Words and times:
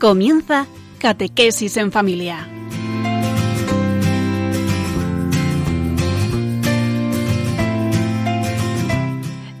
Comienza 0.00 0.66
Catequesis 0.98 1.76
en 1.76 1.92
Familia. 1.92 2.48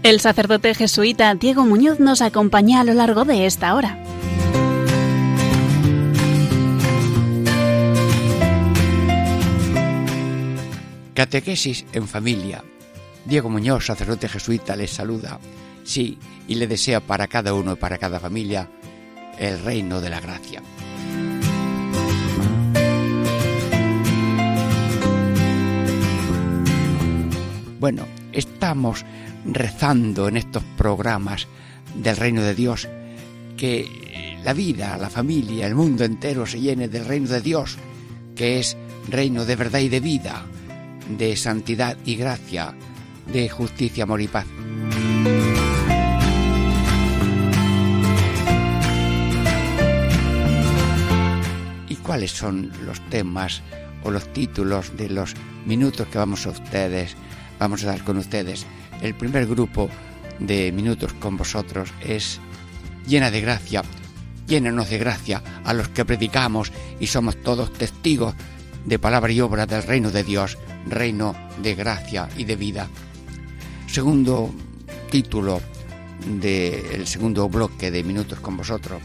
El 0.02 0.18
sacerdote 0.20 0.74
jesuita 0.74 1.34
Diego 1.34 1.66
Muñoz 1.66 2.00
nos 2.00 2.22
acompaña 2.22 2.80
a 2.80 2.84
lo 2.84 2.94
largo 2.94 3.26
de 3.26 3.44
esta 3.44 3.74
hora. 3.74 4.02
Catequesis 11.12 11.84
en 11.92 12.08
familia. 12.08 12.64
Diego 13.26 13.50
Muñoz, 13.50 13.84
sacerdote 13.84 14.26
jesuita, 14.26 14.74
les 14.74 14.90
saluda. 14.90 15.38
Sí, 15.84 16.18
y 16.48 16.54
le 16.54 16.66
desea 16.66 17.00
para 17.00 17.26
cada 17.26 17.52
uno 17.52 17.72
y 17.72 17.76
para 17.76 17.98
cada 17.98 18.18
familia 18.18 18.70
el 19.40 19.58
reino 19.60 20.00
de 20.00 20.10
la 20.10 20.20
gracia. 20.20 20.62
Bueno, 27.80 28.06
estamos 28.32 29.06
rezando 29.46 30.28
en 30.28 30.36
estos 30.36 30.62
programas 30.76 31.48
del 31.94 32.16
reino 32.18 32.42
de 32.42 32.54
Dios 32.54 32.86
que 33.56 34.36
la 34.44 34.52
vida, 34.52 34.98
la 34.98 35.08
familia, 35.08 35.66
el 35.66 35.74
mundo 35.74 36.04
entero 36.04 36.44
se 36.46 36.60
llene 36.60 36.88
del 36.88 37.06
reino 37.06 37.28
de 37.28 37.40
Dios, 37.40 37.78
que 38.36 38.60
es 38.60 38.76
reino 39.08 39.46
de 39.46 39.56
verdad 39.56 39.80
y 39.80 39.88
de 39.88 40.00
vida, 40.00 40.44
de 41.08 41.34
santidad 41.36 41.96
y 42.04 42.16
gracia, 42.16 42.74
de 43.32 43.48
justicia, 43.48 44.04
amor 44.04 44.20
y 44.20 44.28
paz. 44.28 44.46
Cuáles 52.10 52.32
son 52.32 52.72
los 52.84 52.98
temas 53.08 53.62
o 54.02 54.10
los 54.10 54.32
títulos 54.32 54.96
de 54.96 55.08
los 55.08 55.36
minutos 55.64 56.08
que 56.08 56.18
vamos 56.18 56.44
a 56.44 56.50
ustedes, 56.50 57.14
vamos 57.60 57.84
a 57.84 57.86
dar 57.86 58.02
con 58.02 58.16
ustedes? 58.16 58.66
El 59.00 59.14
primer 59.14 59.46
grupo 59.46 59.88
de 60.40 60.72
minutos 60.72 61.12
con 61.12 61.36
vosotros 61.36 61.92
es 62.00 62.40
llena 63.06 63.30
de 63.30 63.40
gracia, 63.40 63.84
llénanos 64.48 64.90
de 64.90 64.98
gracia 64.98 65.40
a 65.62 65.72
los 65.72 65.88
que 65.90 66.04
predicamos 66.04 66.72
y 66.98 67.06
somos 67.06 67.40
todos 67.44 67.72
testigos 67.72 68.34
de 68.84 68.98
palabra 68.98 69.30
y 69.30 69.40
obra 69.40 69.66
del 69.66 69.84
reino 69.84 70.10
de 70.10 70.24
Dios, 70.24 70.58
reino 70.88 71.36
de 71.62 71.76
gracia 71.76 72.28
y 72.36 72.42
de 72.42 72.56
vida. 72.56 72.88
Segundo 73.86 74.52
título 75.12 75.60
del 76.26 77.06
segundo 77.06 77.48
bloque 77.48 77.92
de 77.92 78.02
Minutos 78.02 78.40
con 78.40 78.56
vosotros, 78.56 79.00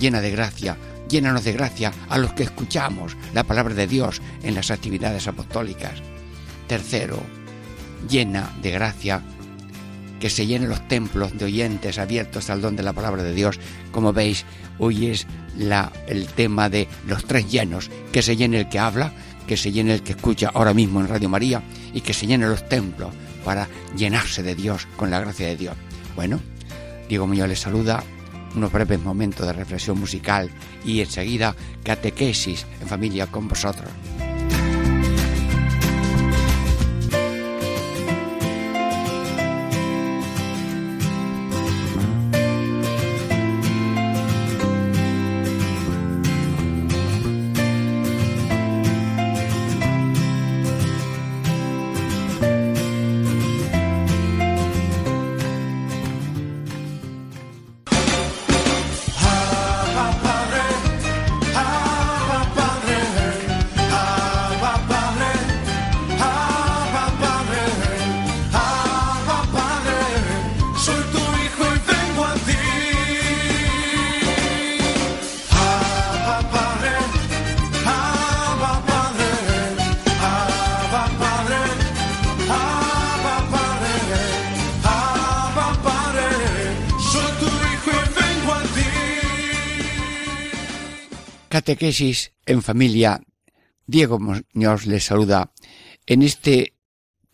llena 0.00 0.20
de 0.20 0.32
gracia, 0.32 0.76
llénanos 1.08 1.44
de 1.44 1.52
gracia 1.52 1.92
a 2.08 2.18
los 2.18 2.32
que 2.32 2.44
escuchamos 2.44 3.16
la 3.34 3.44
palabra 3.44 3.74
de 3.74 3.86
Dios 3.86 4.20
en 4.42 4.54
las 4.54 4.70
actividades 4.70 5.26
apostólicas. 5.26 6.02
Tercero, 6.66 7.22
llena 8.08 8.52
de 8.62 8.70
gracia 8.70 9.22
que 10.20 10.30
se 10.30 10.46
llenen 10.46 10.68
los 10.68 10.86
templos 10.88 11.36
de 11.38 11.44
oyentes 11.44 11.98
abiertos 11.98 12.50
al 12.50 12.60
don 12.60 12.76
de 12.76 12.82
la 12.82 12.92
palabra 12.92 13.22
de 13.22 13.34
Dios. 13.34 13.58
Como 13.92 14.12
veis, 14.12 14.44
hoy 14.78 15.06
es 15.06 15.26
la, 15.56 15.92
el 16.06 16.26
tema 16.26 16.68
de 16.68 16.88
los 17.06 17.24
tres 17.24 17.50
llenos, 17.50 17.90
que 18.12 18.22
se 18.22 18.36
llene 18.36 18.58
el 18.60 18.68
que 18.68 18.78
habla, 18.78 19.12
que 19.46 19.56
se 19.56 19.72
llene 19.72 19.94
el 19.94 20.02
que 20.02 20.12
escucha 20.12 20.50
ahora 20.52 20.74
mismo 20.74 21.00
en 21.00 21.08
Radio 21.08 21.28
María 21.28 21.62
y 21.94 22.00
que 22.00 22.14
se 22.14 22.26
llenen 22.26 22.50
los 22.50 22.68
templos 22.68 23.12
para 23.44 23.68
llenarse 23.96 24.42
de 24.42 24.54
Dios 24.54 24.86
con 24.96 25.10
la 25.10 25.20
gracia 25.20 25.46
de 25.46 25.56
Dios. 25.56 25.76
Bueno, 26.16 26.40
Diego 27.08 27.26
Muñoz 27.26 27.48
les 27.48 27.60
saluda, 27.60 28.02
unos 28.58 28.72
breves 28.72 29.00
momentos 29.00 29.46
de 29.46 29.52
reflexión 29.52 29.98
musical 29.98 30.50
y 30.84 31.00
enseguida 31.00 31.54
catequesis 31.82 32.66
en 32.80 32.88
familia 32.88 33.26
con 33.26 33.48
vosotros. 33.48 33.88
En 92.46 92.62
familia. 92.62 93.20
Diego 93.86 94.18
Muñoz 94.18 94.86
les 94.86 95.04
saluda 95.04 95.52
en 96.06 96.22
este 96.22 96.72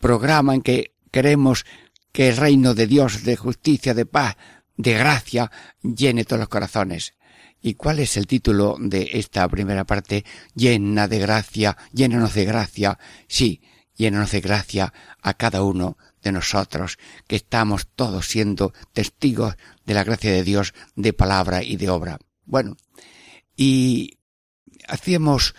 programa 0.00 0.56
en 0.56 0.62
que 0.62 0.97
queremos 1.12 1.65
que 2.11 2.31
el 2.31 2.37
reino 2.37 2.75
de 2.75 2.89
Dios, 2.89 3.22
de 3.22 3.37
justicia, 3.37 3.95
de 3.95 4.06
paz, 4.06 4.37
de 4.77 4.95
gracia, 4.95 5.53
llene 5.83 6.25
todos 6.25 6.41
los 6.41 6.49
corazones. 6.49 7.15
¿Y 7.62 7.75
cuál 7.75 8.00
es 8.00 8.17
el 8.17 8.27
título 8.27 8.77
de 8.81 9.09
esta 9.12 9.47
primera 9.47 9.84
parte? 9.84 10.25
Llena 10.53 11.06
de 11.06 11.21
gracia, 11.21 11.77
llénanos 11.93 12.34
de 12.34 12.45
gracia. 12.45 12.99
Sí, 13.28 13.62
llénanos 13.95 14.33
de 14.33 14.41
gracia 14.41 14.93
a 15.22 15.34
cada 15.34 15.62
uno 15.62 15.97
de 16.22 16.33
nosotros, 16.33 16.99
que 17.28 17.37
estamos 17.37 17.87
todos 17.95 18.27
siendo 18.27 18.72
testigos 18.93 19.55
de 19.87 19.95
la 19.95 20.03
gracia 20.03 20.33
de 20.33 20.43
Dios, 20.43 20.75
de 20.97 21.12
palabra 21.12 21.62
y 21.62 21.77
de 21.77 21.89
obra. 21.89 22.19
Bueno, 22.45 22.77
y 23.56 24.19
hacíamos 24.89 25.55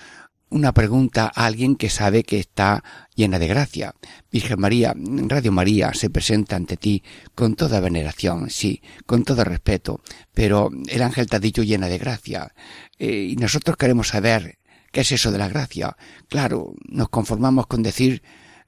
una 0.49 0.73
pregunta 0.73 1.31
a 1.33 1.45
alguien 1.45 1.75
que 1.75 1.89
sabe 1.89 2.23
que 2.23 2.39
está 2.39 2.83
llena 3.15 3.39
de 3.39 3.47
gracia. 3.47 3.95
Virgen 4.31 4.59
María, 4.59 4.93
Radio 4.95 5.51
María 5.51 5.93
se 5.93 6.09
presenta 6.09 6.55
ante 6.55 6.77
ti 6.77 7.03
con 7.33 7.55
toda 7.55 7.79
veneración, 7.79 8.49
sí, 8.49 8.81
con 9.05 9.23
todo 9.23 9.43
respeto, 9.43 10.01
pero 10.33 10.69
el 10.87 11.01
ángel 11.01 11.27
te 11.27 11.35
ha 11.35 11.39
dicho 11.39 11.63
llena 11.63 11.87
de 11.87 11.97
gracia. 11.97 12.53
Eh, 12.97 13.27
y 13.31 13.35
nosotros 13.35 13.75
queremos 13.75 14.09
saber 14.09 14.59
qué 14.91 15.01
es 15.01 15.11
eso 15.11 15.31
de 15.31 15.39
la 15.39 15.49
gracia. 15.49 15.97
Claro, 16.29 16.73
nos 16.87 17.09
conformamos 17.09 17.67
con 17.67 17.83
decir, 17.83 18.21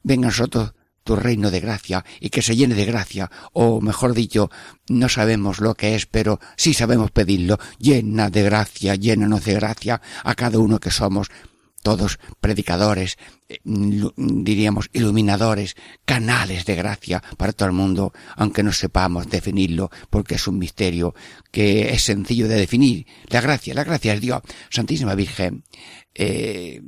venga 0.03 0.27
a 0.27 0.31
nosotros 0.31 0.73
tu 1.07 1.15
reino 1.15 1.49
de 1.49 1.61
gracia 1.61 2.03
y 2.19 2.29
que 2.29 2.41
se 2.41 2.57
llene 2.57 2.75
de 2.75 2.83
gracia, 2.83 3.31
o 3.53 3.79
mejor 3.79 4.13
dicho, 4.13 4.51
no 4.89 5.07
sabemos 5.07 5.61
lo 5.61 5.73
que 5.73 5.95
es, 5.95 6.05
pero 6.05 6.41
sí 6.57 6.73
sabemos 6.73 7.11
pedirlo, 7.11 7.57
llena 7.79 8.29
de 8.29 8.43
gracia, 8.43 8.93
llénanos 8.95 9.45
de 9.45 9.53
gracia 9.53 10.01
a 10.25 10.35
cada 10.35 10.59
uno 10.59 10.81
que 10.81 10.91
somos, 10.91 11.29
todos 11.81 12.19
predicadores, 12.41 13.17
eh, 13.47 13.59
diríamos 13.63 14.89
iluminadores, 14.91 15.77
canales 16.03 16.65
de 16.65 16.75
gracia 16.75 17.23
para 17.37 17.53
todo 17.53 17.69
el 17.69 17.73
mundo, 17.73 18.11
aunque 18.35 18.61
no 18.61 18.73
sepamos 18.73 19.29
definirlo, 19.29 19.89
porque 20.09 20.35
es 20.35 20.45
un 20.45 20.59
misterio 20.59 21.15
que 21.51 21.93
es 21.93 22.03
sencillo 22.03 22.49
de 22.49 22.55
definir. 22.55 23.07
La 23.27 23.39
gracia, 23.39 23.73
la 23.73 23.85
gracia 23.85 24.13
es 24.13 24.19
Dios. 24.19 24.41
Santísima 24.69 25.15
Virgen, 25.15 25.63
eh, 26.13 26.81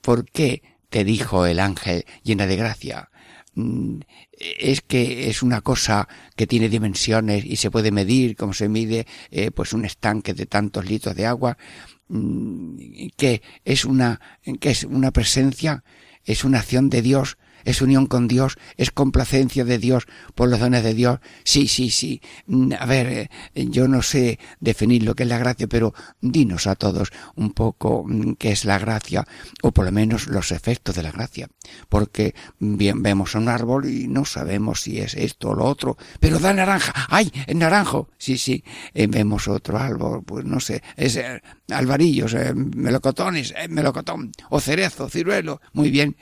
¿por 0.00 0.28
qué 0.28 0.62
te 0.90 1.04
dijo 1.04 1.46
el 1.46 1.60
ángel 1.60 2.04
llena 2.24 2.48
de 2.48 2.56
gracia? 2.56 3.10
Mm, 3.58 4.02
es 4.38 4.82
que 4.82 5.28
es 5.28 5.42
una 5.42 5.62
cosa 5.62 6.06
que 6.36 6.46
tiene 6.46 6.68
dimensiones 6.68 7.44
y 7.44 7.56
se 7.56 7.72
puede 7.72 7.90
medir 7.90 8.36
como 8.36 8.52
se 8.52 8.68
mide 8.68 9.04
eh, 9.32 9.50
pues 9.50 9.72
un 9.72 9.84
estanque 9.84 10.32
de 10.32 10.46
tantos 10.46 10.88
litros 10.88 11.16
de 11.16 11.26
agua 11.26 11.58
mm, 12.06 12.76
que 13.16 13.42
es 13.64 13.84
una 13.84 14.20
que 14.60 14.70
es 14.70 14.84
una 14.84 15.10
presencia 15.10 15.82
es 16.24 16.44
una 16.44 16.60
acción 16.60 16.88
de 16.88 17.02
Dios 17.02 17.36
es 17.68 17.82
unión 17.82 18.06
con 18.06 18.28
Dios, 18.28 18.56
es 18.78 18.90
complacencia 18.90 19.62
de 19.62 19.78
Dios 19.78 20.06
por 20.34 20.48
los 20.48 20.58
dones 20.58 20.82
de 20.82 20.94
Dios. 20.94 21.20
Sí, 21.44 21.68
sí, 21.68 21.90
sí. 21.90 22.22
Mm, 22.46 22.72
a 22.78 22.86
ver, 22.86 23.06
eh, 23.54 23.66
yo 23.68 23.86
no 23.88 24.00
sé 24.00 24.38
definir 24.58 25.02
lo 25.02 25.14
que 25.14 25.24
es 25.24 25.28
la 25.28 25.36
gracia, 25.36 25.66
pero 25.66 25.92
dinos 26.22 26.66
a 26.66 26.76
todos 26.76 27.12
un 27.36 27.52
poco 27.52 28.04
mm, 28.08 28.36
qué 28.38 28.52
es 28.52 28.64
la 28.64 28.78
gracia, 28.78 29.26
o 29.62 29.70
por 29.70 29.84
lo 29.84 29.92
menos 29.92 30.28
los 30.28 30.50
efectos 30.50 30.94
de 30.94 31.02
la 31.02 31.12
gracia. 31.12 31.48
Porque 31.90 32.34
bien 32.58 33.02
vemos 33.02 33.34
un 33.34 33.48
árbol 33.48 33.84
y 33.84 34.08
no 34.08 34.24
sabemos 34.24 34.80
si 34.80 34.98
es 34.98 35.12
esto 35.12 35.50
o 35.50 35.54
lo 35.54 35.66
otro, 35.66 35.98
pero 36.20 36.38
da 36.38 36.54
naranja. 36.54 37.06
¡Ay! 37.10 37.30
Es 37.46 37.54
naranjo. 37.54 38.08
Sí, 38.16 38.38
sí. 38.38 38.64
Eh, 38.94 39.08
vemos 39.08 39.46
otro 39.46 39.76
árbol, 39.76 40.22
pues 40.24 40.46
no 40.46 40.58
sé, 40.58 40.82
es 40.96 41.16
eh, 41.16 41.42
alvarillos, 41.68 42.34
melocotones, 42.54 43.52
melocotón, 43.68 44.32
o 44.48 44.58
cerezo, 44.58 45.10
ciruelo. 45.10 45.60
Muy 45.74 45.90
bien. 45.90 46.16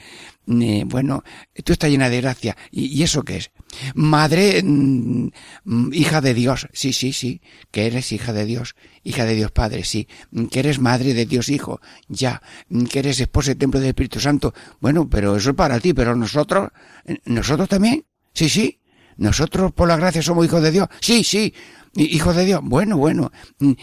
bueno, 0.87 1.23
tú 1.65 1.73
estás 1.73 1.91
llena 1.91 2.09
de 2.09 2.21
gracia. 2.21 2.57
¿Y, 2.71 3.03
eso 3.03 3.23
qué 3.23 3.37
es? 3.37 3.51
Madre, 3.95 4.63
mm, 4.63 5.29
mm, 5.65 5.93
hija 5.93 6.21
de 6.21 6.35
Dios. 6.35 6.69
Sí, 6.73 6.93
sí, 6.93 7.13
sí. 7.13 7.41
Que 7.71 7.87
eres 7.87 8.13
hija 8.13 8.33
de 8.33 8.45
Dios. 8.45 8.75
Hija 9.03 9.25
de 9.25 9.35
Dios 9.35 9.51
Padre, 9.51 9.85
sí. 9.85 10.09
Que 10.51 10.61
eres 10.61 10.79
madre 10.79 11.15
de 11.15 11.27
Dios 11.27 11.49
Hijo. 11.49 11.81
Ya. 12.09 12.43
Que 12.91 12.99
eres 12.99 13.21
esposa 13.21 13.51
del 13.51 13.59
templo 13.59 13.81
del 13.81 13.91
Espíritu 13.91 14.21
Santo. 14.21 14.55
Bueno, 14.81 15.09
pero 15.09 15.37
eso 15.37 15.51
es 15.51 15.57
para 15.57 15.81
ti. 15.81 15.93
Pero 15.95 16.15
nosotros, 16.15 16.71
nosotros 17.25 17.69
también. 17.69 18.05
Sí, 18.33 18.49
sí. 18.49 18.81
Nosotros 19.17 19.73
por 19.73 19.89
la 19.89 19.97
gracia 19.97 20.23
somos 20.23 20.45
hijos 20.45 20.63
de 20.63 20.71
Dios. 20.71 20.89
Sí, 21.01 21.25
sí. 21.25 21.55
Hijos 21.95 22.37
de 22.37 22.45
Dios. 22.45 22.61
Bueno, 22.63 22.99
bueno. 22.99 23.33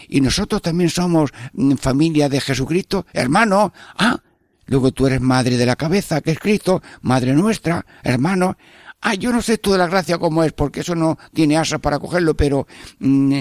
Y 0.08 0.20
nosotros 0.20 0.62
también 0.62 0.90
somos 0.90 1.32
familia 1.78 2.28
de 2.28 2.40
Jesucristo. 2.40 3.06
Hermano. 3.12 3.72
Ah. 3.98 4.20
Luego 4.66 4.92
tú 4.92 5.06
eres 5.06 5.20
madre 5.20 5.56
de 5.56 5.66
la 5.66 5.76
cabeza, 5.76 6.20
que 6.20 6.32
es 6.32 6.38
Cristo, 6.38 6.82
madre 7.02 7.34
nuestra, 7.34 7.84
hermano. 8.02 8.56
Ah, 9.06 9.12
yo 9.12 9.32
no 9.32 9.42
sé 9.42 9.58
tú 9.58 9.72
de 9.72 9.78
la 9.78 9.86
gracia 9.86 10.16
cómo 10.16 10.44
es, 10.44 10.54
porque 10.54 10.80
eso 10.80 10.94
no 10.94 11.18
tiene 11.34 11.58
asas 11.58 11.78
para 11.80 11.98
cogerlo, 11.98 12.34
pero 12.34 12.66
mm, 13.00 13.40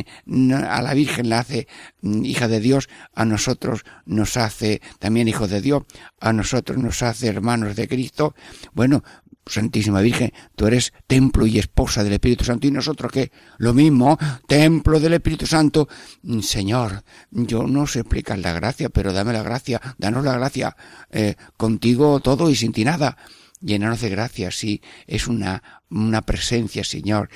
a 0.68 0.82
la 0.82 0.94
Virgen 0.94 1.30
la 1.30 1.40
hace 1.40 1.68
mm, 2.02 2.26
hija 2.26 2.50
de 2.50 2.60
Dios, 2.60 2.90
a 3.16 3.24
nosotros 3.24 3.86
nos 4.06 4.36
hace 4.36 4.82
también 5.00 5.30
hijos 5.30 5.50
de 5.50 5.62
Dios, 5.62 5.84
a 6.20 6.34
nosotros 6.34 6.78
nos 6.78 7.02
hace 7.02 7.28
hermanos 7.28 7.78
de 7.78 7.88
Cristo. 7.88 8.36
Bueno, 8.74 9.06
Santísima 9.46 10.02
Virgen, 10.02 10.32
tú 10.56 10.68
eres 10.68 10.94
templo 11.08 11.46
y 11.46 11.60
esposa 11.60 12.04
del 12.04 12.14
Espíritu 12.14 12.46
Santo 12.46 12.68
y 12.68 12.72
nosotros 12.72 13.12
qué? 13.12 13.32
Lo 13.58 13.74
mismo, 13.74 14.18
templo 14.48 15.00
del 15.00 15.14
Espíritu 15.14 15.46
Santo. 15.46 15.88
Mm, 16.24 16.40
Señor, 16.40 17.04
yo 17.32 17.68
no 17.68 17.88
sé 17.88 18.00
explicar 18.00 18.40
la 18.40 18.54
gracia, 18.54 18.90
pero 18.90 19.14
dame 19.14 19.34
la 19.34 19.44
gracia, 19.44 19.82
danos 19.98 20.24
la 20.24 20.38
gracia, 20.38 20.76
eh, 21.12 21.36
contigo 21.58 22.20
todo 22.20 22.50
y 22.50 22.56
sin 22.56 22.72
ti 22.72 22.84
nada 22.86 23.18
llenarnos 23.64 24.02
de 24.02 24.10
gracia, 24.10 24.52
sí, 24.52 24.82
es 25.08 25.28
una, 25.28 25.64
una 25.90 26.22
presencia, 26.22 26.84
Señor. 26.84 27.30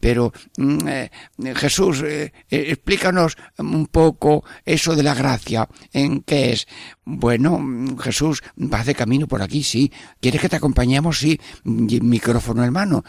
Pero 0.00 0.32
mm, 0.56 0.88
eh, 0.88 1.10
Jesús, 1.54 2.02
eh, 2.02 2.32
eh, 2.50 2.64
explícanos 2.68 3.36
un 3.58 3.86
poco 3.86 4.44
eso 4.64 4.96
de 4.96 5.02
la 5.02 5.14
gracia, 5.14 5.68
¿en 5.92 6.22
qué 6.22 6.52
es? 6.52 6.66
Bueno, 7.04 7.60
Jesús, 8.00 8.42
vas 8.56 8.86
de 8.86 8.94
camino 8.94 9.28
por 9.28 9.42
aquí, 9.42 9.62
sí. 9.62 9.92
¿Quieres 10.20 10.40
que 10.40 10.48
te 10.48 10.56
acompañemos? 10.56 11.18
Sí. 11.18 11.40
Micrófono 11.64 12.64
hermano. 12.64 13.04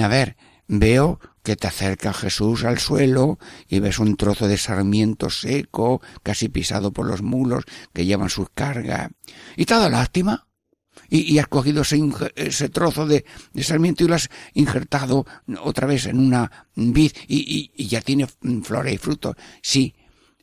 A 0.00 0.08
ver, 0.08 0.36
veo 0.68 1.20
que 1.42 1.54
te 1.56 1.68
acerca 1.68 2.12
Jesús 2.12 2.64
al 2.64 2.78
suelo 2.78 3.38
y 3.68 3.78
ves 3.78 4.00
un 4.00 4.16
trozo 4.16 4.48
de 4.48 4.56
sarmiento 4.56 5.30
seco, 5.30 6.00
casi 6.24 6.48
pisado 6.48 6.92
por 6.92 7.06
los 7.06 7.22
mulos 7.22 7.64
que 7.92 8.04
llevan 8.04 8.30
sus 8.30 8.48
cargas. 8.50 9.10
¿Y 9.56 9.64
te 9.64 9.74
da 9.74 9.88
lástima? 9.88 10.45
Y, 11.08 11.38
has 11.38 11.48
cogido 11.48 11.82
ese, 11.82 12.68
trozo 12.68 13.06
de, 13.06 13.24
sarmiento 13.60 14.04
y 14.04 14.08
lo 14.08 14.14
has 14.14 14.28
injertado 14.54 15.26
otra 15.62 15.86
vez 15.86 16.06
en 16.06 16.18
una 16.18 16.66
vid 16.74 17.12
y, 17.28 17.86
ya 17.86 18.00
tiene 18.00 18.26
flores 18.62 18.94
y 18.94 18.98
frutos. 18.98 19.36
Sí, 19.62 19.94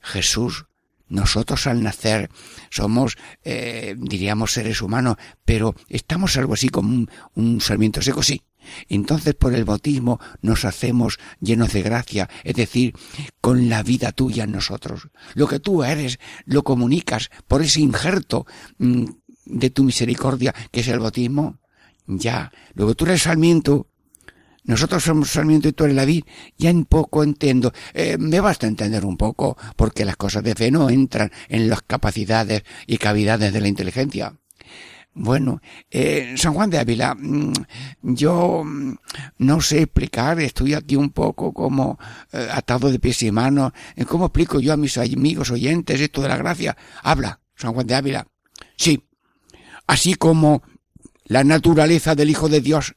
Jesús 0.02 0.66
nosotros 1.10 1.68
al 1.68 1.84
nacer 1.84 2.32
somos, 2.72 3.18
eh, 3.44 3.96
diríamos, 3.98 4.54
seres 4.54 4.82
humanos, 4.82 5.18
pero 5.46 5.76
estamos 5.88 6.38
algo 6.38 6.56
así 6.56 6.70
como 6.70 6.90
un, 6.90 7.10
un, 7.36 7.62
sarmiento 7.62 8.02
seco, 8.02 8.24
sí. 8.24 8.42
Entonces 8.90 9.36
por 9.36 9.54
el 9.54 9.66
bautismo 9.66 10.20
nos 10.42 10.66
hacemos 10.66 11.20
llenos 11.40 11.74
de 11.74 11.82
gracia, 11.82 12.30
es 12.44 12.56
decir, 12.56 12.96
con 13.42 13.70
la 13.70 13.84
vida 13.84 14.12
tuya 14.12 14.46
en 14.46 14.52
nosotros. 14.52 15.10
Lo 15.36 15.48
que 15.48 15.60
tú 15.60 15.84
eres 15.84 16.20
lo 16.46 16.64
comunicas 16.64 17.30
por 17.48 17.62
ese 17.62 17.82
injerto 17.82 18.46
mm, 18.78 19.06
de 19.46 19.70
tu 19.70 19.84
misericordia, 19.84 20.54
que 20.72 20.82
es 20.82 20.88
el 20.88 21.00
bautismo, 21.00 21.60
ya. 22.08 22.52
Luego 22.74 22.96
tú 22.96 23.06
eres 23.06 23.24
salmiento, 23.24 23.88
nosotros 24.66 25.04
somos 25.04 25.30
salmiento 25.30 25.68
y 25.68 25.74
tú 25.74 25.84
eres 25.84 25.96
la 25.96 26.06
vid, 26.06 26.24
ya 26.58 26.70
en 26.70 26.86
poco 26.86 27.24
entiendo. 27.24 27.74
Eh, 27.94 28.18
me 28.18 28.40
basta 28.40 28.68
entender 28.68 29.06
un 29.06 29.18
poco, 29.18 29.58
porque 29.76 30.06
las 30.06 30.16
cosas 30.16 30.44
de 30.44 30.56
fe 30.56 30.72
no 30.72 30.90
entran 30.90 31.32
en 31.50 31.70
las 31.70 31.82
capacidades 31.82 32.64
y 32.88 32.98
cavidades 32.98 33.52
de 33.52 33.62
la 33.62 33.68
inteligencia. 33.68 34.34
Bueno, 35.16 35.62
eh, 35.92 36.34
San 36.38 36.56
Juan 36.56 36.72
de 36.72 36.80
Ávila, 36.80 37.14
mm, 37.14 37.54
yo 38.02 38.64
mm, 38.66 38.96
no 39.40 39.62
sé 39.62 39.84
explicar, 39.84 40.40
estoy 40.40 40.74
aquí 40.74 40.96
un 40.96 41.12
poco 41.12 41.54
como 41.54 42.00
eh, 42.32 42.48
atado 42.52 42.92
de 42.92 43.00
pies 43.00 43.22
y 43.22 43.32
manos. 43.32 43.74
¿Cómo 44.08 44.26
explico 44.26 44.60
yo 44.60 44.74
a 44.74 44.78
mis 44.78 44.98
amigos 44.98 45.52
oyentes 45.52 46.02
esto 46.02 46.22
de 46.22 46.30
la 46.30 46.38
gracia? 46.38 46.76
Habla, 47.04 47.42
San 47.56 47.74
Juan 47.74 47.86
de 47.86 47.96
Ávila. 47.96 48.28
Sí, 48.76 49.04
así 49.88 50.16
como 50.16 50.64
la 51.26 51.44
naturaleza 51.44 52.16
del 52.16 52.30
Hijo 52.30 52.50
de 52.50 52.62
Dios 52.62 52.96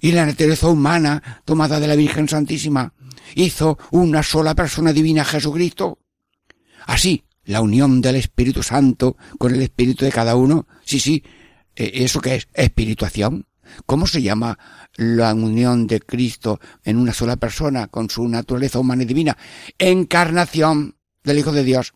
y 0.00 0.12
la 0.12 0.26
naturaleza 0.26 0.68
humana 0.68 1.42
tomada 1.44 1.80
de 1.80 1.88
la 1.88 1.96
Virgen 1.96 2.28
Santísima 2.28 2.94
hizo 3.34 3.78
una 3.90 4.22
sola 4.22 4.54
persona 4.54 4.92
divina 4.92 5.24
Jesucristo. 5.24 5.98
Así, 6.86 7.24
la 7.44 7.60
unión 7.60 8.00
del 8.00 8.16
Espíritu 8.16 8.62
Santo 8.62 9.16
con 9.38 9.54
el 9.54 9.62
Espíritu 9.62 10.04
de 10.04 10.12
cada 10.12 10.36
uno. 10.36 10.66
Sí, 10.84 11.00
sí, 11.00 11.22
e, 11.74 12.04
¿eso 12.04 12.20
qué 12.20 12.36
es? 12.36 12.48
Espirituación. 12.54 13.46
¿Cómo 13.84 14.06
se 14.06 14.22
llama 14.22 14.58
la 14.94 15.34
unión 15.34 15.86
de 15.86 16.00
Cristo 16.00 16.60
en 16.84 16.98
una 16.98 17.12
sola 17.12 17.36
persona 17.36 17.88
con 17.88 18.08
su 18.08 18.28
naturaleza 18.28 18.78
humana 18.78 19.02
y 19.02 19.06
divina? 19.06 19.36
Encarnación 19.78 20.96
del 21.24 21.38
Hijo 21.38 21.52
de 21.52 21.64
Dios. 21.64 21.94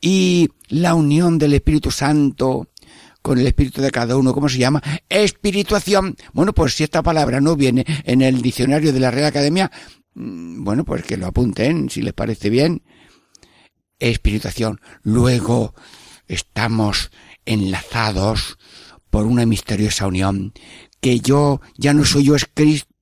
Y 0.00 0.48
la 0.68 0.94
unión 0.94 1.38
del 1.38 1.54
Espíritu 1.54 1.90
Santo 1.90 2.68
con 3.24 3.38
el 3.38 3.46
espíritu 3.46 3.80
de 3.80 3.90
cada 3.90 4.18
uno. 4.18 4.34
¿Cómo 4.34 4.50
se 4.50 4.58
llama? 4.58 4.82
Espirituación. 5.08 6.14
Bueno, 6.34 6.52
pues 6.52 6.74
si 6.74 6.84
esta 6.84 7.02
palabra 7.02 7.40
no 7.40 7.56
viene 7.56 7.86
en 8.04 8.20
el 8.20 8.42
diccionario 8.42 8.92
de 8.92 9.00
la 9.00 9.10
Real 9.10 9.24
Academia, 9.24 9.70
mm, 10.12 10.62
bueno, 10.62 10.84
pues 10.84 11.04
que 11.04 11.16
lo 11.16 11.26
apunten, 11.26 11.88
si 11.88 12.02
les 12.02 12.12
parece 12.12 12.50
bien. 12.50 12.82
Espirituación. 13.98 14.78
Luego 15.02 15.74
estamos 16.28 17.10
enlazados 17.46 18.58
por 19.08 19.24
una 19.24 19.46
misteriosa 19.46 20.06
unión, 20.06 20.52
que 21.00 21.20
yo 21.20 21.62
ya 21.78 21.94
no 21.94 22.04
soy 22.04 22.24
yo, 22.24 22.34
es 22.34 22.46
Cristo 22.52 22.93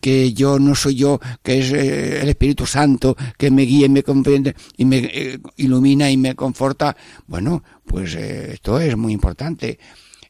que 0.00 0.32
yo 0.32 0.58
no 0.58 0.74
soy 0.74 0.96
yo, 0.96 1.20
que 1.42 1.58
es 1.58 1.72
eh, 1.72 2.20
el 2.22 2.28
Espíritu 2.28 2.66
Santo, 2.66 3.16
que 3.36 3.50
me 3.50 3.62
guía 3.62 3.86
y 3.86 3.90
me 3.90 4.02
comprende 4.02 4.54
y 4.76 4.84
me 4.84 4.98
eh, 4.98 5.38
ilumina 5.56 6.10
y 6.10 6.16
me 6.16 6.34
conforta. 6.34 6.96
Bueno, 7.26 7.62
pues 7.84 8.14
eh, 8.14 8.52
esto 8.54 8.80
es 8.80 8.96
muy 8.96 9.12
importante, 9.12 9.78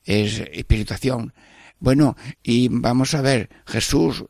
es 0.04 0.40
espirituación. 0.52 1.32
Bueno, 1.80 2.16
y 2.42 2.68
vamos 2.68 3.14
a 3.14 3.22
ver, 3.22 3.48
Jesús, 3.66 4.24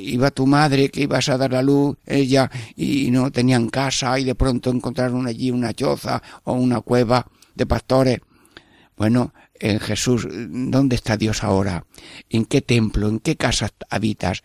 iba 0.00 0.32
tu 0.32 0.46
madre 0.48 0.88
que 0.88 1.02
ibas 1.02 1.28
a 1.28 1.38
dar 1.38 1.52
la 1.52 1.62
luz, 1.62 1.96
ella, 2.04 2.50
y 2.74 3.08
no 3.12 3.30
tenían 3.30 3.68
casa 3.68 4.18
y 4.18 4.24
de 4.24 4.34
pronto 4.34 4.70
encontraron 4.70 5.28
allí 5.28 5.52
una 5.52 5.72
choza 5.74 6.20
o 6.44 6.54
una 6.54 6.80
cueva 6.80 7.24
de 7.54 7.66
pastores. 7.66 8.20
Bueno, 8.96 9.32
en 9.60 9.78
Jesús, 9.78 10.26
¿dónde 10.30 10.96
está 10.96 11.16
Dios 11.16 11.44
ahora? 11.44 11.84
¿En 12.28 12.44
qué 12.46 12.62
templo? 12.62 13.08
¿En 13.08 13.20
qué 13.20 13.36
casa 13.36 13.70
habitas? 13.88 14.42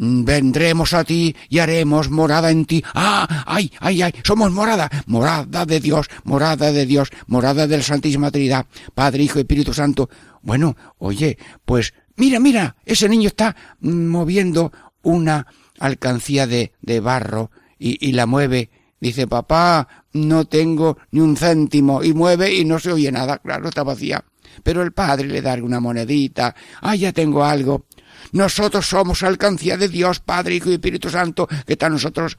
Vendremos 0.00 0.94
a 0.94 1.02
ti 1.02 1.34
y 1.48 1.58
haremos 1.58 2.08
morada 2.08 2.52
en 2.52 2.64
ti. 2.64 2.84
¡Ah! 2.94 3.44
¡Ay! 3.46 3.72
¡Ay! 3.80 4.00
¡Ay! 4.02 4.12
Somos 4.22 4.52
morada. 4.52 4.88
Morada 5.06 5.66
de 5.66 5.80
Dios, 5.80 6.06
morada 6.22 6.70
de 6.70 6.86
Dios, 6.86 7.10
morada 7.26 7.66
de 7.66 7.78
la 7.78 7.82
Santísima 7.82 8.30
Trinidad, 8.30 8.66
Padre, 8.94 9.24
Hijo 9.24 9.38
y 9.38 9.42
Espíritu 9.42 9.74
Santo. 9.74 10.08
Bueno, 10.40 10.76
oye, 10.98 11.36
pues 11.64 11.94
mira, 12.16 12.38
mira, 12.38 12.76
ese 12.86 13.08
niño 13.08 13.26
está 13.26 13.56
moviendo 13.80 14.72
una 15.02 15.48
alcancía 15.80 16.46
de, 16.46 16.72
de 16.80 17.00
barro 17.00 17.50
y, 17.76 18.08
y 18.08 18.12
la 18.12 18.26
mueve. 18.26 18.70
Dice, 19.00 19.26
papá, 19.26 19.86
no 20.12 20.46
tengo 20.46 20.98
ni 21.12 21.20
un 21.20 21.36
céntimo 21.36 22.02
y 22.02 22.12
mueve 22.12 22.52
y 22.52 22.64
no 22.64 22.78
se 22.78 22.92
oye 22.92 23.12
nada, 23.12 23.38
claro, 23.38 23.68
está 23.68 23.82
vacía. 23.82 24.24
Pero 24.62 24.82
el 24.82 24.92
padre 24.92 25.28
le 25.28 25.40
da 25.40 25.54
una 25.54 25.80
monedita, 25.80 26.54
ah, 26.80 26.96
ya 26.96 27.12
tengo 27.12 27.44
algo. 27.44 27.86
Nosotros 28.32 28.86
somos 28.88 29.22
alcancía 29.22 29.76
de 29.76 29.88
Dios, 29.88 30.20
Padre, 30.20 30.56
Hijo 30.56 30.70
y 30.70 30.74
Espíritu 30.74 31.08
Santo, 31.08 31.46
que 31.66 31.74
está 31.74 31.88
nosotros. 31.88 32.38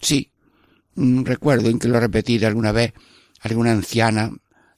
Sí, 0.00 0.32
mm, 0.94 1.24
recuerdo 1.24 1.68
en 1.68 1.78
que 1.78 1.88
lo 1.88 2.00
repetí 2.00 2.42
alguna 2.44 2.72
vez, 2.72 2.94
alguna 3.40 3.72
anciana 3.72 4.30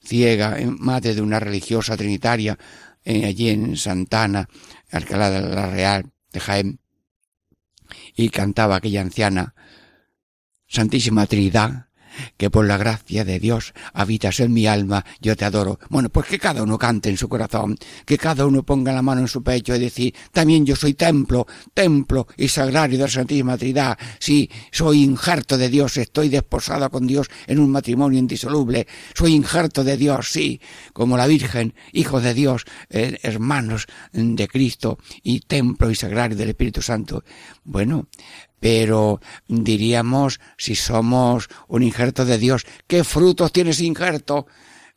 ciega, 0.02 0.56
madre 0.78 1.14
de 1.14 1.22
una 1.22 1.40
religiosa 1.40 1.96
trinitaria, 1.96 2.58
eh, 3.04 3.26
allí 3.26 3.50
en 3.50 3.76
Santana, 3.76 4.48
Alcalá 4.90 5.30
de 5.30 5.54
la 5.54 5.70
Real 5.70 6.10
de 6.32 6.40
Jaén, 6.40 6.80
y 8.16 8.28
cantaba 8.30 8.76
aquella 8.76 9.02
anciana, 9.02 9.54
Santísima 10.70 11.26
Trinidad, 11.26 11.88
que 12.36 12.48
por 12.48 12.64
la 12.64 12.76
gracia 12.76 13.24
de 13.24 13.40
Dios 13.40 13.74
habitas 13.92 14.38
en 14.38 14.52
mi 14.52 14.68
alma, 14.68 15.04
yo 15.20 15.36
te 15.36 15.44
adoro. 15.44 15.80
Bueno, 15.88 16.10
pues 16.10 16.26
que 16.26 16.38
cada 16.38 16.62
uno 16.62 16.78
cante 16.78 17.08
en 17.08 17.16
su 17.16 17.28
corazón, 17.28 17.76
que 18.04 18.16
cada 18.16 18.46
uno 18.46 18.62
ponga 18.62 18.92
la 18.92 19.02
mano 19.02 19.20
en 19.20 19.28
su 19.28 19.42
pecho 19.42 19.74
y 19.74 19.80
decir, 19.80 20.14
también 20.30 20.64
yo 20.64 20.76
soy 20.76 20.94
templo, 20.94 21.46
templo 21.74 22.28
y 22.36 22.46
sagrario 22.46 22.98
de 22.98 23.04
la 23.04 23.10
Santísima 23.10 23.58
Trinidad. 23.58 23.98
Sí, 24.20 24.48
soy 24.70 25.02
injerto 25.02 25.58
de 25.58 25.68
Dios, 25.68 25.96
estoy 25.96 26.28
desposado 26.28 26.88
con 26.88 27.04
Dios 27.04 27.28
en 27.48 27.58
un 27.58 27.70
matrimonio 27.70 28.20
indisoluble. 28.20 28.86
Soy 29.14 29.34
injerto 29.34 29.82
de 29.82 29.96
Dios, 29.96 30.28
sí, 30.30 30.60
como 30.92 31.16
la 31.16 31.26
Virgen, 31.26 31.74
hijo 31.92 32.20
de 32.20 32.32
Dios, 32.32 32.64
eh, 32.90 33.18
hermanos 33.22 33.86
de 34.12 34.46
Cristo 34.46 34.98
y 35.22 35.40
templo 35.40 35.90
y 35.90 35.96
sagrario 35.96 36.36
del 36.36 36.50
Espíritu 36.50 36.80
Santo. 36.80 37.24
Bueno, 37.64 38.06
pero 38.60 39.20
diríamos, 39.48 40.38
si 40.56 40.74
somos 40.74 41.48
un 41.66 41.82
injerto 41.82 42.24
de 42.24 42.38
Dios, 42.38 42.66
¿qué 42.86 43.02
frutos 43.04 43.52
tiene 43.52 43.70
ese 43.70 43.84
injerto? 43.84 44.46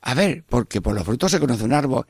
A 0.01 0.13
ver, 0.13 0.43
porque 0.47 0.81
por 0.81 0.93
los 0.93 1.05
frutos 1.05 1.31
se 1.31 1.39
conoce 1.39 1.63
un 1.63 1.73
árbol. 1.73 2.05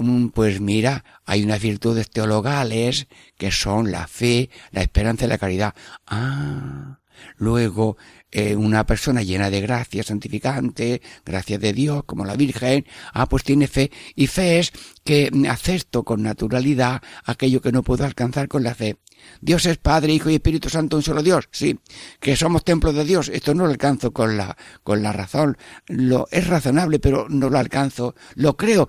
Mm, 0.00 0.28
pues 0.28 0.60
mira, 0.60 1.04
hay 1.26 1.44
unas 1.44 1.60
virtudes 1.60 2.10
teologales 2.10 3.06
que 3.36 3.50
son 3.52 3.92
la 3.92 4.08
fe, 4.08 4.50
la 4.72 4.80
esperanza 4.82 5.26
y 5.26 5.28
la 5.28 5.38
caridad. 5.38 5.74
Ah, 6.06 6.98
luego 7.36 7.96
eh, 8.32 8.56
una 8.56 8.84
persona 8.84 9.22
llena 9.22 9.50
de 9.50 9.60
gracia 9.60 10.02
santificante, 10.02 11.00
gracia 11.24 11.58
de 11.58 11.72
Dios, 11.72 12.04
como 12.04 12.24
la 12.24 12.36
Virgen, 12.36 12.84
ah, 13.12 13.28
pues 13.28 13.44
tiene 13.44 13.66
fe. 13.68 13.90
Y 14.14 14.26
fe 14.26 14.58
es 14.58 14.72
que 15.04 15.30
acepto 15.48 16.04
con 16.04 16.22
naturalidad 16.22 17.02
aquello 17.24 17.60
que 17.60 17.72
no 17.72 17.82
puedo 17.82 18.04
alcanzar 18.04 18.48
con 18.48 18.62
la 18.62 18.74
fe. 18.74 18.96
Dios 19.40 19.66
es 19.66 19.78
Padre, 19.78 20.12
Hijo 20.12 20.30
y 20.30 20.34
Espíritu 20.34 20.68
Santo, 20.68 20.96
un 20.96 21.02
solo 21.02 21.22
Dios. 21.22 21.48
Sí, 21.50 21.78
que 22.20 22.36
somos 22.36 22.64
templos 22.64 22.94
de 22.94 23.04
Dios. 23.04 23.28
Esto 23.28 23.54
no 23.54 23.64
lo 23.64 23.70
alcanzo 23.70 24.12
con 24.12 24.36
la, 24.36 24.56
con 24.82 25.02
la 25.02 25.12
razón. 25.12 25.56
Lo, 25.86 26.28
es 26.30 26.46
razonable, 26.46 26.98
pero 26.98 27.28
no 27.28 27.48
lo 27.48 27.58
alcanzo. 27.58 28.14
Lo 28.34 28.56
creo, 28.56 28.88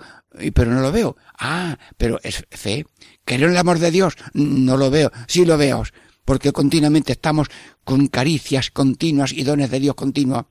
pero 0.54 0.72
no 0.72 0.82
lo 0.82 0.92
veo. 0.92 1.16
Ah, 1.38 1.78
pero 1.98 2.20
es 2.24 2.46
fe. 2.52 2.86
Creo 3.24 3.46
en 3.46 3.52
el 3.52 3.58
amor 3.58 3.80
de 3.80 3.92
Dios. 3.92 4.16
No 4.34 4.78
lo 4.78 4.90
veo. 4.90 5.12
Sí 5.28 5.46
lo 5.46 5.58
veo. 5.58 5.84
Porque 6.28 6.52
continuamente 6.52 7.14
estamos 7.14 7.48
con 7.86 8.08
caricias 8.08 8.70
continuas 8.70 9.32
y 9.32 9.46
dones 9.46 9.72
de 9.72 9.80
Dios 9.80 9.96
continuos. 9.96 10.44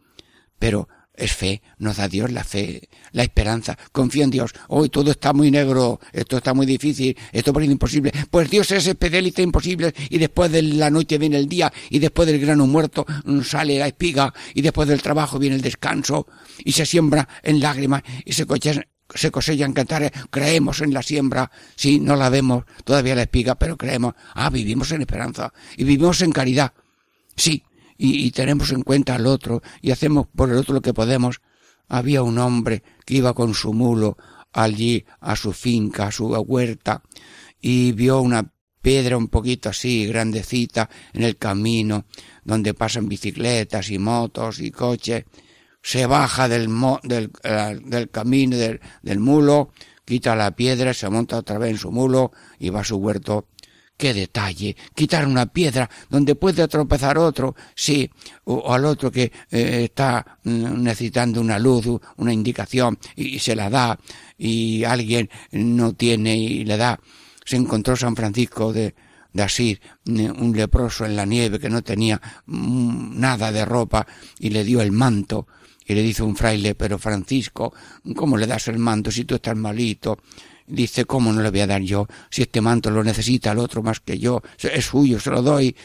Pero 0.59 0.89
es 1.15 1.35
fe, 1.35 1.61
nos 1.77 1.99
da 1.99 2.09
Dios 2.09 2.33
la 2.33 2.45
fe, 2.45 2.89
la 3.13 3.25
esperanza, 3.25 3.77
confío 3.93 4.25
en 4.25 4.31
Dios. 4.31 4.55
Hoy 4.69 4.89
todo 4.89 5.11
está 5.11 5.35
muy 5.35 5.51
negro, 5.51 6.01
esto 6.15 6.39
está 6.39 6.55
muy 6.55 6.65
difícil, 6.65 7.15
esto 7.31 7.53
parece 7.53 7.73
imposible. 7.73 8.11
Pues 8.31 8.49
Dios 8.49 8.71
es 8.71 8.87
especialista 8.87 9.43
imposible 9.43 9.93
y 10.09 10.17
después 10.17 10.51
de 10.51 10.63
la 10.63 10.89
noche 10.89 11.19
viene 11.19 11.37
el 11.37 11.47
día 11.47 11.71
y 11.91 11.99
después 11.99 12.27
del 12.27 12.41
grano 12.41 12.67
muerto 12.67 13.05
mm, 13.27 13.43
sale 13.43 13.79
la 13.79 13.87
espiga 13.87 14.33
y 14.55 14.63
después 14.63 14.89
del 14.89 15.03
trabajo 15.03 15.39
viene 15.39 15.57
el 15.57 15.63
descanso 15.63 16.27
y 16.65 16.73
se 16.73 16.87
siembra 16.87 17.29
en 17.43 17.61
lágrimas 17.61 18.03
y 18.25 18.33
se 18.33 18.47
cosechan, 18.47 18.83
se 19.15 19.31
cosechan 19.31 19.73
cantares. 19.73 20.13
Creemos 20.31 20.81
en 20.81 20.93
la 20.93 21.03
siembra, 21.03 21.51
sí, 21.75 22.01
no 22.01 22.17
la 22.17 22.29
vemos 22.29 22.65
todavía 22.85 23.15
la 23.15 23.23
espiga, 23.23 23.55
pero 23.55 23.77
creemos. 23.77 24.15
Ah, 24.35 24.51
vivimos 24.51 24.91
en 24.93 25.03
esperanza 25.03 25.53
y 25.77 25.85
vivimos 25.85 26.21
en 26.23 26.33
caridad. 26.33 26.73
Sí, 27.37 27.65
y, 27.99 28.31
tenemos 28.31 28.73
en 28.73 28.83
cuenta 28.83 29.15
al 29.15 29.27
otro 29.27 29.63
y 29.81 29.91
hacemos 29.91 30.27
por 30.35 30.51
el 30.51 30.57
otro 30.57 30.75
lo 30.75 30.83
que 30.83 30.95
podemos. 30.95 31.41
Había 31.89 32.23
un 32.23 32.39
hombre 32.39 32.83
que 33.05 33.15
iba 33.15 33.35
con 33.35 33.55
su 33.55 33.73
mulo 33.73 34.17
allí 34.53 35.05
a 35.21 35.37
su 35.37 35.53
finca, 35.53 36.09
a 36.09 36.13
su 36.13 36.27
huerta, 36.29 37.03
y 37.61 37.93
vio 37.93 38.21
una 38.21 38.53
piedra 38.83 39.17
un 39.17 39.29
poquito 39.29 39.69
así, 39.69 40.07
grandecita, 40.07 40.89
en 41.13 41.23
el 41.23 41.37
camino, 41.37 42.07
donde 42.45 42.75
pasan 42.75 43.09
bicicletas 43.09 43.91
y 43.91 43.99
motos 43.99 44.61
y 44.61 44.71
coches. 44.71 45.25
Se 45.87 46.05
baja 46.07 46.49
del, 46.49 46.69
del, 47.05 47.31
eh, 47.45 47.81
del 47.85 48.11
camino 48.11 48.57
del, 48.57 48.81
del 49.03 49.21
mulo, 49.21 49.71
quita 50.05 50.35
la 50.35 50.51
piedra, 50.51 50.93
se 50.93 51.09
monta 51.09 51.37
otra 51.37 51.59
vez 51.59 51.71
en 51.71 51.79
su 51.79 51.93
mulo 51.93 52.33
y 52.59 52.71
va 52.71 52.81
a 52.81 52.85
su 52.85 52.97
huerto 52.97 53.47
qué 53.97 54.13
detalle, 54.13 54.77
quitar 54.97 55.29
una 55.29 55.47
piedra 55.47 55.89
donde 56.11 56.35
puede 56.35 56.67
tropezar 56.67 57.19
otro, 57.19 57.55
sí, 57.77 58.11
o, 58.47 58.75
al 58.75 58.85
otro 58.85 59.13
que 59.13 59.31
eh, 59.53 59.85
está 59.85 60.39
mm, 60.43 60.83
necesitando 60.83 61.41
una 61.41 61.57
luz, 61.57 61.87
una 62.17 62.33
indicación, 62.33 62.99
y, 63.15 63.39
se 63.39 63.55
la 63.55 63.71
da, 63.71 63.97
y 64.37 64.83
alguien 64.83 65.31
no 65.53 65.95
tiene 65.95 66.37
y 66.37 66.65
le 66.65 66.77
da. 66.77 66.99
Se 67.45 67.55
encontró 67.55 67.95
San 67.95 68.17
Francisco 68.17 68.73
de, 68.73 68.93
de 69.33 69.43
Asir, 69.45 69.81
mm, 70.05 70.43
un 70.43 70.53
leproso 70.57 71.07
en 71.07 71.15
la 71.15 71.25
nieve 71.25 71.61
que 71.61 71.71
no 71.71 71.83
tenía 71.83 72.21
mm, 72.47 73.21
nada 73.21 73.53
de 73.53 73.65
ropa, 73.65 74.05
y 74.41 74.51
le 74.51 74.65
dio 74.65 74.81
el 74.81 74.91
manto, 74.91 75.47
y 75.87 75.95
le 75.95 76.03
dice 76.03 76.23
un 76.23 76.37
fraile, 76.37 76.75
pero 76.75 76.99
Francisco, 76.99 77.73
¿cómo 78.15 78.37
le 78.37 78.47
das 78.47 78.69
el 78.69 78.79
manto 78.79 79.11
si 79.11 79.25
tú 79.25 79.37
estás 79.37 79.57
malito? 79.57 80.19
Dice, 80.67 81.05
¿cómo 81.05 81.33
no 81.33 81.41
le 81.43 81.51
voy 81.51 81.61
a 81.61 81.67
dar 81.67 81.83
yo? 81.83 82.09
Si 82.29 82.43
este 82.43 82.61
manto 82.61 82.91
lo 82.91 83.05
necesita 83.05 83.53
el 83.53 83.59
otro 83.59 83.83
más 83.85 84.01
que 84.01 84.19
yo, 84.19 84.43
es 84.61 84.85
suyo, 84.85 85.21
se 85.21 85.31
lo 85.31 85.43
doy. 85.43 85.77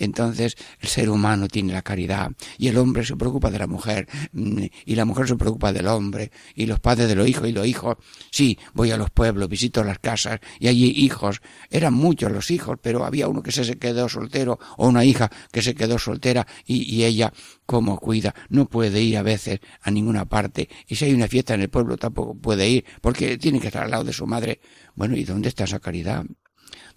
Entonces 0.00 0.56
el 0.80 0.88
ser 0.88 1.10
humano 1.10 1.46
tiene 1.46 1.74
la 1.74 1.82
caridad 1.82 2.32
y 2.58 2.68
el 2.68 2.78
hombre 2.78 3.04
se 3.04 3.16
preocupa 3.16 3.50
de 3.50 3.58
la 3.58 3.66
mujer 3.66 4.08
mm, 4.32 4.64
y 4.86 4.94
la 4.94 5.04
mujer 5.04 5.28
se 5.28 5.36
preocupa 5.36 5.72
del 5.72 5.86
hombre 5.86 6.32
y 6.54 6.64
los 6.64 6.80
padres 6.80 7.06
de 7.06 7.14
los 7.14 7.28
hijos 7.28 7.46
y 7.48 7.52
los 7.52 7.66
hijos. 7.66 7.96
Sí, 8.30 8.58
voy 8.72 8.90
a 8.90 8.96
los 8.96 9.10
pueblos, 9.10 9.48
visito 9.48 9.84
las 9.84 9.98
casas 9.98 10.40
y 10.58 10.68
allí 10.68 10.86
hijos. 10.96 11.42
Eran 11.70 11.92
muchos 11.92 12.32
los 12.32 12.50
hijos, 12.50 12.78
pero 12.80 13.04
había 13.04 13.28
uno 13.28 13.42
que 13.42 13.52
se 13.52 13.78
quedó 13.78 14.08
soltero 14.08 14.58
o 14.78 14.88
una 14.88 15.04
hija 15.04 15.30
que 15.52 15.60
se 15.60 15.74
quedó 15.74 15.98
soltera 15.98 16.46
y, 16.64 16.82
y 16.94 17.04
ella 17.04 17.32
cómo 17.66 17.98
cuida, 18.00 18.34
no 18.48 18.66
puede 18.66 19.02
ir 19.02 19.18
a 19.18 19.22
veces 19.22 19.60
a 19.82 19.90
ninguna 19.90 20.24
parte 20.24 20.68
y 20.88 20.96
si 20.96 21.04
hay 21.04 21.14
una 21.14 21.28
fiesta 21.28 21.54
en 21.54 21.60
el 21.60 21.68
pueblo 21.68 21.96
tampoco 21.98 22.34
puede 22.34 22.68
ir 22.68 22.84
porque 23.00 23.38
tiene 23.38 23.60
que 23.60 23.68
estar 23.68 23.84
al 23.84 23.90
lado 23.90 24.04
de 24.04 24.12
su 24.12 24.26
madre. 24.26 24.60
Bueno, 24.94 25.16
¿y 25.16 25.24
dónde 25.24 25.48
está 25.50 25.64
esa 25.64 25.78
caridad? 25.78 26.24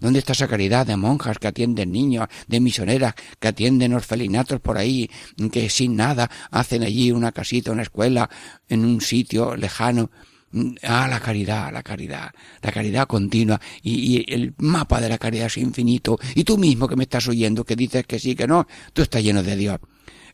¿Dónde 0.00 0.18
está 0.18 0.32
esa 0.32 0.48
caridad 0.48 0.86
de 0.86 0.96
monjas 0.96 1.38
que 1.38 1.48
atienden 1.48 1.92
niños, 1.92 2.28
de 2.46 2.60
misioneras 2.60 3.14
que 3.38 3.48
atienden 3.48 3.94
orfelinatos 3.94 4.60
por 4.60 4.78
ahí, 4.78 5.10
que 5.52 5.68
sin 5.68 5.96
nada 5.96 6.30
hacen 6.50 6.82
allí 6.82 7.12
una 7.12 7.32
casita, 7.32 7.72
una 7.72 7.82
escuela, 7.82 8.28
en 8.68 8.84
un 8.84 9.00
sitio 9.00 9.56
lejano? 9.56 10.10
Ah, 10.82 11.08
la 11.08 11.18
caridad, 11.18 11.72
la 11.72 11.82
caridad, 11.82 12.30
la 12.62 12.70
caridad 12.70 13.08
continua 13.08 13.60
y, 13.82 14.18
y, 14.18 14.24
el 14.32 14.54
mapa 14.58 15.00
de 15.00 15.08
la 15.08 15.18
caridad 15.18 15.46
es 15.46 15.56
infinito. 15.56 16.16
Y 16.36 16.44
tú 16.44 16.58
mismo 16.58 16.86
que 16.86 16.94
me 16.94 17.04
estás 17.04 17.26
oyendo, 17.26 17.64
que 17.64 17.74
dices 17.74 18.06
que 18.06 18.20
sí, 18.20 18.36
que 18.36 18.46
no, 18.46 18.68
tú 18.92 19.02
estás 19.02 19.22
lleno 19.22 19.42
de 19.42 19.56
Dios. 19.56 19.80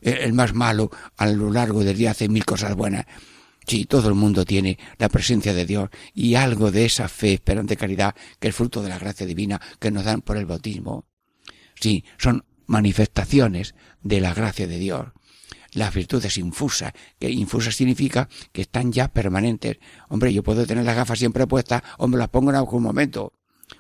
El 0.03 0.33
más 0.35 0.55
malo 0.55 0.91
a 1.17 1.27
lo 1.27 1.51
largo 1.51 1.85
del 1.85 1.97
día 1.97 2.11
hace 2.11 2.29
mil 2.29 2.45
cosas 2.45 2.75
buenas. 2.75 3.07
Sí, 3.71 3.85
todo 3.85 4.09
el 4.09 4.17
mundo 4.17 4.45
tiene 4.45 4.81
la 4.99 5.09
presencia 5.09 5.55
de 5.55 5.65
Dios 5.65 5.91
y 6.13 6.35
algo 6.35 6.73
de 6.73 6.87
esa 6.87 7.07
fe, 7.07 7.35
esperanza 7.35 7.75
y 7.75 7.77
caridad, 7.77 8.17
que 8.41 8.49
es 8.49 8.55
fruto 8.57 8.83
de 8.83 8.89
la 8.89 8.99
gracia 8.99 9.25
divina 9.25 9.61
que 9.79 9.93
nos 9.93 10.05
dan 10.05 10.23
por 10.23 10.37
el 10.37 10.45
bautismo. 10.45 11.05
Sí, 11.77 12.05
son 12.19 12.45
manifestaciones 12.67 13.77
de 14.03 14.21
la 14.21 14.35
gracia 14.35 14.67
de 14.67 14.77
Dios. 14.77 15.07
Las 15.73 15.95
virtudes 15.95 16.37
infusas, 16.37 16.95
que 17.21 17.31
infusa 17.31 17.71
significa 17.71 18.29
que 18.51 18.63
están 18.63 18.91
ya 18.91 19.07
permanentes. 19.07 19.79
Hombre, 20.09 20.33
yo 20.33 20.43
puedo 20.43 20.67
tener 20.67 20.85
las 20.85 20.97
gafas 20.97 21.21
siempre 21.21 21.47
puestas 21.47 21.85
o 21.99 22.09
me 22.09 22.19
las 22.19 22.29
pongo 22.29 22.51
en 22.51 22.57
algún 22.57 22.83
momento. 22.83 23.35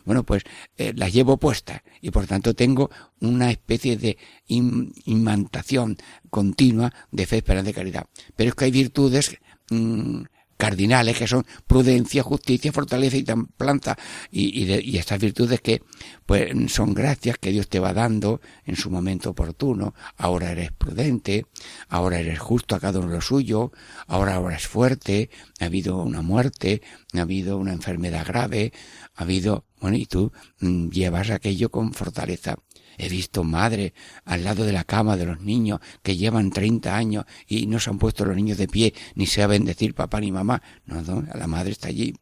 Bueno, 0.04 0.22
pues 0.22 0.44
eh, 0.76 0.92
las 0.94 1.12
llevo 1.12 1.36
puestas 1.36 1.82
y 2.00 2.12
por 2.12 2.28
tanto 2.28 2.54
tengo 2.54 2.90
una 3.18 3.50
especie 3.50 3.96
de 3.96 4.18
imantación 4.46 5.96
continua 6.30 6.94
de 7.10 7.26
fe, 7.26 7.38
esperanza 7.38 7.70
y 7.70 7.74
caridad. 7.74 8.06
Pero 8.36 8.50
es 8.50 8.54
que 8.54 8.66
hay 8.66 8.70
virtudes 8.70 9.36
Mm, 9.70 10.24
cardinales 10.60 11.16
que 11.16 11.26
son 11.26 11.46
prudencia, 11.66 12.22
justicia, 12.22 12.70
fortaleza 12.70 13.16
y 13.16 13.22
templanza 13.22 13.96
y, 14.30 14.62
y, 14.62 14.98
estas 14.98 15.18
virtudes 15.18 15.60
que 15.62 15.82
pues 16.26 16.52
son 16.70 16.92
gracias 16.92 17.38
que 17.38 17.50
Dios 17.50 17.68
te 17.68 17.80
va 17.80 17.94
dando 17.94 18.42
en 18.66 18.76
su 18.76 18.90
momento 18.90 19.30
oportuno. 19.30 19.94
Ahora 20.18 20.52
eres 20.52 20.70
prudente, 20.72 21.46
ahora 21.88 22.20
eres 22.20 22.38
justo 22.38 22.76
a 22.76 22.80
cada 22.80 22.98
uno 23.00 23.08
lo 23.08 23.20
suyo, 23.22 23.72
ahora 24.06 24.34
ahora 24.34 24.56
es 24.56 24.66
fuerte, 24.68 25.30
ha 25.60 25.64
habido 25.64 25.96
una 26.02 26.20
muerte, 26.20 26.82
ha 27.14 27.22
habido 27.22 27.56
una 27.56 27.72
enfermedad 27.72 28.26
grave, 28.26 28.72
ha 29.14 29.22
habido, 29.22 29.64
bueno, 29.80 29.96
y 29.96 30.04
tú 30.04 30.30
mm, 30.60 30.90
llevas 30.90 31.30
aquello 31.30 31.70
con 31.70 31.94
fortaleza. 31.94 32.56
He 32.98 33.08
visto 33.08 33.44
madres 33.44 33.92
al 34.24 34.44
lado 34.44 34.64
de 34.64 34.72
la 34.72 34.84
cama 34.84 35.16
de 35.16 35.26
los 35.26 35.40
niños 35.40 35.80
que 36.02 36.16
llevan 36.16 36.50
30 36.50 36.94
años 36.94 37.24
y 37.46 37.66
no 37.66 37.80
se 37.80 37.90
han 37.90 37.98
puesto 37.98 38.24
los 38.24 38.36
niños 38.36 38.58
de 38.58 38.68
pie 38.68 38.94
ni 39.14 39.26
se 39.26 39.40
saben 39.40 39.64
decir 39.64 39.94
papá 39.94 40.20
ni 40.20 40.32
mamá. 40.32 40.62
No, 40.86 41.02
no, 41.02 41.24
la 41.34 41.46
madre 41.46 41.72
está 41.72 41.88
allí. 41.88 42.14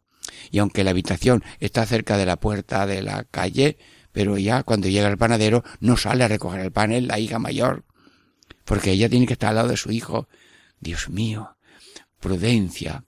Y 0.51 0.59
aunque 0.59 0.85
la 0.85 0.91
habitación 0.91 1.43
está 1.61 1.87
cerca 1.87 2.17
de 2.17 2.27
la 2.27 2.39
puerta 2.39 2.87
de 2.87 3.03
la 3.03 3.25
calle, 3.25 3.79
pero 4.13 4.39
ya 4.39 4.63
cuando 4.63 4.89
llega 4.89 5.09
el 5.09 5.19
panadero 5.19 5.65
no 5.81 5.97
sale 5.97 6.25
a 6.25 6.29
recoger 6.29 6.61
el 6.61 6.73
pan, 6.73 6.93
es 6.93 7.03
la 7.03 7.19
hija 7.19 7.39
mayor. 7.39 7.85
Porque 8.65 8.93
ella 8.93 9.09
tiene 9.09 9.27
que 9.27 9.35
estar 9.35 9.51
al 9.51 9.57
lado 9.57 9.69
de 9.69 9.77
su 9.77 9.91
hijo. 9.91 10.29
Dios 10.81 11.09
mío, 11.09 11.57
prudencia, 12.21 13.05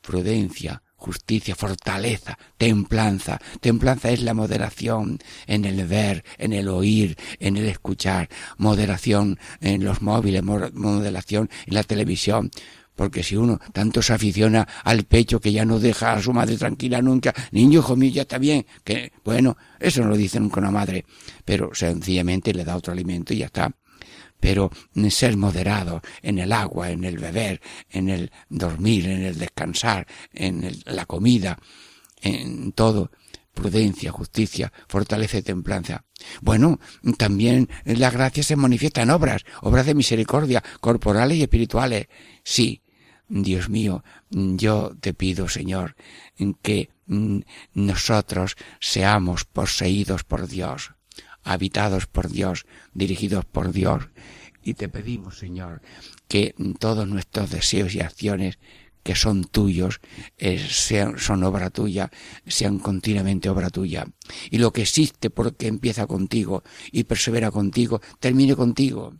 prudencia, 0.00 0.82
justicia, 1.02 1.56
fortaleza, 1.56 2.38
templanza. 2.56 3.38
Templanza 3.60 4.10
es 4.10 4.22
la 4.22 4.34
moderación 4.34 5.18
en 5.46 5.64
el 5.64 5.84
ver, 5.86 6.24
en 6.38 6.52
el 6.52 6.68
oír, 6.68 7.16
en 7.40 7.56
el 7.56 7.66
escuchar, 7.66 8.28
moderación 8.56 9.38
en 9.60 9.84
los 9.84 10.00
móviles, 10.00 10.42
moderación 10.44 11.50
en 11.66 11.74
la 11.74 11.82
televisión. 11.82 12.50
Porque 12.94 13.22
si 13.22 13.36
uno 13.36 13.58
tanto 13.72 14.00
se 14.00 14.12
aficiona 14.12 14.68
al 14.84 15.04
pecho 15.04 15.40
que 15.40 15.50
ya 15.50 15.64
no 15.64 15.80
deja 15.80 16.12
a 16.12 16.22
su 16.22 16.32
madre 16.32 16.56
tranquila 16.56 17.02
nunca, 17.02 17.34
niño 17.50 17.80
hijo 17.80 17.96
mío, 17.96 18.12
ya 18.12 18.22
está 18.22 18.38
bien, 18.38 18.64
que 18.84 19.12
bueno, 19.24 19.56
eso 19.80 20.02
no 20.02 20.08
lo 20.08 20.16
dice 20.16 20.38
nunca 20.38 20.60
una 20.60 20.70
madre, 20.70 21.04
pero 21.44 21.70
sencillamente 21.74 22.54
le 22.54 22.64
da 22.64 22.76
otro 22.76 22.92
alimento 22.92 23.34
y 23.34 23.38
ya 23.38 23.46
está 23.46 23.74
pero 24.42 24.72
ser 25.08 25.36
moderado 25.36 26.02
en 26.20 26.40
el 26.40 26.50
agua, 26.50 26.90
en 26.90 27.04
el 27.04 27.16
beber, 27.16 27.60
en 27.88 28.08
el 28.08 28.32
dormir, 28.48 29.06
en 29.06 29.22
el 29.22 29.38
descansar, 29.38 30.08
en 30.32 30.68
la 30.84 31.06
comida, 31.06 31.60
en 32.20 32.72
todo. 32.72 33.12
Prudencia, 33.54 34.10
justicia, 34.10 34.72
fortaleza 34.88 35.36
templanza. 35.42 36.06
Bueno, 36.40 36.80
también 37.18 37.68
la 37.84 38.10
gracia 38.10 38.42
se 38.42 38.56
manifiesta 38.56 39.02
en 39.02 39.10
obras, 39.10 39.44
obras 39.60 39.86
de 39.86 39.94
misericordia, 39.94 40.64
corporales 40.80 41.36
y 41.36 41.42
espirituales. 41.42 42.08
Sí, 42.42 42.82
Dios 43.28 43.68
mío, 43.68 44.02
yo 44.30 44.96
te 44.98 45.14
pido, 45.14 45.48
Señor, 45.48 45.94
que 46.62 46.88
mm, 47.06 47.40
nosotros 47.74 48.56
seamos 48.80 49.44
poseídos 49.44 50.24
por 50.24 50.48
Dios 50.48 50.94
habitados 51.42 52.06
por 52.06 52.28
Dios, 52.28 52.66
dirigidos 52.94 53.44
por 53.44 53.72
Dios. 53.72 54.08
Y 54.62 54.74
te 54.74 54.88
pedimos, 54.88 55.38
Señor, 55.38 55.82
que 56.28 56.54
todos 56.78 57.08
nuestros 57.08 57.50
deseos 57.50 57.94
y 57.94 58.00
acciones 58.00 58.58
que 59.02 59.16
son 59.16 59.44
tuyos, 59.44 60.00
eh, 60.38 60.64
sean, 60.70 61.18
son 61.18 61.42
obra 61.42 61.70
tuya, 61.70 62.10
sean 62.46 62.78
continuamente 62.78 63.48
obra 63.48 63.70
tuya. 63.70 64.06
Y 64.50 64.58
lo 64.58 64.72
que 64.72 64.82
existe 64.82 65.30
porque 65.30 65.66
empieza 65.66 66.06
contigo 66.06 66.62
y 66.92 67.04
persevera 67.04 67.50
contigo, 67.50 68.00
termine 68.20 68.54
contigo. 68.54 69.16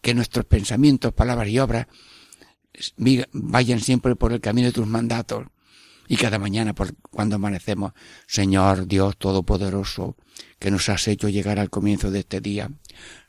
Que 0.00 0.14
nuestros 0.14 0.44
pensamientos, 0.44 1.12
palabras 1.12 1.48
y 1.48 1.58
obras 1.58 1.86
vayan 3.32 3.80
siempre 3.80 4.16
por 4.16 4.32
el 4.32 4.40
camino 4.40 4.66
de 4.66 4.72
tus 4.72 4.86
mandatos. 4.86 5.46
Y 6.08 6.16
cada 6.16 6.38
mañana, 6.38 6.74
por, 6.74 6.94
cuando 7.10 7.36
amanecemos, 7.36 7.92
Señor 8.26 8.86
Dios 8.86 9.16
Todopoderoso, 9.16 10.16
que 10.58 10.70
nos 10.70 10.88
has 10.88 11.08
hecho 11.08 11.28
llegar 11.28 11.58
al 11.58 11.70
comienzo 11.70 12.10
de 12.10 12.20
este 12.20 12.40
día. 12.40 12.70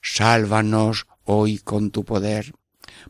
Sálvanos 0.01 1.07
hoy 1.23 1.57
con 1.59 1.91
tu 1.91 2.05
poder, 2.05 2.53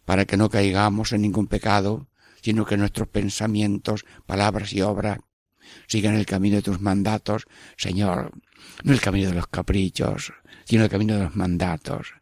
para 0.05 0.25
que 0.25 0.37
no 0.37 0.49
caigamos 0.49 1.11
en 1.11 1.21
ningún 1.21 1.47
pecado, 1.47 2.07
sino 2.41 2.65
que 2.65 2.77
nuestros 2.77 3.07
pensamientos, 3.07 4.05
palabras 4.25 4.73
y 4.73 4.81
obras 4.81 5.19
sigan 5.87 6.15
el 6.15 6.25
camino 6.25 6.57
de 6.57 6.61
tus 6.61 6.79
mandatos, 6.79 7.45
Señor, 7.77 8.31
no 8.83 8.93
el 8.93 9.01
camino 9.01 9.29
de 9.29 9.35
los 9.35 9.47
caprichos, 9.47 10.33
sino 10.63 10.83
el 10.83 10.89
camino 10.89 11.15
de 11.15 11.23
los 11.23 11.35
mandatos, 11.35 12.13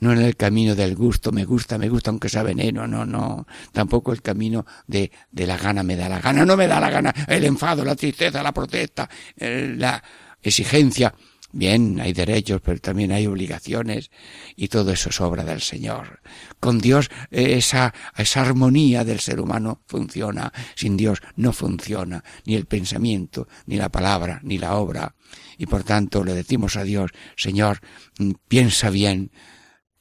no 0.00 0.12
en 0.12 0.20
el 0.20 0.36
camino 0.36 0.74
del 0.74 0.94
gusto, 0.94 1.32
me 1.32 1.44
gusta, 1.44 1.78
me 1.78 1.88
gusta 1.88 2.10
aunque 2.10 2.28
sea 2.28 2.42
veneno, 2.42 2.86
no, 2.86 3.06
no, 3.06 3.46
tampoco 3.72 4.12
el 4.12 4.20
camino 4.20 4.66
de, 4.86 5.10
de 5.30 5.46
la 5.46 5.56
gana 5.56 5.82
me 5.82 5.96
da 5.96 6.08
la 6.08 6.20
gana, 6.20 6.44
no 6.44 6.56
me 6.56 6.66
da 6.66 6.80
la 6.80 6.90
gana, 6.90 7.14
el 7.28 7.44
enfado, 7.44 7.84
la 7.84 7.94
tristeza, 7.94 8.42
la 8.42 8.52
protesta, 8.52 9.08
la 9.36 10.02
exigencia, 10.42 11.14
Bien, 11.54 12.00
hay 12.00 12.14
derechos, 12.14 12.62
pero 12.64 12.80
también 12.80 13.12
hay 13.12 13.26
obligaciones 13.26 14.10
y 14.56 14.68
todo 14.68 14.90
eso 14.90 15.10
es 15.10 15.20
obra 15.20 15.44
del 15.44 15.60
Señor. 15.60 16.22
Con 16.58 16.78
Dios 16.78 17.10
eh, 17.30 17.58
esa, 17.58 17.92
esa 18.16 18.40
armonía 18.40 19.04
del 19.04 19.20
ser 19.20 19.38
humano 19.38 19.82
funciona. 19.86 20.50
Sin 20.74 20.96
Dios 20.96 21.20
no 21.36 21.52
funciona 21.52 22.24
ni 22.46 22.54
el 22.54 22.64
pensamiento, 22.64 23.48
ni 23.66 23.76
la 23.76 23.90
palabra, 23.90 24.40
ni 24.42 24.56
la 24.56 24.76
obra. 24.76 25.14
Y 25.58 25.66
por 25.66 25.84
tanto 25.84 26.24
le 26.24 26.32
decimos 26.32 26.76
a 26.76 26.84
Dios, 26.84 27.10
Señor, 27.36 27.80
mm, 28.18 28.30
piensa 28.48 28.88
bien 28.88 29.30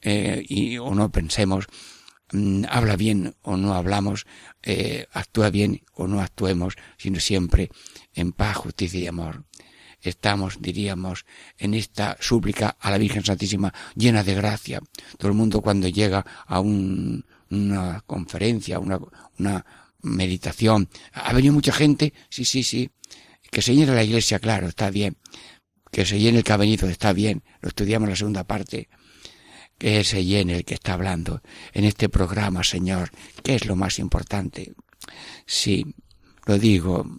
eh, 0.01 0.45
y, 0.47 0.77
o 0.77 0.95
no 0.95 1.11
pensemos, 1.11 1.65
mm, 2.31 2.63
habla 2.69 2.95
bien 2.95 3.35
o 3.41 3.57
no 3.57 3.73
hablamos, 3.73 4.25
eh, 4.63 5.05
actúa 5.11 5.49
bien 5.49 5.81
o 5.91 6.07
no 6.07 6.21
actuemos, 6.21 6.75
sino 6.97 7.19
siempre 7.19 7.69
en 8.13 8.31
paz, 8.31 8.55
justicia 8.55 9.01
y 9.01 9.07
amor 9.07 9.43
estamos, 10.01 10.61
diríamos, 10.61 11.25
en 11.57 11.73
esta 11.73 12.17
súplica 12.19 12.77
a 12.79 12.91
la 12.91 12.97
Virgen 12.97 13.23
Santísima 13.23 13.73
llena 13.95 14.23
de 14.23 14.35
gracia. 14.35 14.81
Todo 15.17 15.29
el 15.29 15.37
mundo 15.37 15.61
cuando 15.61 15.87
llega 15.87 16.25
a 16.45 16.59
un, 16.59 17.25
una 17.49 18.01
conferencia, 18.05 18.79
una, 18.79 18.99
una 19.37 19.65
meditación, 20.01 20.89
ha 21.13 21.33
venido 21.33 21.53
mucha 21.53 21.73
gente, 21.73 22.13
sí, 22.29 22.45
sí, 22.45 22.63
sí, 22.63 22.89
que 23.49 23.61
se 23.61 23.75
llene 23.75 23.93
la 23.93 24.03
iglesia, 24.03 24.39
claro, 24.39 24.67
está 24.67 24.89
bien, 24.89 25.17
que 25.91 26.05
se 26.05 26.19
llene 26.19 26.39
el 26.39 26.43
que 26.43 26.85
está 26.89 27.13
bien, 27.13 27.43
lo 27.61 27.69
estudiamos 27.69 28.07
en 28.07 28.11
la 28.11 28.15
segunda 28.15 28.43
parte, 28.45 28.89
que 29.77 30.03
se 30.03 30.23
llene 30.23 30.57
el 30.57 30.65
que 30.65 30.75
está 30.75 30.93
hablando 30.93 31.41
en 31.73 31.85
este 31.85 32.07
programa, 32.07 32.63
Señor, 32.63 33.11
que 33.43 33.55
es 33.55 33.65
lo 33.65 33.75
más 33.75 33.99
importante. 33.99 34.73
Sí, 35.45 35.95
lo 36.45 36.57
digo, 36.57 37.17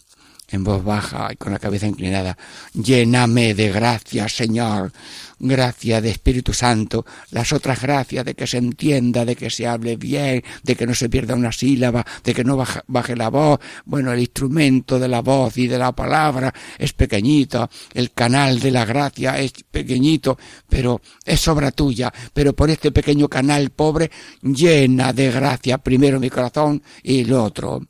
en 0.52 0.64
voz 0.64 0.84
baja 0.84 1.30
y 1.32 1.36
con 1.36 1.52
la 1.52 1.58
cabeza 1.58 1.86
inclinada, 1.86 2.36
lléname 2.74 3.54
de 3.54 3.72
gracia, 3.72 4.28
Señor, 4.28 4.92
gracia 5.38 6.00
de 6.00 6.10
Espíritu 6.10 6.52
Santo, 6.52 7.04
las 7.30 7.52
otras 7.52 7.80
gracias 7.80 8.24
de 8.24 8.34
que 8.34 8.46
se 8.46 8.58
entienda, 8.58 9.24
de 9.24 9.34
que 9.34 9.50
se 9.50 9.66
hable 9.66 9.96
bien, 9.96 10.44
de 10.62 10.76
que 10.76 10.86
no 10.86 10.94
se 10.94 11.08
pierda 11.08 11.34
una 11.34 11.52
sílaba, 11.52 12.04
de 12.22 12.34
que 12.34 12.44
no 12.44 12.62
baje, 12.86 13.16
la 13.16 13.28
voz. 13.28 13.58
Bueno, 13.84 14.12
el 14.12 14.20
instrumento 14.20 14.98
de 14.98 15.08
la 15.08 15.20
voz 15.20 15.58
y 15.58 15.66
de 15.66 15.78
la 15.78 15.92
palabra 15.92 16.52
es 16.78 16.92
pequeñito, 16.92 17.68
el 17.94 18.12
canal 18.12 18.60
de 18.60 18.70
la 18.70 18.84
gracia 18.84 19.38
es 19.38 19.52
pequeñito, 19.70 20.38
pero 20.68 21.00
es 21.24 21.48
obra 21.48 21.72
tuya, 21.72 22.12
pero 22.32 22.52
por 22.52 22.70
este 22.70 22.92
pequeño 22.92 23.28
canal 23.28 23.70
pobre, 23.70 24.10
llena 24.42 25.12
de 25.12 25.30
gracia 25.30 25.78
primero 25.78 26.20
mi 26.20 26.30
corazón 26.30 26.82
y 27.02 27.24
lo 27.24 27.42
otro 27.42 27.82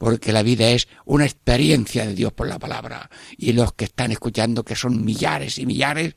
porque 0.00 0.32
la 0.32 0.42
vida 0.42 0.70
es 0.70 0.88
una 1.04 1.26
experiencia 1.26 2.06
de 2.06 2.14
Dios 2.14 2.32
por 2.32 2.48
la 2.48 2.58
palabra. 2.58 3.10
Y 3.36 3.52
los 3.52 3.74
que 3.74 3.84
están 3.84 4.10
escuchando, 4.10 4.64
que 4.64 4.74
son 4.74 5.04
millares 5.04 5.58
y 5.58 5.66
millares, 5.66 6.14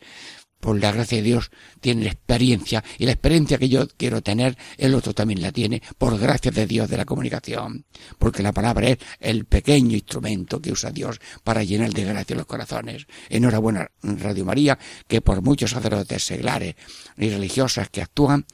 por 0.61 0.79
la 0.79 0.93
gracia 0.93 1.17
de 1.17 1.23
Dios, 1.23 1.51
tienen 1.81 2.07
experiencia. 2.07 2.81
Y 2.97 3.05
la 3.05 3.11
experiencia 3.11 3.57
que 3.57 3.67
yo 3.67 3.85
quiero 3.97 4.21
tener, 4.21 4.57
el 4.77 4.95
otro 4.95 5.13
también 5.13 5.41
la 5.41 5.51
tiene, 5.51 5.81
por 5.97 6.17
gracia 6.17 6.49
de 6.49 6.65
Dios 6.65 6.89
de 6.89 6.95
la 6.95 7.03
comunicación. 7.03 7.83
Porque 8.17 8.41
la 8.41 8.53
palabra 8.53 8.87
es 8.87 8.99
el 9.19 9.43
pequeño 9.43 9.95
instrumento 9.95 10.61
que 10.61 10.71
usa 10.71 10.91
Dios 10.91 11.19
para 11.43 11.65
llenar 11.65 11.91
de 11.91 12.05
gracia 12.05 12.37
los 12.37 12.45
corazones. 12.45 13.05
Enhorabuena, 13.27 13.91
Radio 14.01 14.45
María, 14.45 14.79
que 15.09 15.19
por 15.19 15.41
muchos 15.41 15.71
sacerdotes 15.71 16.23
seglares 16.23 16.75
y 17.17 17.29
religiosas 17.29 17.89
que 17.89 18.01
actúan, 18.01 18.45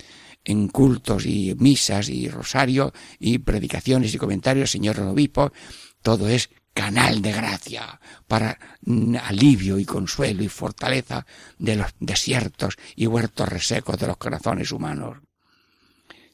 en 0.49 0.67
cultos 0.67 1.27
y 1.27 1.53
misas 1.59 2.09
y 2.09 2.27
rosario 2.27 2.91
y 3.19 3.37
predicaciones 3.37 4.13
y 4.13 4.17
comentarios, 4.17 4.71
señor 4.71 4.99
obispo, 4.99 5.51
todo 6.01 6.27
es 6.27 6.49
canal 6.73 7.21
de 7.21 7.31
gracia 7.31 7.99
para 8.27 8.57
alivio 9.23 9.77
y 9.77 9.85
consuelo 9.85 10.43
y 10.43 10.47
fortaleza 10.47 11.25
de 11.59 11.75
los 11.75 11.91
desiertos 11.99 12.77
y 12.95 13.05
huertos 13.05 13.47
resecos 13.47 13.99
de 13.99 14.07
los 14.07 14.17
corazones 14.17 14.71
humanos. 14.71 15.17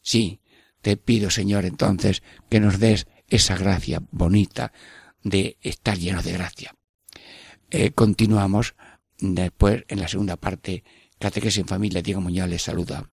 Sí, 0.02 0.40
te 0.82 0.96
pido, 0.96 1.30
Señor, 1.30 1.66
entonces, 1.66 2.24
que 2.50 2.60
nos 2.60 2.80
des 2.80 3.08
esa 3.28 3.58
gracia 3.58 4.02
bonita 4.12 4.72
de 5.24 5.58
estar 5.62 5.98
llenos 5.98 6.24
de 6.24 6.34
gracia. 6.34 6.76
Eh, 7.70 7.92
continuamos 7.92 8.76
después 9.18 9.84
en 9.90 10.00
la 10.00 10.08
segunda 10.08 10.38
parte. 10.38 10.84
Catequesis 11.20 11.60
en 11.60 11.68
familia, 11.68 12.02
Diego 12.02 12.22
Muñoz 12.22 12.48
les 12.48 12.62
saluda. 12.62 13.10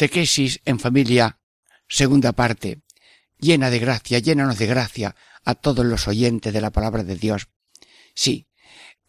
Catequesis 0.00 0.62
en 0.64 0.78
familia, 0.78 1.38
segunda 1.86 2.32
parte, 2.32 2.80
llena 3.38 3.68
de 3.68 3.78
gracia, 3.78 4.18
llénanos 4.18 4.56
de 4.56 4.66
gracia 4.66 5.14
a 5.44 5.54
todos 5.54 5.84
los 5.84 6.08
oyentes 6.08 6.54
de 6.54 6.60
la 6.62 6.70
palabra 6.70 7.04
de 7.04 7.16
Dios. 7.16 7.48
Sí, 8.14 8.48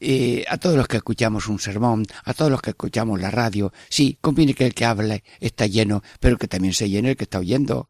eh, 0.02 0.44
a 0.50 0.58
todos 0.58 0.76
los 0.76 0.90
que 0.90 0.98
escuchamos 0.98 1.48
un 1.48 1.60
sermón, 1.60 2.06
a 2.26 2.34
todos 2.34 2.52
los 2.52 2.62
que 2.62 2.72
escuchamos 2.72 3.22
la 3.22 3.32
radio, 3.32 3.72
sí, 3.88 4.18
conviene 4.20 4.54
que 4.54 4.66
el 4.66 4.74
que 4.74 4.84
hable 4.84 5.24
está 5.40 5.66
lleno, 5.66 6.04
pero 6.20 6.38
que 6.38 6.50
también 6.50 6.74
se 6.74 6.90
llene 6.90 7.12
el 7.12 7.16
que 7.16 7.24
está 7.24 7.40
oyendo, 7.40 7.90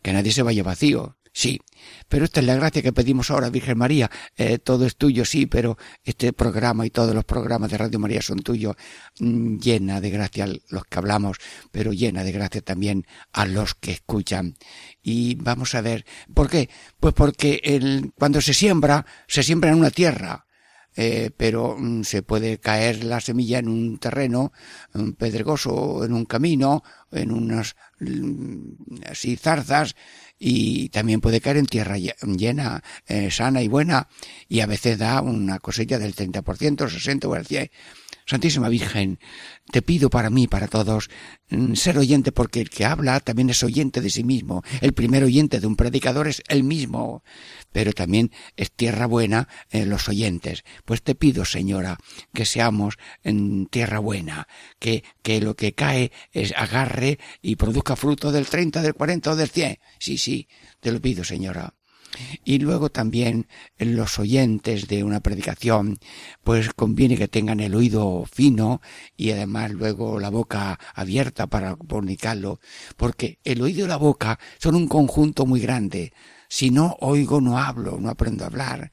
que 0.00 0.14
nadie 0.14 0.32
se 0.32 0.42
vaya 0.42 0.62
vacío. 0.62 1.17
Sí, 1.38 1.60
pero 2.08 2.24
esta 2.24 2.40
es 2.40 2.46
la 2.46 2.56
gracia 2.56 2.82
que 2.82 2.92
pedimos 2.92 3.30
ahora, 3.30 3.48
Virgen 3.48 3.78
María. 3.78 4.10
Eh, 4.36 4.58
todo 4.58 4.86
es 4.86 4.96
tuyo, 4.96 5.24
sí, 5.24 5.46
pero 5.46 5.78
este 6.02 6.32
programa 6.32 6.84
y 6.84 6.90
todos 6.90 7.14
los 7.14 7.24
programas 7.24 7.70
de 7.70 7.78
Radio 7.78 8.00
María 8.00 8.20
son 8.22 8.40
tuyos. 8.40 8.74
Mm, 9.20 9.58
llena 9.58 10.00
de 10.00 10.10
gracia 10.10 10.48
los 10.68 10.84
que 10.86 10.98
hablamos, 10.98 11.36
pero 11.70 11.92
llena 11.92 12.24
de 12.24 12.32
gracia 12.32 12.60
también 12.60 13.06
a 13.32 13.46
los 13.46 13.76
que 13.76 13.92
escuchan. 13.92 14.56
Y 15.00 15.36
vamos 15.36 15.76
a 15.76 15.80
ver, 15.80 16.04
¿por 16.34 16.50
qué? 16.50 16.70
Pues 16.98 17.14
porque 17.14 17.60
el, 17.62 18.10
cuando 18.18 18.40
se 18.40 18.52
siembra, 18.52 19.06
se 19.28 19.44
siembra 19.44 19.70
en 19.70 19.76
una 19.76 19.92
tierra. 19.92 20.44
Eh, 21.00 21.30
pero 21.36 21.76
mm, 21.78 22.02
se 22.02 22.24
puede 22.24 22.58
caer 22.58 23.04
la 23.04 23.20
semilla 23.20 23.60
en 23.60 23.68
un 23.68 23.98
terreno 23.98 24.50
un 24.94 25.12
pedregoso, 25.12 26.04
en 26.04 26.12
un 26.12 26.24
camino, 26.24 26.82
en 27.12 27.30
unas 27.30 27.76
mm, 28.00 29.04
así 29.08 29.36
zarzas, 29.36 29.94
y 30.38 30.88
también 30.90 31.20
puede 31.20 31.40
caer 31.40 31.56
en 31.56 31.66
tierra 31.66 31.96
llena, 31.98 32.82
eh, 33.06 33.30
sana 33.30 33.62
y 33.62 33.68
buena, 33.68 34.08
y 34.48 34.60
a 34.60 34.66
veces 34.66 34.98
da 34.98 35.20
una 35.20 35.58
cosecha 35.58 35.98
del 35.98 36.14
30%, 36.14 36.88
60 36.88 37.28
o 37.28 37.36
el 37.36 37.46
100. 37.46 37.70
Santísima 38.28 38.68
Virgen, 38.68 39.18
te 39.72 39.80
pido 39.80 40.10
para 40.10 40.28
mí, 40.28 40.48
para 40.48 40.68
todos, 40.68 41.08
mm, 41.48 41.72
ser 41.72 41.96
oyente 41.96 42.30
porque 42.30 42.60
el 42.60 42.68
que 42.68 42.84
habla 42.84 43.20
también 43.20 43.48
es 43.48 43.62
oyente 43.62 44.02
de 44.02 44.10
sí 44.10 44.22
mismo. 44.22 44.62
El 44.82 44.92
primer 44.92 45.24
oyente 45.24 45.60
de 45.60 45.66
un 45.66 45.76
predicador 45.76 46.28
es 46.28 46.42
el 46.48 46.62
mismo, 46.62 47.22
pero 47.72 47.94
también 47.94 48.30
es 48.54 48.70
tierra 48.70 49.06
buena 49.06 49.48
en 49.70 49.88
los 49.88 50.10
oyentes. 50.10 50.62
Pues 50.84 51.02
te 51.02 51.14
pido, 51.14 51.46
Señora, 51.46 51.96
que 52.34 52.44
seamos 52.44 52.98
en 53.22 53.64
tierra 53.64 53.98
buena, 53.98 54.46
que, 54.78 55.04
que 55.22 55.40
lo 55.40 55.56
que 55.56 55.72
cae 55.72 56.12
es 56.30 56.52
agarre 56.54 57.18
y 57.40 57.56
produzca 57.56 57.96
fruto 57.96 58.30
del 58.30 58.46
30, 58.46 58.82
del 58.82 58.92
40 58.92 59.32
o 59.32 59.36
del 59.36 59.48
100. 59.48 59.78
Sí, 59.98 60.18
sí, 60.18 60.48
te 60.80 60.92
lo 60.92 61.00
pido, 61.00 61.24
Señora. 61.24 61.77
Y 62.44 62.58
luego 62.58 62.90
también 62.90 63.46
los 63.78 64.18
oyentes 64.18 64.88
de 64.88 65.04
una 65.04 65.20
predicación, 65.20 65.98
pues 66.42 66.72
conviene 66.72 67.16
que 67.16 67.28
tengan 67.28 67.60
el 67.60 67.74
oído 67.74 68.24
fino 68.30 68.80
y 69.16 69.30
además 69.30 69.72
luego 69.72 70.18
la 70.18 70.30
boca 70.30 70.78
abierta 70.94 71.46
para 71.46 71.76
comunicarlo, 71.76 72.60
porque 72.96 73.38
el 73.44 73.62
oído 73.62 73.84
y 73.84 73.88
la 73.88 73.96
boca 73.96 74.38
son 74.58 74.74
un 74.74 74.88
conjunto 74.88 75.46
muy 75.46 75.60
grande. 75.60 76.12
Si 76.48 76.70
no 76.70 76.96
oigo, 77.00 77.40
no 77.40 77.58
hablo, 77.58 77.98
no 78.00 78.08
aprendo 78.08 78.44
a 78.44 78.48
hablar 78.48 78.90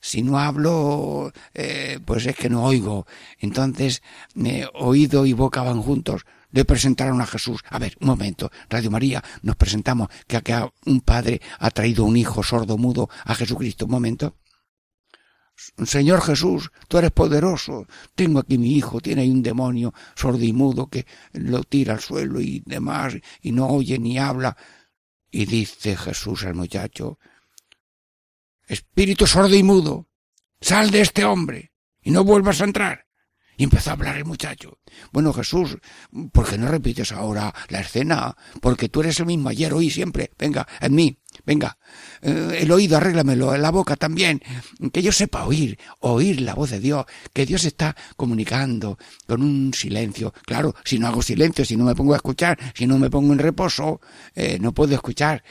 si 0.00 0.22
no 0.22 0.38
hablo, 0.38 1.32
eh, 1.54 1.98
pues 2.04 2.24
es 2.26 2.36
que 2.36 2.48
no 2.48 2.64
oigo. 2.64 3.06
Entonces, 3.40 4.02
eh, 4.36 4.66
oído 4.74 5.26
y 5.26 5.32
boca 5.32 5.62
van 5.62 5.82
juntos 5.82 6.24
le 6.50 6.64
presentaron 6.64 7.20
a 7.20 7.26
Jesús. 7.26 7.60
A 7.68 7.78
ver, 7.78 7.96
un 8.00 8.08
momento, 8.08 8.50
Radio 8.68 8.90
María, 8.90 9.22
nos 9.42 9.56
presentamos 9.56 10.08
que 10.26 10.36
acá 10.36 10.72
un 10.86 11.00
padre 11.00 11.40
ha 11.58 11.70
traído 11.70 12.04
un 12.04 12.16
hijo 12.16 12.42
sordo 12.42 12.78
mudo 12.78 13.08
a 13.24 13.34
Jesucristo. 13.34 13.84
Un 13.84 13.92
momento. 13.92 14.36
Señor 15.84 16.22
Jesús, 16.22 16.70
tú 16.86 16.98
eres 16.98 17.10
poderoso. 17.10 17.86
Tengo 18.14 18.38
aquí 18.38 18.58
mi 18.58 18.76
hijo, 18.76 19.00
tiene 19.00 19.22
ahí 19.22 19.30
un 19.30 19.42
demonio 19.42 19.92
sordo 20.14 20.44
y 20.44 20.52
mudo 20.52 20.86
que 20.86 21.06
lo 21.32 21.64
tira 21.64 21.94
al 21.94 22.00
suelo 22.00 22.40
y 22.40 22.62
demás, 22.64 23.14
y 23.42 23.52
no 23.52 23.66
oye 23.66 23.98
ni 23.98 24.18
habla. 24.18 24.56
Y 25.30 25.46
dice 25.46 25.96
Jesús 25.96 26.44
al 26.44 26.54
muchacho, 26.54 27.18
Espíritu 28.68 29.26
sordo 29.26 29.56
y 29.56 29.62
mudo, 29.62 30.08
sal 30.60 30.90
de 30.90 31.00
este 31.00 31.24
hombre 31.24 31.72
y 32.02 32.10
no 32.10 32.22
vuelvas 32.22 32.60
a 32.60 32.64
entrar. 32.64 33.07
Y 33.58 33.64
empezó 33.64 33.90
a 33.90 33.94
hablar 33.94 34.16
el 34.16 34.24
muchacho. 34.24 34.78
Bueno, 35.12 35.32
Jesús, 35.32 35.78
¿por 36.32 36.48
qué 36.48 36.56
no 36.56 36.68
repites 36.68 37.10
ahora 37.10 37.52
la 37.68 37.80
escena? 37.80 38.36
Porque 38.60 38.88
tú 38.88 39.00
eres 39.00 39.18
el 39.18 39.26
mismo 39.26 39.48
ayer, 39.48 39.74
hoy, 39.74 39.90
siempre. 39.90 40.30
Venga, 40.38 40.66
en 40.80 40.94
mí, 40.94 41.18
venga. 41.44 41.76
Eh, 42.22 42.58
el 42.60 42.70
oído, 42.70 42.96
arréglamelo, 42.96 43.56
la 43.56 43.70
boca 43.72 43.96
también. 43.96 44.40
Que 44.92 45.02
yo 45.02 45.10
sepa 45.10 45.44
oír, 45.44 45.76
oír 45.98 46.40
la 46.40 46.54
voz 46.54 46.70
de 46.70 46.78
Dios, 46.78 47.04
que 47.32 47.46
Dios 47.46 47.64
está 47.64 47.96
comunicando 48.16 48.96
con 49.26 49.42
un 49.42 49.74
silencio. 49.74 50.32
Claro, 50.46 50.76
si 50.84 51.00
no 51.00 51.08
hago 51.08 51.20
silencio, 51.20 51.64
si 51.64 51.76
no 51.76 51.84
me 51.84 51.96
pongo 51.96 52.12
a 52.12 52.16
escuchar, 52.18 52.56
si 52.74 52.86
no 52.86 52.96
me 52.96 53.10
pongo 53.10 53.32
en 53.32 53.40
reposo, 53.40 54.00
eh, 54.36 54.58
no 54.60 54.72
puedo 54.72 54.94
escuchar. 54.94 55.42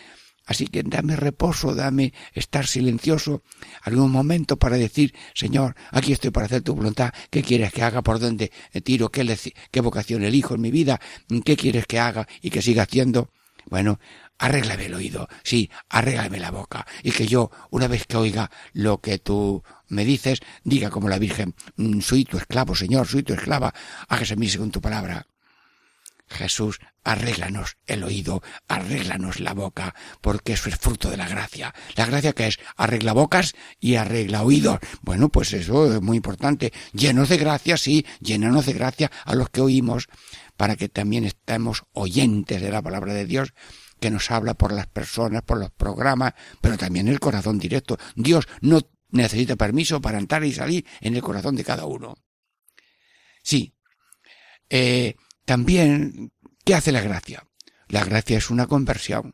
Así 0.47 0.67
que 0.67 0.81
dame 0.81 1.15
reposo, 1.15 1.75
dame 1.75 2.13
estar 2.33 2.65
silencioso 2.65 3.43
algún 3.83 4.12
momento 4.12 4.57
para 4.57 4.77
decir, 4.77 5.13
Señor, 5.36 5.75
aquí 5.91 6.13
estoy 6.13 6.31
para 6.31 6.45
hacer 6.45 6.62
tu 6.62 6.73
voluntad, 6.73 7.13
¿qué 7.29 7.43
quieres 7.43 7.71
que 7.73 7.83
haga? 7.83 8.01
¿Por 8.01 8.19
dónde 8.19 8.51
tiro? 8.83 9.12
¿Qué, 9.12 9.81
vocación 9.81 10.23
elijo 10.23 10.55
en 10.55 10.62
mi 10.62 10.71
vida? 10.71 10.99
¿Qué 11.43 11.57
quieres 11.57 11.86
que 11.86 11.99
haga 11.99 12.27
y 12.41 12.49
que 12.49 12.62
siga 12.62 12.83
haciendo? 12.83 13.29
Bueno, 13.69 13.99
arréglame 14.38 14.86
el 14.86 14.93
oído, 14.93 15.27
sí, 15.43 15.69
arréglame 15.89 16.39
la 16.39 16.51
boca, 16.51 16.88
y 17.03 17.12
que 17.12 17.27
yo, 17.27 17.51
una 17.69 17.89
vez 17.89 18.05
que 18.05 18.15
oiga 18.15 18.49
lo 18.71 19.01
que 19.01 19.19
tú 19.19 19.62
me 19.89 20.05
dices, 20.05 20.39
diga 20.63 20.89
como 20.89 21.10
la 21.10 21.19
Virgen, 21.19 21.53
mm, 21.75 21.99
soy 21.99 22.23
tu 22.23 22.38
esclavo, 22.38 22.73
Señor, 22.73 23.07
soy 23.07 23.23
tu 23.23 23.33
esclava, 23.33 23.73
hágase 24.07 24.38
mí 24.38 24.47
según 24.47 24.71
tu 24.71 24.79
palabra. 24.79 25.27
Jesús, 26.28 26.80
arréglanos 27.04 27.78
el 27.86 28.04
oído, 28.04 28.42
arréglanos 28.68 29.40
la 29.40 29.54
boca, 29.54 29.96
porque 30.22 30.54
eso 30.54 30.70
es 30.70 30.76
fruto 30.76 31.10
de 31.10 31.18
la 31.18 31.28
gracia. 31.28 31.74
La 31.96 32.06
gracia 32.06 32.34
que 32.34 32.48
es 32.48 32.60
arregla 32.76 33.13
bocas 33.13 33.56
y 33.80 33.96
arregla 33.96 34.44
oídos. 34.44 34.80
Bueno, 35.02 35.30
pues 35.30 35.54
eso 35.54 35.94
es 35.94 36.02
muy 36.02 36.18
importante. 36.18 36.74
Llenos 36.94 37.30
de 37.30 37.38
gracia, 37.38 37.78
sí, 37.78 38.06
llénanos 38.20 38.66
de 38.66 38.74
gracia 38.74 39.12
a 39.26 39.36
los 39.36 39.50
que 39.50 39.62
oímos, 39.62 40.08
para 40.58 40.76
que 40.76 40.90
también 40.90 41.24
estemos 41.24 41.84
oyentes 41.94 42.62
de 42.62 42.72
la 42.72 42.82
palabra 42.82 43.13
de 43.13 43.26
Dios 43.26 43.54
que 44.00 44.12
nos 44.12 44.30
habla 44.32 44.54
por 44.54 44.74
las 44.74 44.88
personas, 44.88 45.44
por 45.44 45.58
los 45.58 45.72
programas, 45.72 46.34
pero 46.62 46.78
también 46.78 47.08
el 47.08 47.20
corazón 47.20 47.58
directo. 47.58 47.98
Dios 48.16 48.48
no 48.62 48.82
necesita 49.10 49.56
permiso 49.56 50.02
para 50.02 50.20
entrar 50.20 50.44
y 50.44 50.54
salir 50.54 50.86
en 51.02 51.16
el 51.16 51.22
corazón 51.22 51.56
de 51.56 51.63
cada 51.63 51.86
uno. 51.86 52.16
Sí. 53.44 53.74
Eh, 54.70 55.16
también, 55.47 56.33
¿qué 56.65 56.75
hace 56.75 56.91
la 56.91 56.99
gracia? 56.99 57.47
La 57.88 58.03
gracia 58.03 58.38
es 58.38 58.49
una 58.49 58.67
conversión. 58.67 59.33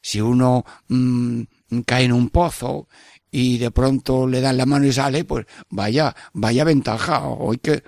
Si 0.00 0.22
uno 0.22 0.64
mm, 0.88 1.42
cae 1.84 2.04
en 2.04 2.12
un 2.12 2.30
pozo 2.30 2.88
y 3.30 3.58
de 3.58 3.70
pronto 3.70 4.26
le 4.26 4.40
dan 4.40 4.56
la 4.56 4.64
mano 4.64 4.86
y 4.86 4.92
sale, 4.92 5.24
pues 5.24 5.44
vaya, 5.68 6.16
vaya 6.32 6.64
ventaja. 6.64 7.28
Hoy 7.28 7.58
que, 7.58 7.82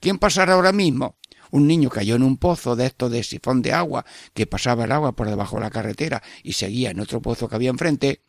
¿Quién 0.00 0.16
pasará 0.16 0.54
ahora 0.54 0.72
mismo? 0.72 1.18
Un 1.50 1.66
niño 1.66 1.90
cayó 1.90 2.16
en 2.16 2.22
un 2.22 2.38
pozo 2.38 2.76
de 2.76 2.86
esto 2.86 3.10
de 3.10 3.22
sifón 3.24 3.60
de 3.60 3.74
agua, 3.74 4.06
que 4.32 4.46
pasaba 4.46 4.84
el 4.84 4.92
agua 4.92 5.12
por 5.12 5.28
debajo 5.28 5.56
de 5.56 5.64
la 5.64 5.70
carretera 5.70 6.22
y 6.42 6.54
seguía 6.54 6.92
en 6.92 7.00
otro 7.00 7.20
pozo 7.20 7.46
que 7.46 7.56
había 7.56 7.68
enfrente, 7.68 8.22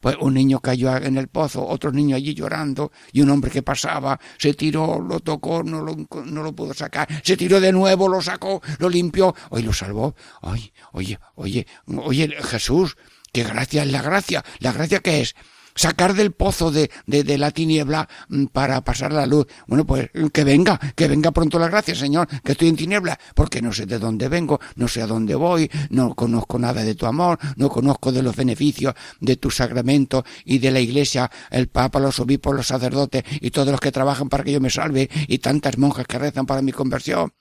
pues 0.00 0.16
un 0.20 0.34
niño 0.34 0.60
cayó 0.60 0.96
en 0.96 1.16
el 1.16 1.28
pozo, 1.28 1.66
otro 1.66 1.92
niño 1.92 2.16
allí 2.16 2.34
llorando, 2.34 2.92
y 3.12 3.20
un 3.22 3.30
hombre 3.30 3.50
que 3.50 3.62
pasaba 3.62 4.18
se 4.38 4.54
tiró, 4.54 5.00
lo 5.00 5.20
tocó, 5.20 5.62
no 5.62 5.82
lo, 5.82 5.96
no 6.24 6.42
lo 6.42 6.52
pudo 6.54 6.74
sacar, 6.74 7.08
se 7.22 7.36
tiró 7.36 7.60
de 7.60 7.72
nuevo, 7.72 8.08
lo 8.08 8.20
sacó, 8.20 8.62
lo 8.78 8.88
limpió, 8.88 9.34
hoy 9.50 9.62
lo 9.62 9.72
salvó. 9.72 10.14
Ay, 10.42 10.72
oye, 10.92 11.18
oye, 11.34 11.66
oye, 11.86 12.36
Jesús, 12.42 12.96
qué 13.32 13.44
gracia 13.44 13.82
es 13.82 13.92
la 13.92 14.02
gracia. 14.02 14.44
¿La 14.60 14.72
gracia 14.72 15.00
qué 15.00 15.20
es? 15.20 15.34
Sacar 15.76 16.14
del 16.14 16.32
pozo 16.32 16.72
de, 16.72 16.90
de, 17.06 17.38
la 17.38 17.52
tiniebla 17.52 18.08
mm, 18.28 18.46
para 18.46 18.82
pasar 18.82 19.12
la 19.12 19.26
luz. 19.26 19.46
Bueno, 19.68 19.86
pues 19.86 20.10
que 20.32 20.42
venga, 20.42 20.80
que 20.96 21.06
venga 21.06 21.30
pronto 21.30 21.58
la 21.58 21.68
gracia, 21.68 21.94
Señor, 21.94 22.26
que 22.42 22.52
estoy 22.52 22.68
en 22.68 22.76
tiniebla, 22.76 23.18
porque 23.34 23.62
no 23.62 23.72
sé 23.72 23.86
de 23.86 23.98
dónde 23.98 24.28
vengo, 24.28 24.58
no 24.74 24.88
sé 24.88 25.02
a 25.02 25.06
dónde 25.06 25.34
voy, 25.34 25.70
no 25.90 26.14
conozco 26.14 26.58
nada 26.58 26.82
de 26.82 26.94
tu 26.94 27.06
amor, 27.06 27.38
no 27.56 27.68
conozco 27.68 28.10
de 28.10 28.22
los 28.22 28.34
beneficios 28.34 28.94
de 29.20 29.36
tu 29.36 29.50
sacramento 29.50 30.24
y 30.44 30.58
de 30.58 30.70
la 30.70 30.80
iglesia, 30.80 31.30
el 31.50 31.68
papa, 31.68 32.00
los 32.00 32.18
obispos, 32.18 32.54
los 32.54 32.66
sacerdotes 32.66 33.22
y 33.40 33.50
todos 33.50 33.68
los 33.68 33.80
que 33.80 33.92
trabajan 33.92 34.28
para 34.28 34.42
que 34.44 34.52
yo 34.52 34.60
me 34.60 34.70
salve 34.70 35.08
y 35.28 35.38
tantas 35.38 35.78
monjas 35.78 36.06
que 36.06 36.18
rezan 36.18 36.46
para 36.46 36.62
mi 36.62 36.72
conversión. 36.72 37.32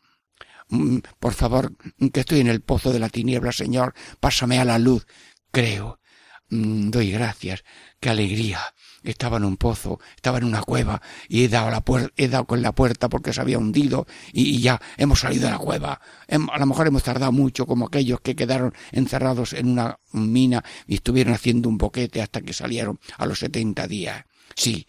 Mm, 0.69 0.97
por 1.19 1.33
favor, 1.33 1.73
que 2.11 2.21
estoy 2.21 2.39
en 2.39 2.47
el 2.47 2.61
pozo 2.61 2.91
de 2.91 2.99
la 2.99 3.09
tiniebla, 3.09 3.51
Señor, 3.51 3.93
pásame 4.19 4.59
a 4.59 4.65
la 4.65 4.79
luz. 4.79 5.05
Creo, 5.51 5.99
mm, 5.99 6.04
doy 6.49 7.11
gracias, 7.11 7.63
qué 7.99 8.09
alegría. 8.09 8.59
Estaba 9.03 9.37
en 9.37 9.45
un 9.45 9.57
pozo, 9.57 9.99
estaba 10.15 10.39
en 10.39 10.45
una 10.45 10.63
cueva 10.63 11.01
y 11.29 11.43
he 11.43 11.49
dado, 11.49 11.69
la 11.69 11.83
he 12.17 12.27
dado 12.27 12.45
con 12.45 12.61
la 12.61 12.73
puerta 12.73 13.07
porque 13.07 13.33
se 13.33 13.41
había 13.41 13.59
hundido 13.59 14.07
y, 14.33 14.59
ya 14.61 14.81
hemos 14.97 15.19
salido 15.19 15.45
de 15.45 15.51
la 15.51 15.59
cueva. 15.59 16.01
A 16.27 16.59
lo 16.59 16.65
mejor 16.65 16.87
hemos 16.87 17.03
tardado 17.03 17.31
mucho 17.31 17.67
como 17.67 17.85
aquellos 17.85 18.21
que 18.21 18.35
quedaron 18.35 18.73
encerrados 18.91 19.53
en 19.53 19.69
una 19.69 19.99
mina 20.11 20.63
y 20.87 20.95
estuvieron 20.95 21.33
haciendo 21.33 21.69
un 21.69 21.77
boquete 21.77 22.21
hasta 22.21 22.41
que 22.41 22.53
salieron 22.53 22.99
a 23.17 23.27
los 23.27 23.39
setenta 23.39 23.87
días. 23.87 24.25
Sí, 24.55 24.87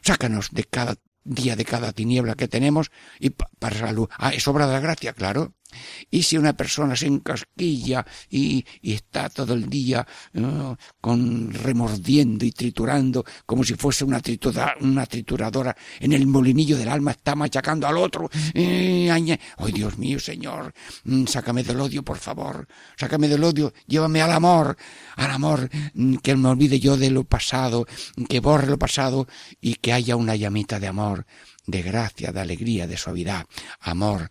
sácanos 0.00 0.50
de 0.50 0.64
cada 0.64 0.96
día 1.24 1.54
de 1.54 1.64
cada 1.64 1.92
tiniebla 1.92 2.34
que 2.34 2.48
tenemos 2.48 2.90
y 3.20 3.30
para 3.30 3.78
la 3.80 3.92
luz. 3.92 4.08
Ah, 4.18 4.30
es 4.30 4.46
obra 4.48 4.66
de 4.66 4.72
la 4.72 4.80
gracia, 4.80 5.12
claro. 5.12 5.54
Y 6.10 6.22
si 6.22 6.36
una 6.36 6.56
persona 6.56 6.96
se 6.96 7.06
encasquilla 7.06 8.04
y, 8.30 8.64
y 8.80 8.92
está 8.92 9.28
todo 9.28 9.54
el 9.54 9.68
día 9.68 10.06
uh, 10.34 10.74
con 11.00 11.52
remordiendo 11.52 12.44
y 12.44 12.52
triturando 12.52 13.24
como 13.46 13.64
si 13.64 13.74
fuese 13.74 14.04
una, 14.04 14.20
tritura, 14.20 14.74
una 14.80 15.06
trituradora 15.06 15.76
en 16.00 16.12
el 16.12 16.26
molinillo 16.26 16.76
del 16.76 16.88
alma, 16.88 17.12
está 17.12 17.34
machacando 17.34 17.86
al 17.86 17.96
otro. 17.96 18.30
Eh, 18.54 19.10
¡Ay, 19.10 19.72
Dios 19.72 19.98
mío, 19.98 20.18
Señor! 20.18 20.72
Mm, 21.04 21.26
sácame 21.26 21.62
del 21.62 21.80
odio, 21.80 22.02
por 22.02 22.18
favor. 22.18 22.66
Sácame 22.96 23.28
del 23.28 23.44
odio. 23.44 23.72
Llévame 23.86 24.22
al 24.22 24.32
amor. 24.32 24.76
Al 25.16 25.30
amor. 25.30 25.68
Mm, 25.94 26.16
que 26.16 26.36
me 26.36 26.48
olvide 26.48 26.80
yo 26.80 26.96
de 26.96 27.10
lo 27.10 27.24
pasado. 27.24 27.86
Que 28.28 28.40
borre 28.40 28.66
lo 28.66 28.78
pasado 28.78 29.26
y 29.60 29.74
que 29.74 29.92
haya 29.92 30.16
una 30.16 30.36
llamita 30.36 30.78
de 30.78 30.88
amor 30.88 31.26
de 31.66 31.82
gracia, 31.82 32.32
de 32.32 32.40
alegría, 32.40 32.86
de 32.86 32.96
suavidad, 32.96 33.46
amor, 33.80 34.30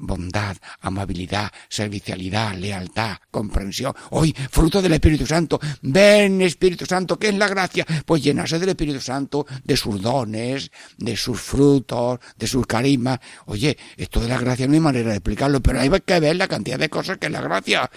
bondad, 0.00 0.56
amabilidad, 0.80 1.50
servicialidad, 1.68 2.54
lealtad, 2.54 3.18
comprensión. 3.30 3.94
Hoy, 4.10 4.34
fruto 4.50 4.82
del 4.82 4.94
Espíritu 4.94 5.26
Santo, 5.26 5.60
ven 5.82 6.42
Espíritu 6.42 6.84
Santo, 6.86 7.18
¿qué 7.18 7.28
es 7.28 7.34
la 7.34 7.48
gracia? 7.48 7.86
Pues 8.04 8.22
llenarse 8.22 8.58
del 8.58 8.70
Espíritu 8.70 9.00
Santo, 9.00 9.46
de 9.64 9.76
sus 9.76 10.00
dones, 10.00 10.70
de 10.98 11.16
sus 11.16 11.40
frutos, 11.40 12.18
de 12.36 12.46
sus 12.46 12.66
carismas. 12.66 13.20
Oye, 13.46 13.76
esto 13.96 14.20
de 14.20 14.28
la 14.28 14.38
gracia 14.38 14.66
no 14.66 14.74
hay 14.74 14.80
manera 14.80 15.10
de 15.10 15.16
explicarlo, 15.16 15.60
pero 15.60 15.80
hay 15.80 15.90
que 16.04 16.20
ver 16.20 16.36
la 16.36 16.48
cantidad 16.48 16.78
de 16.78 16.88
cosas 16.88 17.18
que 17.18 17.26
es 17.26 17.32
la 17.32 17.40
gracia. 17.40 17.90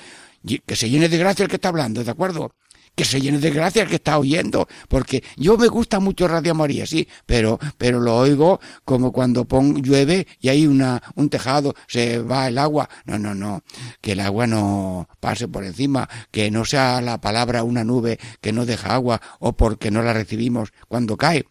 Que 0.65 0.76
se 0.76 0.89
llene 0.89 1.10
de 1.10 1.17
gracia 1.17 1.43
el 1.43 1.50
que 1.50 1.56
está 1.56 1.69
hablando, 1.69 2.04
¿de 2.04 2.12
acuerdo? 2.12 2.54
Que 2.95 3.05
se 3.05 3.21
llene 3.21 3.39
de 3.39 3.51
gracia 3.51 3.84
el 3.84 3.89
que 3.89 3.95
está 3.95 4.17
oyendo, 4.17 4.67
porque 4.88 5.23
yo 5.36 5.58
me 5.58 5.67
gusta 5.67 5.99
mucho 5.99 6.27
Radio 6.27 6.55
María, 6.55 6.86
sí, 6.86 7.08
pero, 7.25 7.60
pero 7.77 7.99
lo 7.99 8.15
oigo 8.15 8.60
como 8.84 9.12
cuando 9.12 9.45
llueve 9.75 10.27
y 10.39 10.49
hay 10.49 10.65
una, 10.65 11.01
un 11.15 11.29
tejado, 11.29 11.75
se 11.88 12.19
va 12.19 12.47
el 12.47 12.58
agua. 12.58 12.89
No, 13.05 13.19
no, 13.19 13.36
no, 13.36 13.63
que 14.01 14.13
el 14.13 14.21
agua 14.21 14.47
no 14.47 15.08
pase 15.19 15.47
por 15.47 15.63
encima, 15.63 16.10
que 16.31 16.49
no 16.51 16.65
sea 16.65 17.01
la 17.01 17.19
palabra 17.19 17.63
una 17.63 17.84
nube 17.84 18.19
que 18.41 18.51
no 18.51 18.65
deja 18.65 18.95
agua 18.95 19.21
o 19.39 19.53
porque 19.55 19.91
no 19.91 20.01
la 20.01 20.13
recibimos 20.13 20.71
cuando 20.88 21.17
cae. 21.17 21.45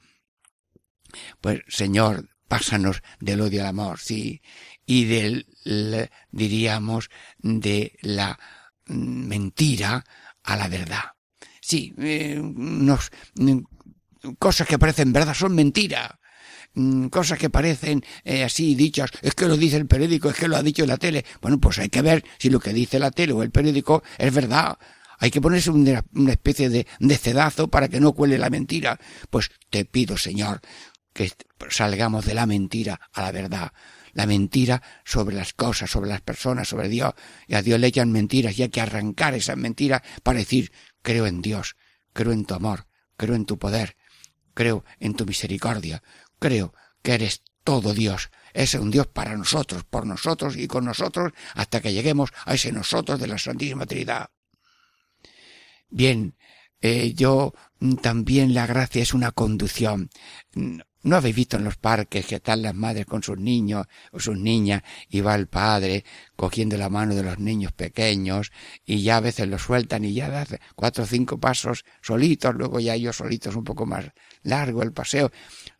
Pues, 1.41 1.61
Señor, 1.69 2.29
pásanos 2.49 3.03
del 3.21 3.41
odio 3.41 3.61
al 3.61 3.69
amor, 3.69 4.01
sí, 4.01 4.43
y 4.87 5.05
del, 5.05 5.47
diríamos, 6.31 7.11
de 7.39 7.97
la 8.03 8.39
mm, 8.87 9.27
mentira 9.27 10.05
a 10.43 10.57
la 10.57 10.69
verdad. 10.69 11.05
Sí, 11.67 11.95
eh, 11.97 12.43
cosas 14.39 14.69
que 14.69 14.79
parecen 14.79 15.15
verdad 15.15 15.33
son 15.33 15.55
mentiras 15.55 16.11
mm, 16.75 17.07
cosas 17.07 17.39
que 17.39 17.49
parecen 17.49 18.05
eh, 18.23 18.45
así 18.45 18.75
dichas, 18.75 19.11
es 19.23 19.35
que 19.35 19.47
lo 19.47 19.57
dice 19.57 19.79
el 19.79 19.87
periódico, 19.87 20.29
es 20.29 20.37
que 20.37 20.47
lo 20.47 20.59
ha 20.59 20.63
dicho 20.63 20.85
la 20.85 20.99
tele. 20.99 21.25
Bueno, 21.41 21.59
pues 21.59 21.79
hay 21.79 21.89
que 21.89 22.03
ver 22.03 22.23
si 22.39 22.51
lo 22.51 22.61
que 22.61 22.75
dice 22.75 22.99
la 22.99 23.11
tele 23.11 23.33
o 23.33 23.43
el 23.43 23.51
periódico 23.51 24.03
es 24.19 24.35
verdad. 24.35 24.77
Hay 25.19 25.31
que 25.31 25.41
ponerse 25.41 25.71
una, 25.71 26.05
especie 26.29 26.69
de, 26.69 26.87
de 27.01 27.17
cedazo 27.17 27.69
para 27.69 27.89
que 27.89 27.99
no 27.99 28.13
cuele 28.13 28.37
la 28.37 28.51
mentira. 28.51 29.01
Pues 29.31 29.51
te 29.71 29.87
pido, 29.87 30.19
Señor, 30.19 30.61
que 31.15 31.33
salgamos 31.71 32.27
de 32.27 32.35
la 32.35 32.45
mentira 32.45 33.01
a 33.15 33.23
la 33.23 33.33
verdad. 33.33 33.73
La 34.13 34.27
mentira 34.27 34.83
sobre 35.03 35.35
las 35.35 35.55
cosas, 35.55 35.91
sobre 35.91 36.11
las 36.11 36.21
personas, 36.21 36.69
sobre 36.69 36.91
Dios. 36.91 37.15
Y 37.49 37.55
a 37.55 37.63
Dios 37.63 37.81
le 37.81 37.87
echan 37.87 38.13
mentiras 38.13 38.59
y 38.59 38.65
hay 38.65 38.69
que 38.69 38.83
arrancar 38.83 39.33
esas 39.35 39.57
mentiras 39.57 40.03
para 40.23 40.41
decir, 40.41 40.71
Creo 41.05 41.27
en 41.27 41.43
Dios, 41.43 41.77
creo 42.15 42.33
en 42.33 42.47
tu 42.47 42.55
amor, 42.55 42.87
creo 43.19 43.35
en 43.35 43.45
tu 43.45 43.59
poder, 43.59 43.95
creo 44.55 44.87
en 45.01 45.13
tu 45.13 45.27
misericordia, 45.27 46.03
creo 46.39 46.73
que 47.03 47.13
eres 47.13 47.43
todo 47.63 47.93
Dios, 47.93 48.31
es 48.55 48.73
un 48.73 48.91
Dios 48.91 49.07
para 49.09 49.37
nosotros, 49.37 49.85
por 49.85 50.07
nosotros 50.07 50.57
y 50.57 50.67
con 50.67 50.87
nosotros, 50.87 51.33
hasta 51.55 51.83
que 51.83 51.93
lleguemos 51.93 52.31
a 52.47 52.55
ese 52.55 52.73
nosotros 52.73 53.21
de 53.21 53.27
la 53.27 53.37
Santísima 53.37 53.85
Trinidad. 53.85 54.31
Bien, 55.91 56.39
eh, 56.81 57.13
yo 57.13 57.53
mm, 57.81 57.97
también 57.97 58.55
la 58.55 58.67
gracia 58.67 59.03
es 59.03 59.13
una 59.13 59.31
conducción. 59.31 60.09
¿No 61.05 61.17
habéis 61.17 61.37
visto 61.37 61.59
en 61.59 61.65
los 61.65 61.77
parques 61.77 62.25
que 62.25 62.37
están 62.37 62.63
las 62.63 62.75
madres 62.75 63.05
con 63.05 63.23
sus 63.23 63.39
niños 63.39 63.87
o 64.11 64.21
sus 64.21 64.39
niñas 64.39 64.83
y 65.11 65.21
va 65.21 65.35
el 65.35 65.49
padre 65.49 66.03
cogiendo 66.35 66.79
la 66.79 66.89
mano 66.89 67.15
de 67.15 67.23
los 67.23 67.39
niños 67.39 67.73
pequeños 67.73 68.53
y 68.87 69.03
ya 69.03 69.19
a 69.19 69.21
veces 69.21 69.47
los 69.47 69.61
sueltan 69.61 70.07
y 70.07 70.15
ya 70.15 70.31
da 70.31 70.47
cuatro 70.75 71.05
o 71.05 71.07
cinco 71.07 71.39
pasos 71.39 71.85
solitos, 72.01 72.55
luego 72.55 72.81
ya 72.81 72.95
ellos 72.95 73.17
solitos 73.17 73.55
un 73.55 73.65
poco 73.65 73.85
más 73.85 74.13
largo 74.45 74.83
el 74.83 74.93
paseo? 74.93 75.31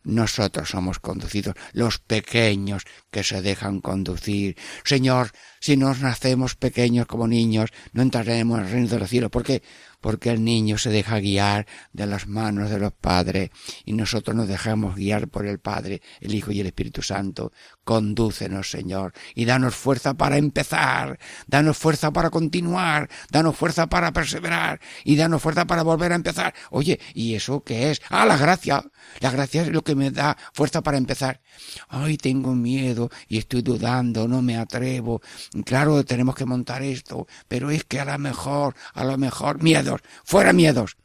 Nosotros 0.03 0.69
somos 0.69 0.99
conducidos, 0.99 1.55
los 1.73 1.97
pequeños 1.97 2.83
que 3.09 3.23
se 3.23 3.41
dejan 3.41 3.81
conducir. 3.81 4.55
Señor, 4.83 5.31
si 5.65 5.77
nos 5.77 5.99
nacemos 5.99 6.53
pequeños 6.53 7.07
como 7.07 7.27
niños, 7.27 7.71
no 7.91 8.03
entraremos 8.03 8.59
en 8.59 8.65
el 8.65 8.71
reino 8.71 8.87
de 8.87 8.99
los 8.99 9.09
cielos. 9.09 9.31
¿Por 9.31 9.41
qué? 9.41 9.63
Porque 9.99 10.29
el 10.29 10.43
niño 10.43 10.77
se 10.77 10.91
deja 10.91 11.19
guiar 11.19 11.65
de 11.91 12.05
las 12.05 12.27
manos 12.27 12.69
de 12.69 12.77
los 12.77 12.93
padres 12.93 13.49
y 13.83 13.93
nosotros 13.93 14.35
nos 14.35 14.47
dejamos 14.47 14.93
guiar 14.93 15.27
por 15.27 15.47
el 15.47 15.57
Padre, 15.57 16.03
el 16.21 16.35
Hijo 16.35 16.51
y 16.51 16.59
el 16.59 16.67
Espíritu 16.67 17.01
Santo. 17.01 17.51
Condúcenos, 17.83 18.69
Señor, 18.69 19.13
y 19.33 19.45
danos 19.45 19.75
fuerza 19.75 20.13
para 20.13 20.37
empezar, 20.37 21.17
danos 21.47 21.77
fuerza 21.77 22.13
para 22.13 22.29
continuar, 22.29 23.09
danos 23.31 23.55
fuerza 23.55 23.87
para 23.87 24.13
perseverar 24.13 24.79
y 25.03 25.15
danos 25.15 25.41
fuerza 25.41 25.65
para 25.65 25.81
volver 25.81 26.11
a 26.11 26.15
empezar. 26.15 26.53
Oye, 26.69 26.99
¿y 27.15 27.33
eso 27.33 27.63
qué 27.63 27.89
es? 27.89 28.03
Ah, 28.09 28.27
la 28.27 28.37
gracia. 28.37 28.83
La 29.19 29.31
gracia 29.31 29.63
es 29.63 29.69
lo 29.69 29.83
que 29.83 29.95
me 29.95 30.11
da 30.11 30.37
fuerza 30.53 30.83
para 30.83 30.97
empezar. 30.97 31.41
Ay, 31.87 32.17
tengo 32.17 32.53
miedo 32.53 33.09
y 33.27 33.39
estoy 33.39 33.63
dudando, 33.63 34.27
no 34.27 34.43
me 34.43 34.57
atrevo. 34.57 35.21
Claro, 35.63 36.03
tenemos 36.03 36.35
que 36.35 36.45
montar 36.45 36.83
esto, 36.83 37.27
pero 37.47 37.69
es 37.69 37.83
que 37.85 37.99
a 37.99 38.05
lo 38.05 38.17
mejor, 38.17 38.75
a 38.93 39.03
lo 39.03 39.17
mejor, 39.17 39.61
miedos, 39.63 40.01
fuera 40.23 40.53
miedos. 40.53 40.97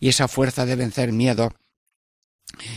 Y 0.00 0.08
esa 0.08 0.28
fuerza 0.28 0.64
de 0.64 0.76
vencer 0.76 1.12
miedos 1.12 1.52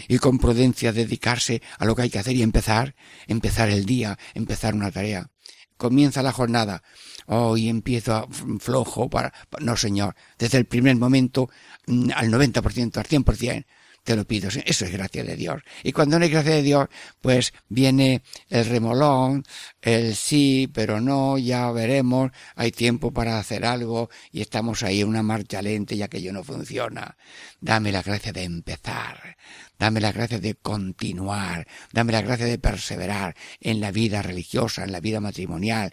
y 0.08 0.18
con 0.18 0.40
prudencia 0.40 0.92
dedicarse 0.92 1.62
a 1.78 1.86
lo 1.86 1.96
que 1.96 2.04
hay 2.04 2.10
que 2.10 2.20
hacer 2.20 2.36
y 2.36 2.42
empezar, 2.42 2.96
empezar 3.28 3.70
el 3.70 3.86
día, 3.86 4.18
empezar 4.34 4.74
una 4.74 4.92
tarea. 4.92 5.30
Comienza 5.78 6.22
la 6.22 6.32
jornada. 6.32 6.84
Hoy 7.26 7.70
empiezo 7.70 8.14
a 8.14 8.28
flojo 8.60 9.10
para... 9.10 9.34
No, 9.62 9.76
señor. 9.78 10.16
Desde 10.38 10.60
el 10.60 10.66
primer 10.66 10.96
momento 10.96 11.50
mm, 11.88 12.12
al 12.16 12.30
90%, 12.30 12.98
al 12.98 13.08
100%, 13.08 13.66
te 14.04 14.16
lo 14.16 14.26
pido. 14.26 14.50
Eso 14.50 14.86
es 14.86 14.92
gracia 14.92 15.24
de 15.24 15.36
Dios. 15.36 15.62
Y 15.84 15.92
cuando 15.92 16.18
no 16.18 16.26
hay 16.26 16.32
gracia 16.32 16.54
de 16.54 16.64
Dios, 16.64 16.88
pues 17.22 17.54
viene 17.70 18.24
el 18.50 18.66
remolón, 18.66 19.44
el 19.82 20.16
sí, 20.16 20.70
pero 20.74 21.02
no, 21.02 21.38
ya 21.38 21.72
veremos, 21.72 22.32
hay 22.56 22.72
tiempo 22.72 23.12
para 23.12 23.40
hacer 23.40 23.66
algo 23.66 24.10
y 24.32 24.42
estamos 24.42 24.84
ahí 24.84 25.02
en 25.02 25.10
una 25.10 25.24
marcha 25.24 25.62
lenta 25.62 25.96
y 25.96 26.02
aquello 26.02 26.34
no 26.34 26.44
funciona. 26.44 27.18
Dame 27.60 27.92
la 27.92 28.02
gracia 28.02 28.32
de 28.34 28.44
empezar. 28.44 29.38
Dame 29.82 30.00
la 30.00 30.12
gracia 30.12 30.38
de 30.38 30.54
continuar, 30.54 31.66
dame 31.92 32.12
la 32.12 32.22
gracia 32.22 32.46
de 32.46 32.60
perseverar 32.60 33.36
en 33.60 33.82
la 33.82 33.90
vida 33.90 34.22
religiosa, 34.22 34.84
en 34.84 34.92
la 34.92 35.00
vida 35.00 35.20
matrimonial, 35.20 35.92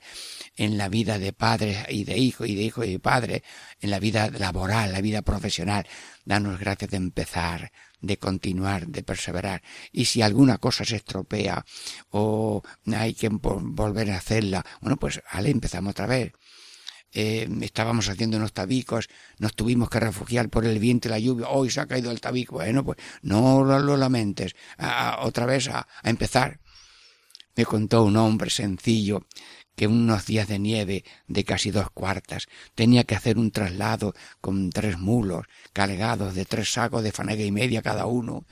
en 0.57 0.77
la 0.77 0.91
vida 0.91 1.19
de 1.19 1.33
padre 1.33 1.87
y 1.89 2.05
de 2.05 2.19
hijo 2.19 2.45
y 2.45 2.55
de 2.55 2.65
hijo 2.65 2.85
y 2.85 2.93
de 2.93 3.01
padre, 3.01 3.43
en 3.81 3.89
la 3.89 3.99
vida 3.99 4.29
laboral, 4.29 4.93
la 4.93 5.01
vida 5.01 5.23
profesional. 5.23 5.87
Danos 6.27 6.61
gracia 6.61 6.87
de 6.87 6.99
empezar, 6.99 7.73
de 8.01 8.19
continuar, 8.19 8.87
de 8.87 9.03
perseverar. 9.03 9.63
Y 9.93 10.05
si 10.07 10.23
alguna 10.23 10.59
cosa 10.59 10.85
se 10.85 10.97
estropea 10.97 11.65
o 12.11 12.63
hay 12.87 13.15
que 13.15 13.29
volver 13.31 14.11
a 14.11 14.19
hacerla, 14.19 14.65
bueno, 14.81 14.97
pues 14.97 15.21
ale, 15.31 15.51
empezamos 15.51 15.91
otra 15.91 16.07
vez. 16.07 16.33
Eh, 17.11 17.49
estábamos 17.63 18.09
haciendo 18.09 18.37
unos 18.37 18.53
tabicos, 18.53 19.09
nos 19.39 19.55
tuvimos 19.55 19.89
que 19.89 19.99
refugiar 19.99 20.51
por 20.51 20.67
el 20.67 20.79
viento 20.79 21.09
y 21.09 21.11
la 21.11 21.19
lluvia, 21.19 21.49
hoy 21.49 21.71
se 21.71 21.81
ha 21.81 21.87
caído 21.87 22.11
el 22.11 22.21
tabico, 22.21 22.57
bueno, 22.57 22.85
pues 22.85 22.99
no 23.23 23.65
lo, 23.65 23.97
lamentes, 23.97 24.55
otra 25.21 25.47
vez 25.47 25.69
a 25.69 25.87
empezar. 26.03 26.61
Me 27.57 27.65
contó 27.65 28.05
un 28.05 28.17
hombre 28.17 28.51
sencillo 28.51 29.27
que 29.79 29.87
unos 29.87 30.27
días 30.27 30.49
de 30.49 30.59
nieve 30.59 31.05
de 31.29 31.45
casi 31.45 31.71
dos 31.71 31.89
cuartas. 31.91 32.49
Tenía 32.75 33.05
que 33.05 33.15
hacer 33.15 33.39
un 33.39 33.53
traslado 33.53 34.13
con 34.41 34.71
tres 34.71 34.99
mulos 34.99 35.47
cargados 35.73 36.35
de 36.35 36.45
tres 36.45 36.73
sacos 36.73 37.05
de 37.05 37.13
fanega 37.13 37.45
y 37.45 37.53
media 37.53 37.81
cada 37.81 38.07
uno 38.07 38.45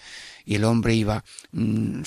y 0.44 0.54
el 0.54 0.62
hombre 0.62 0.94
iba 0.94 1.24
mm, 1.50 2.02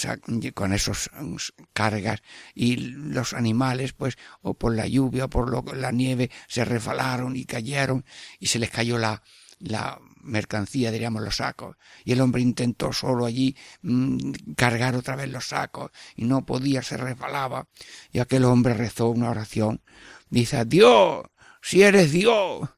con 0.53 0.71
esos 0.71 1.11
mm, 1.19 1.35
cargas 1.73 2.21
y 2.55 2.77
los 2.77 3.33
animales 3.33 3.91
pues 3.91 4.17
o 4.41 4.53
por 4.53 4.73
la 4.73 4.87
lluvia 4.87 5.25
o 5.25 5.29
por 5.29 5.75
la 5.75 5.91
nieve 5.91 6.31
se 6.47 6.63
refalaron 6.63 7.35
y 7.35 7.43
cayeron 7.43 8.05
y 8.39 8.47
se 8.47 8.57
les 8.57 8.69
cayó 8.69 8.97
la 8.97 9.21
la 9.59 9.99
mercancía, 10.21 10.91
diríamos, 10.91 11.21
los 11.21 11.37
sacos. 11.37 11.75
Y 12.03 12.13
el 12.13 12.21
hombre 12.21 12.41
intentó 12.41 12.93
solo 12.93 13.25
allí 13.25 13.55
mm, 13.81 14.31
cargar 14.55 14.95
otra 14.95 15.15
vez 15.15 15.29
los 15.29 15.47
sacos 15.47 15.91
y 16.15 16.25
no 16.25 16.45
podía, 16.45 16.81
se 16.81 16.97
resbalaba. 16.97 17.67
Y 18.11 18.19
aquel 18.19 18.45
hombre 18.45 18.73
rezó 18.73 19.09
una 19.09 19.29
oración. 19.29 19.81
Dice, 20.29 20.65
Dios, 20.65 21.25
si 21.61 21.83
eres 21.83 22.11
Dios, 22.11 22.69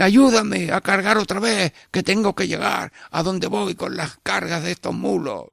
ayúdame 0.00 0.72
a 0.72 0.80
cargar 0.80 1.18
otra 1.18 1.40
vez, 1.40 1.72
que 1.90 2.02
tengo 2.02 2.34
que 2.34 2.48
llegar 2.48 2.92
a 3.10 3.22
donde 3.22 3.46
voy 3.46 3.74
con 3.74 3.96
las 3.96 4.18
cargas 4.22 4.62
de 4.62 4.72
estos 4.72 4.94
mulos. 4.94 5.46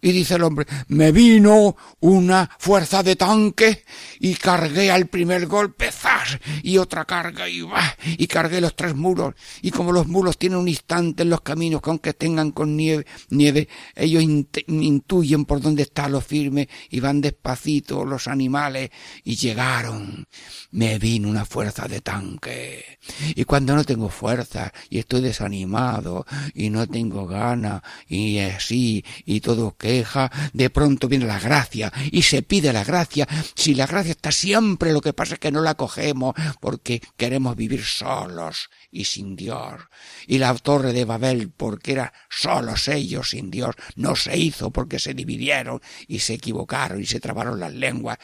Y 0.00 0.12
dice 0.12 0.34
el 0.34 0.44
hombre, 0.44 0.66
me 0.88 1.10
vino 1.12 1.76
una 2.00 2.48
fuerza 2.58 3.02
de 3.02 3.16
tanque 3.16 3.84
y 4.20 4.34
cargué 4.34 4.90
al 4.90 5.06
primer 5.06 5.46
golpe, 5.46 5.90
¡zas! 5.90 6.38
Y 6.62 6.78
otra 6.78 7.04
carga 7.04 7.48
y 7.48 7.62
va, 7.62 7.96
y 8.04 8.26
cargué 8.26 8.60
los 8.60 8.76
tres 8.76 8.94
muros. 8.94 9.34
Y 9.60 9.70
como 9.70 9.92
los 9.92 10.06
muros 10.06 10.38
tienen 10.38 10.58
un 10.58 10.68
instante 10.68 11.22
en 11.22 11.30
los 11.30 11.40
caminos 11.40 11.82
que 11.82 11.90
aunque 11.90 12.14
tengan 12.14 12.52
con 12.52 12.76
nieve, 12.76 13.06
nieve 13.30 13.68
ellos 13.96 14.22
intuyen 14.22 15.44
por 15.44 15.60
dónde 15.60 15.82
está 15.82 16.08
lo 16.08 16.20
firme 16.20 16.68
y 16.90 17.00
van 17.00 17.20
despacito 17.20 18.04
los 18.04 18.28
animales 18.28 18.90
y 19.24 19.36
llegaron. 19.36 20.26
Me 20.70 20.98
vino 20.98 21.28
una 21.28 21.44
fuerza 21.44 21.88
de 21.88 22.00
tanque. 22.00 22.98
Y 23.34 23.44
cuando 23.44 23.74
no 23.74 23.84
tengo 23.84 24.08
fuerza 24.08 24.72
y 24.90 24.98
estoy 24.98 25.22
desanimado 25.22 26.26
y 26.54 26.70
no 26.70 26.86
tengo 26.86 27.26
gana 27.26 27.82
y 28.06 28.38
así 28.38 29.04
y 29.24 29.40
todo 29.40 29.76
queja, 29.88 30.30
de 30.52 30.68
pronto 30.68 31.08
viene 31.08 31.24
la 31.24 31.40
gracia 31.40 31.90
y 32.12 32.20
se 32.20 32.42
pide 32.42 32.74
la 32.74 32.84
gracia. 32.84 33.26
Si 33.54 33.74
la 33.74 33.86
gracia 33.86 34.12
está 34.12 34.30
siempre, 34.30 34.92
lo 34.92 35.00
que 35.00 35.14
pasa 35.14 35.34
es 35.34 35.40
que 35.40 35.50
no 35.50 35.62
la 35.62 35.76
cogemos 35.76 36.34
porque 36.60 37.00
queremos 37.16 37.56
vivir 37.56 37.82
solos 37.82 38.68
y 38.90 39.04
sin 39.04 39.34
Dios. 39.34 39.80
Y 40.26 40.36
la 40.38 40.54
torre 40.56 40.92
de 40.92 41.06
Babel, 41.06 41.50
porque 41.50 41.92
era 41.92 42.12
solos 42.28 42.88
ellos 42.88 43.30
sin 43.30 43.50
Dios, 43.50 43.74
no 43.96 44.14
se 44.14 44.36
hizo 44.36 44.70
porque 44.70 44.98
se 44.98 45.14
dividieron 45.14 45.80
y 46.06 46.18
se 46.18 46.34
equivocaron 46.34 47.00
y 47.00 47.06
se 47.06 47.20
trabaron 47.20 47.58
las 47.58 47.72
lenguas. 47.72 48.18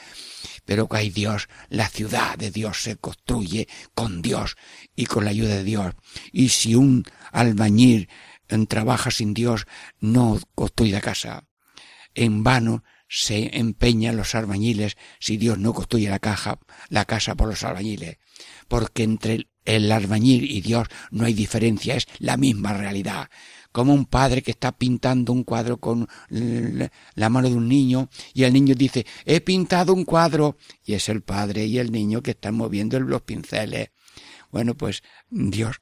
Pero 0.65 0.87
que 0.87 0.97
hay 0.97 1.09
Dios, 1.09 1.47
la 1.69 1.89
ciudad 1.89 2.37
de 2.37 2.51
Dios 2.51 2.83
se 2.83 2.97
construye 2.97 3.67
con 3.95 4.21
Dios 4.21 4.55
y 4.95 5.07
con 5.07 5.25
la 5.25 5.31
ayuda 5.31 5.55
de 5.55 5.63
Dios. 5.63 5.95
Y 6.31 6.49
si 6.49 6.75
un 6.75 7.05
albañil 7.31 8.07
trabaja 8.67 9.09
sin 9.09 9.33
Dios, 9.33 9.65
no 9.99 10.39
construye 10.53 11.01
casa. 11.01 11.43
En 12.15 12.43
vano 12.43 12.83
se 13.07 13.57
empeñan 13.57 14.17
los 14.17 14.33
albañiles 14.33 14.97
si 15.19 15.37
Dios 15.37 15.59
no 15.59 15.73
construye 15.73 16.09
la 16.09 16.19
caja, 16.19 16.59
la 16.89 17.05
casa 17.05 17.35
por 17.35 17.49
los 17.49 17.63
albañiles. 17.63 18.17
Porque 18.67 19.03
entre 19.03 19.49
el 19.63 19.91
albañil 19.91 20.49
y 20.49 20.61
Dios 20.61 20.87
no 21.11 21.25
hay 21.25 21.33
diferencia, 21.33 21.95
es 21.95 22.07
la 22.19 22.37
misma 22.37 22.73
realidad. 22.73 23.29
Como 23.71 23.93
un 23.93 24.05
padre 24.05 24.41
que 24.41 24.51
está 24.51 24.71
pintando 24.71 25.33
un 25.33 25.43
cuadro 25.43 25.77
con 25.79 26.07
la 26.29 27.29
mano 27.29 27.49
de 27.49 27.55
un 27.55 27.67
niño 27.67 28.09
y 28.33 28.43
el 28.43 28.53
niño 28.53 28.73
dice, 28.73 29.05
he 29.25 29.41
pintado 29.41 29.93
un 29.93 30.05
cuadro 30.05 30.57
y 30.83 30.93
es 30.93 31.09
el 31.09 31.21
padre 31.21 31.65
y 31.65 31.77
el 31.79 31.91
niño 31.91 32.23
que 32.23 32.31
están 32.31 32.55
moviendo 32.55 32.99
los 32.99 33.23
pinceles. 33.23 33.89
Bueno, 34.49 34.75
pues 34.75 35.03
Dios 35.29 35.81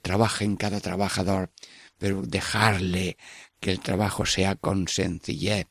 trabaja 0.00 0.44
en 0.44 0.56
cada 0.56 0.80
trabajador, 0.80 1.52
pero 1.98 2.22
dejarle 2.22 3.16
que 3.62 3.70
el 3.70 3.78
trabajo 3.78 4.26
sea 4.26 4.56
con 4.56 4.88
sencillez, 4.88 5.68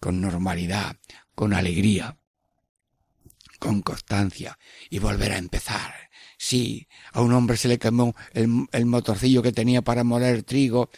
con 0.00 0.20
normalidad, 0.20 0.96
con 1.36 1.54
alegría, 1.54 2.18
con 3.60 3.80
constancia 3.80 4.58
y 4.90 4.98
volver 4.98 5.30
a 5.30 5.38
empezar. 5.38 5.94
Sí, 6.36 6.88
a 7.12 7.22
un 7.22 7.32
hombre 7.32 7.56
se 7.56 7.68
le 7.68 7.78
quemó 7.78 8.12
el, 8.32 8.86
motorcillo 8.86 9.40
que 9.40 9.52
tenía 9.52 9.82
para 9.82 10.02
moler 10.02 10.42
trigo, 10.42 10.90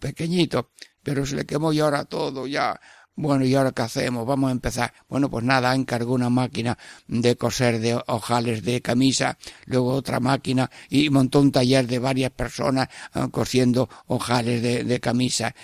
pequeñito, 0.00 0.70
pero 1.02 1.26
se 1.26 1.34
le 1.34 1.44
quemó 1.44 1.72
y 1.72 1.80
ahora 1.80 2.04
todo, 2.04 2.46
ya. 2.46 2.80
Bueno, 3.16 3.44
¿y 3.44 3.54
ahora 3.54 3.70
qué 3.70 3.82
hacemos? 3.82 4.26
Vamos 4.26 4.48
a 4.48 4.52
empezar. 4.52 4.92
Bueno, 5.08 5.30
pues 5.30 5.44
nada, 5.44 5.72
encargó 5.74 6.14
una 6.14 6.30
máquina 6.30 6.76
de 7.06 7.36
coser 7.36 7.78
de 7.78 7.94
ojales 8.08 8.64
de 8.64 8.82
camisa, 8.82 9.38
luego 9.66 9.92
otra 9.92 10.18
máquina 10.18 10.68
y 10.90 11.10
montó 11.10 11.40
un 11.40 11.52
taller 11.52 11.86
de 11.86 12.00
varias 12.00 12.32
personas 12.32 12.88
ah, 13.12 13.28
cosiendo 13.30 13.88
ojales 14.08 14.62
de, 14.62 15.00
camisa. 15.00 15.54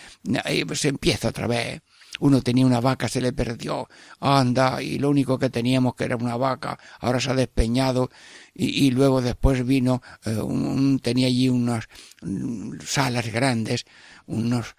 Y 0.49 0.65
pues 0.65 0.85
empieza 0.85 1.29
otra 1.29 1.47
vez 1.49 1.83
uno 2.21 2.43
tenía 2.43 2.67
una 2.67 2.81
vaca, 2.81 3.09
se 3.09 3.21
le 3.21 3.33
perdió, 3.33 3.89
anda, 4.21 4.83
y 4.83 4.99
lo 4.99 5.09
único 5.09 5.39
que 5.39 5.49
teníamos 5.49 5.95
que 5.95 6.05
era 6.05 6.17
una 6.17 6.37
vaca, 6.37 6.79
ahora 7.01 7.21
se 7.21 7.31
ha 7.31 7.35
despeñado, 7.35 8.11
y, 8.53 8.91
luego 8.91 9.23
después 9.23 9.65
vino, 9.65 10.03
eh, 10.27 10.37
un, 10.37 10.99
tenía 11.01 11.29
allí 11.29 11.49
unas 11.49 11.89
mm, 12.21 12.81
salas 12.85 13.33
grandes, 13.33 13.87
unos 14.27 14.77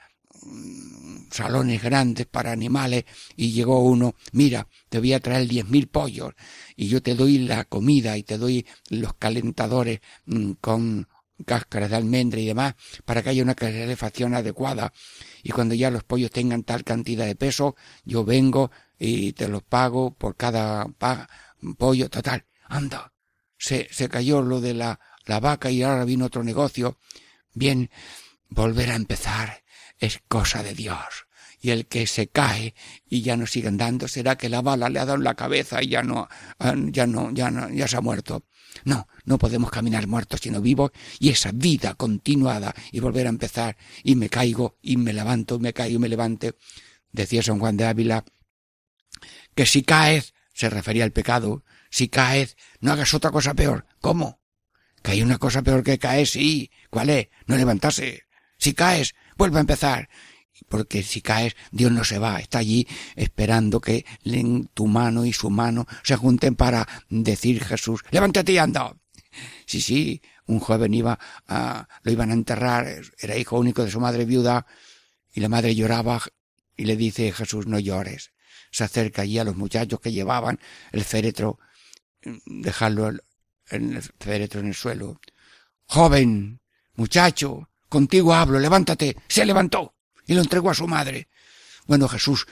salones 1.29 1.81
grandes 1.81 2.25
para 2.25 2.51
animales 2.51 3.05
y 3.35 3.51
llegó 3.51 3.83
uno, 3.83 4.15
mira, 4.33 4.67
te 4.89 4.99
voy 4.99 5.13
a 5.13 5.19
traer 5.19 5.47
diez 5.47 5.67
mil 5.67 5.87
pollos 5.87 6.33
y 6.75 6.87
yo 6.87 7.01
te 7.01 7.15
doy 7.15 7.39
la 7.39 7.65
comida 7.65 8.17
y 8.17 8.23
te 8.23 8.37
doy 8.37 8.65
los 8.89 9.13
calentadores 9.13 10.01
mm, 10.25 10.53
con 10.61 11.07
cáscaras 11.45 11.89
de 11.89 11.95
almendra 11.95 12.39
y 12.39 12.45
demás 12.45 12.75
para 13.03 13.23
que 13.23 13.29
haya 13.29 13.43
una 13.43 13.55
calefacción 13.55 14.35
adecuada. 14.35 14.93
Y 15.43 15.49
cuando 15.49 15.73
ya 15.73 15.89
los 15.89 16.03
pollos 16.03 16.31
tengan 16.31 16.63
tal 16.63 16.83
cantidad 16.83 17.25
de 17.25 17.35
peso 17.35 17.75
yo 18.03 18.23
vengo 18.23 18.71
y 18.99 19.33
te 19.33 19.47
los 19.47 19.63
pago 19.63 20.13
por 20.13 20.35
cada 20.35 20.85
pollo 21.77 22.09
total 22.09 22.45
anda 22.67 23.11
se, 23.61 23.87
se 23.91 24.09
cayó 24.09 24.41
lo 24.41 24.59
de 24.59 24.73
la, 24.73 24.99
la 25.25 25.39
vaca 25.39 25.69
y 25.69 25.83
ahora 25.83 26.03
vino 26.03 26.25
otro 26.25 26.43
negocio. 26.43 26.97
Bien, 27.53 27.91
volver 28.49 28.89
a 28.89 28.95
empezar 28.95 29.60
es 30.01 30.19
cosa 30.27 30.63
de 30.63 30.73
Dios. 30.73 31.27
Y 31.61 31.69
el 31.69 31.85
que 31.85 32.07
se 32.07 32.27
cae 32.27 32.73
y 33.07 33.21
ya 33.21 33.37
no 33.37 33.45
sigue 33.45 33.67
andando 33.67 34.07
será 34.07 34.35
que 34.35 34.49
la 34.49 34.61
bala 34.61 34.89
le 34.89 34.99
ha 34.99 35.05
dado 35.05 35.19
en 35.19 35.23
la 35.23 35.35
cabeza 35.35 35.81
y 35.81 35.89
ya 35.89 36.01
no, 36.01 36.27
ah, 36.59 36.73
ya 36.87 37.05
no, 37.05 37.31
ya 37.31 37.51
no, 37.51 37.69
ya 37.69 37.87
se 37.87 37.97
ha 37.97 38.01
muerto. 38.01 38.43
No, 38.83 39.07
no 39.25 39.37
podemos 39.37 39.69
caminar 39.69 40.07
muertos 40.07 40.39
sino 40.41 40.59
vivos 40.59 40.91
y 41.19 41.29
esa 41.29 41.51
vida 41.53 41.93
continuada 41.93 42.73
y 42.91 42.99
volver 42.99 43.27
a 43.27 43.29
empezar 43.29 43.77
y 44.03 44.15
me 44.15 44.29
caigo 44.29 44.77
y 44.81 44.97
me 44.97 45.13
levanto, 45.13 45.59
me 45.59 45.71
caigo 45.71 45.97
y 45.97 45.99
me 45.99 46.09
levante. 46.09 46.57
Decía 47.11 47.43
San 47.43 47.59
Juan 47.59 47.77
de 47.77 47.85
Ávila 47.85 48.25
que 49.53 49.65
si 49.65 49.83
caes, 49.83 50.33
se 50.53 50.69
refería 50.69 51.03
al 51.03 51.11
pecado, 51.11 51.63
si 51.89 52.07
caes, 52.07 52.57
no 52.79 52.91
hagas 52.91 53.13
otra 53.13 53.31
cosa 53.31 53.53
peor. 53.53 53.85
¿Cómo? 53.99 54.41
Que 55.03 55.11
hay 55.11 55.21
una 55.21 55.37
cosa 55.37 55.61
peor 55.61 55.83
que 55.83 55.99
caer, 55.99 56.27
sí. 56.27 56.71
¿Cuál 56.89 57.09
es? 57.09 57.27
No 57.45 57.57
levantarse. 57.57 58.23
Si 58.57 58.73
caes, 58.73 59.15
vuelve 59.37 59.57
a 59.57 59.61
empezar. 59.61 60.09
Porque 60.69 61.03
si 61.03 61.21
caes, 61.21 61.55
Dios 61.71 61.91
no 61.91 62.03
se 62.03 62.19
va, 62.19 62.39
está 62.39 62.59
allí 62.59 62.87
esperando 63.15 63.81
que 63.81 64.05
tu 64.73 64.87
mano 64.87 65.25
y 65.25 65.33
su 65.33 65.49
mano 65.49 65.87
se 66.03 66.15
junten 66.15 66.55
para 66.55 66.87
decir 67.09 67.63
Jesús, 67.63 68.01
levántate 68.11 68.51
y 68.53 68.57
anda. 68.57 68.95
Sí, 69.65 69.81
sí, 69.81 70.21
un 70.45 70.59
joven 70.59 70.93
iba 70.93 71.17
a, 71.47 71.87
lo 72.03 72.11
iban 72.11 72.31
a 72.31 72.33
enterrar, 72.33 72.87
era 73.19 73.37
hijo 73.37 73.57
único 73.57 73.83
de 73.83 73.91
su 73.91 73.99
madre 73.99 74.25
viuda, 74.25 74.65
y 75.33 75.39
la 75.39 75.49
madre 75.49 75.73
lloraba 75.73 76.21
y 76.75 76.85
le 76.85 76.95
dice 76.95 77.31
Jesús, 77.31 77.67
no 77.67 77.79
llores. 77.79 78.31
Se 78.71 78.83
acerca 78.83 79.23
allí 79.23 79.39
a 79.39 79.43
los 79.43 79.55
muchachos 79.55 79.99
que 79.99 80.11
llevaban 80.11 80.59
el 80.91 81.03
féretro 81.03 81.59
dejarlo 82.45 83.09
en 83.69 83.93
el 83.95 84.01
féretro 84.01 84.59
en 84.59 84.67
el 84.67 84.75
suelo. 84.75 85.19
Joven, 85.85 86.61
muchacho, 86.95 87.69
contigo 87.91 88.33
hablo, 88.33 88.57
levántate. 88.57 89.17
Se 89.27 89.45
levantó 89.45 89.93
y 90.25 90.33
lo 90.33 90.41
entregó 90.41 90.71
a 90.71 90.73
su 90.73 90.87
madre. 90.87 91.27
Bueno, 91.85 92.07
Jesús, 92.07 92.47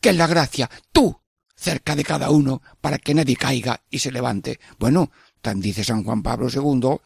¿qué 0.00 0.08
es 0.08 0.16
la 0.16 0.26
gracia? 0.26 0.70
Tú, 0.90 1.20
cerca 1.54 1.94
de 1.94 2.02
cada 2.02 2.30
uno, 2.30 2.62
para 2.80 2.96
que 2.96 3.14
nadie 3.14 3.36
caiga 3.36 3.82
y 3.90 3.98
se 3.98 4.10
levante. 4.10 4.58
Bueno, 4.78 5.12
tan 5.42 5.60
dice 5.60 5.84
San 5.84 6.02
Juan 6.02 6.22
Pablo 6.22 6.48
II, 6.48 6.96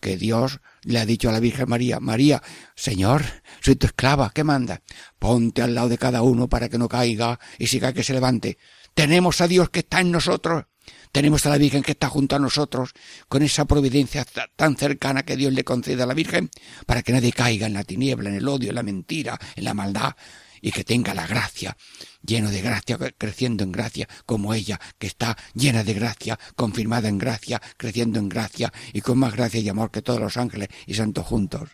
que 0.00 0.16
Dios 0.16 0.60
le 0.84 1.00
ha 1.00 1.04
dicho 1.04 1.28
a 1.28 1.32
la 1.32 1.40
Virgen 1.40 1.68
María, 1.68 2.00
María, 2.00 2.42
Señor, 2.74 3.22
soy 3.60 3.76
tu 3.76 3.86
esclava, 3.86 4.32
¿qué 4.34 4.42
manda? 4.42 4.80
Ponte 5.18 5.60
al 5.60 5.74
lado 5.74 5.90
de 5.90 5.98
cada 5.98 6.22
uno 6.22 6.48
para 6.48 6.70
que 6.70 6.78
no 6.78 6.88
caiga 6.88 7.38
y 7.58 7.66
siga 7.66 7.92
que 7.92 8.04
se 8.04 8.14
levante. 8.14 8.56
Tenemos 8.94 9.42
a 9.42 9.48
Dios 9.48 9.68
que 9.68 9.80
está 9.80 10.00
en 10.00 10.12
nosotros 10.12 10.64
tenemos 11.12 11.44
a 11.46 11.50
la 11.50 11.58
Virgen 11.58 11.82
que 11.82 11.92
está 11.92 12.08
junto 12.08 12.36
a 12.36 12.38
nosotros, 12.38 12.92
con 13.28 13.42
esa 13.42 13.64
providencia 13.64 14.26
tan 14.56 14.76
cercana 14.76 15.24
que 15.24 15.36
Dios 15.36 15.52
le 15.52 15.64
concede 15.64 16.02
a 16.02 16.06
la 16.06 16.14
Virgen, 16.14 16.50
para 16.86 17.02
que 17.02 17.12
nadie 17.12 17.32
caiga 17.32 17.66
en 17.66 17.74
la 17.74 17.84
tiniebla, 17.84 18.30
en 18.30 18.36
el 18.36 18.48
odio, 18.48 18.70
en 18.70 18.74
la 18.74 18.82
mentira, 18.82 19.38
en 19.56 19.64
la 19.64 19.74
maldad, 19.74 20.14
y 20.60 20.72
que 20.72 20.84
tenga 20.84 21.14
la 21.14 21.26
gracia, 21.26 21.76
lleno 22.22 22.50
de 22.50 22.62
gracia, 22.62 22.98
creciendo 23.16 23.64
en 23.64 23.72
gracia, 23.72 24.08
como 24.26 24.54
ella, 24.54 24.80
que 24.98 25.06
está 25.06 25.36
llena 25.54 25.84
de 25.84 25.94
gracia, 25.94 26.38
confirmada 26.56 27.08
en 27.08 27.18
gracia, 27.18 27.60
creciendo 27.76 28.18
en 28.18 28.28
gracia, 28.28 28.72
y 28.92 29.00
con 29.00 29.18
más 29.18 29.34
gracia 29.34 29.60
y 29.60 29.68
amor 29.68 29.90
que 29.90 30.02
todos 30.02 30.20
los 30.20 30.36
ángeles 30.36 30.68
y 30.86 30.94
santos 30.94 31.26
juntos. 31.26 31.70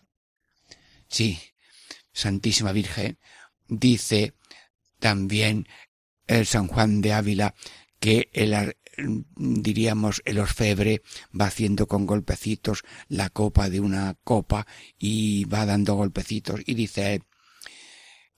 Sí, 1.08 1.38
Santísima 2.12 2.72
Virgen, 2.72 3.18
dice 3.68 4.34
también 4.98 5.66
el 6.26 6.46
San 6.46 6.68
Juan 6.68 7.00
de 7.00 7.12
Ávila 7.12 7.54
que 7.98 8.30
el, 8.32 8.76
diríamos, 9.36 10.22
el 10.24 10.38
orfebre 10.38 11.02
va 11.38 11.46
haciendo 11.46 11.86
con 11.86 12.06
golpecitos 12.06 12.82
la 13.08 13.30
copa 13.30 13.70
de 13.70 13.80
una 13.80 14.16
copa 14.24 14.66
y 14.98 15.44
va 15.44 15.66
dando 15.66 15.94
golpecitos 15.94 16.60
y 16.66 16.74
dice 16.74 17.22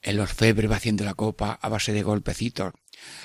el 0.03 0.21
orfebre 0.21 0.69
va 0.69 0.77
haciendo 0.77 1.05
la 1.05 1.15
copa 1.15 1.59
a 1.61 1.69
base 1.69 1.93
de 1.93 2.03
golpecitos. 2.03 2.73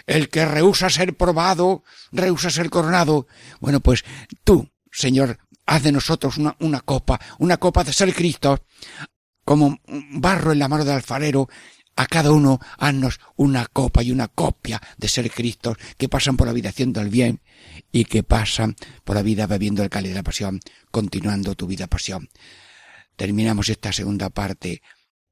El 0.08 0.30
que 0.30 0.46
rehúsa 0.46 0.90
ser 0.90 1.16
probado, 1.16 1.84
rehúsa 2.12 2.50
ser 2.50 2.70
coronado. 2.70 3.28
Bueno, 3.60 3.82
pues 3.82 4.04
tú, 4.44 4.68
Señor, 4.92 5.38
haz 5.66 5.84
de 5.84 5.92
nosotros 5.92 6.38
una, 6.38 6.56
una 6.60 6.82
copa, 6.82 7.20
una 7.38 7.58
copa 7.58 7.84
de 7.84 7.94
ser 7.94 8.14
Cristo, 8.14 8.66
como 9.46 9.80
barro 9.86 10.52
en 10.52 10.60
la 10.60 10.68
mano 10.68 10.84
del 10.84 10.96
alfarero, 10.96 11.50
a 11.96 12.06
cada 12.06 12.32
uno 12.32 12.60
haznos 12.78 13.20
una 13.36 13.66
copa 13.66 14.04
y 14.04 14.12
una 14.12 14.28
copia 14.28 14.82
de 14.98 15.08
ser 15.08 15.30
Cristos 15.32 15.78
que 15.98 16.10
pasan 16.10 16.38
por 16.38 16.48
la 16.48 16.54
vida 16.54 16.70
haciendo 16.70 17.02
el 17.02 17.10
bien 17.10 17.42
y 17.92 18.06
que 18.06 18.24
pasan 18.24 18.76
por 19.04 19.16
la 19.16 19.22
vida 19.22 19.48
bebiendo 19.48 19.84
el 19.84 19.90
cáliz 19.90 20.12
de 20.12 20.16
la 20.16 20.24
pasión, 20.24 20.60
continuando 20.90 21.56
tu 21.56 21.68
vida 21.68 21.88
pasión. 21.88 22.30
Terminamos 23.16 23.70
esta 23.70 23.92
segunda 23.92 24.30
parte. 24.30 24.82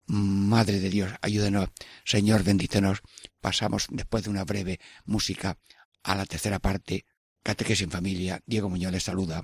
Madre 0.05 0.79
de 0.79 0.89
Dios, 0.89 1.11
ayúdenos. 1.21 1.69
Señor, 2.03 2.43
bendícenos. 2.43 3.01
Pasamos 3.41 3.87
después 3.89 4.23
de 4.23 4.29
una 4.29 4.43
breve 4.43 4.79
música 5.05 5.57
a 6.03 6.15
la 6.15 6.25
tercera 6.25 6.59
parte. 6.59 7.05
Catequesis 7.43 7.83
en 7.83 7.91
familia. 7.91 8.41
Diego 8.45 8.69
Muñoz 8.69 8.91
les 8.91 9.03
saluda. 9.03 9.43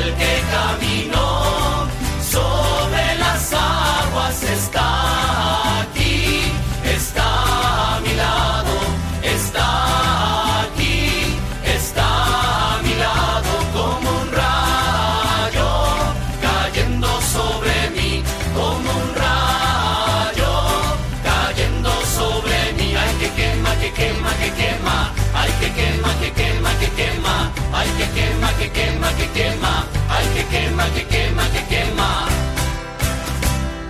que 30.93 31.05
quema, 31.07 31.45
que 31.53 31.63
quema. 31.69 32.27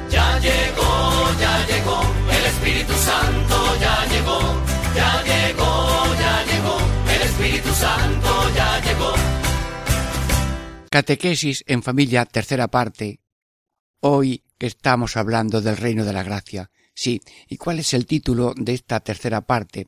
Ya 0.10 0.40
llegó, 0.40 1.40
ya 1.40 1.66
llegó, 1.68 2.02
el 2.30 2.46
Espíritu 2.46 2.94
Santo 2.94 3.56
ya 3.80 4.06
llegó, 4.12 4.40
ya 4.96 5.24
llegó, 5.24 6.16
ya 6.20 6.44
llegó, 6.50 6.78
el 7.16 7.22
Espíritu 7.22 7.74
Santo 7.74 8.30
ya 8.56 8.82
llegó. 8.82 9.14
Catequesis 10.90 11.64
en 11.68 11.82
familia, 11.82 12.26
tercera 12.26 12.68
parte. 12.68 13.22
Hoy 14.02 14.44
que 14.58 14.68
estamos 14.68 15.16
hablando 15.16 15.62
del 15.62 15.78
reino 15.78 16.04
de 16.04 16.14
la 16.14 16.24
gracia. 16.24 16.70
Sí, 16.94 17.22
¿y 17.48 17.58
cuál 17.58 17.80
es 17.80 17.94
el 17.94 18.06
título 18.06 18.54
de 18.58 18.74
esta 18.74 19.00
tercera 19.00 19.42
parte? 19.42 19.88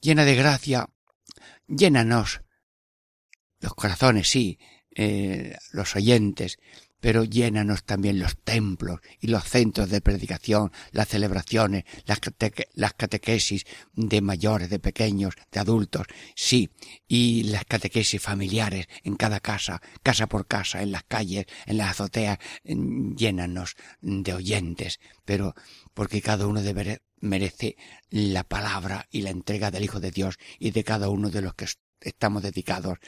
Llena 0.00 0.24
de 0.24 0.36
gracia, 0.36 0.88
llénanos 1.66 2.40
los 3.60 3.74
corazones, 3.74 4.28
sí, 4.28 4.58
eh, 4.94 5.56
los 5.72 5.94
oyentes, 5.96 6.58
pero 7.00 7.24
llénanos 7.24 7.84
también 7.84 8.18
los 8.18 8.36
templos 8.36 9.00
y 9.20 9.28
los 9.28 9.44
centros 9.44 9.88
de 9.88 10.00
predicación, 10.00 10.70
las 10.92 11.08
celebraciones, 11.08 11.84
las, 12.04 12.20
catequesis 12.92 13.64
de 13.94 14.20
mayores, 14.20 14.68
de 14.70 14.78
pequeños, 14.78 15.34
de 15.50 15.60
adultos, 15.60 16.06
sí, 16.34 16.70
y 17.08 17.44
las 17.44 17.64
catequesis 17.64 18.20
familiares 18.20 18.86
en 19.02 19.16
cada 19.16 19.40
casa, 19.40 19.80
casa 20.02 20.26
por 20.26 20.46
casa, 20.46 20.82
en 20.82 20.92
las 20.92 21.04
calles, 21.04 21.46
en 21.66 21.78
las 21.78 21.90
azoteas, 21.90 22.38
llénanos 22.64 23.76
de 24.02 24.34
oyentes, 24.34 25.00
pero 25.24 25.54
porque 25.94 26.20
cada 26.20 26.46
uno 26.46 26.62
debe, 26.62 27.00
merece 27.20 27.76
la 28.10 28.44
palabra 28.44 29.06
y 29.10 29.22
la 29.22 29.30
entrega 29.30 29.70
del 29.70 29.84
Hijo 29.84 30.00
de 30.00 30.10
Dios 30.10 30.38
y 30.58 30.70
de 30.70 30.84
cada 30.84 31.08
uno 31.08 31.30
de 31.30 31.42
los 31.42 31.54
que 31.54 31.66
estamos 32.02 32.42
dedicados 32.42 32.98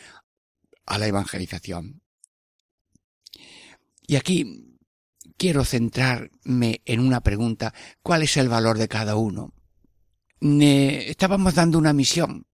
a 0.87 0.99
la 0.99 1.07
evangelización. 1.07 2.03
Y 4.07 4.16
aquí 4.16 4.78
quiero 5.37 5.64
centrarme 5.64 6.83
en 6.85 7.01
una 7.01 7.20
pregunta. 7.22 7.72
¿Cuál 8.03 8.22
es 8.22 8.37
el 8.37 8.49
valor 8.49 8.78
de 8.78 8.89
cada 8.89 9.16
uno? 9.16 9.55
estábamos 10.45 11.55
dando 11.55 11.78
una 11.78 11.93
misión 11.93 12.47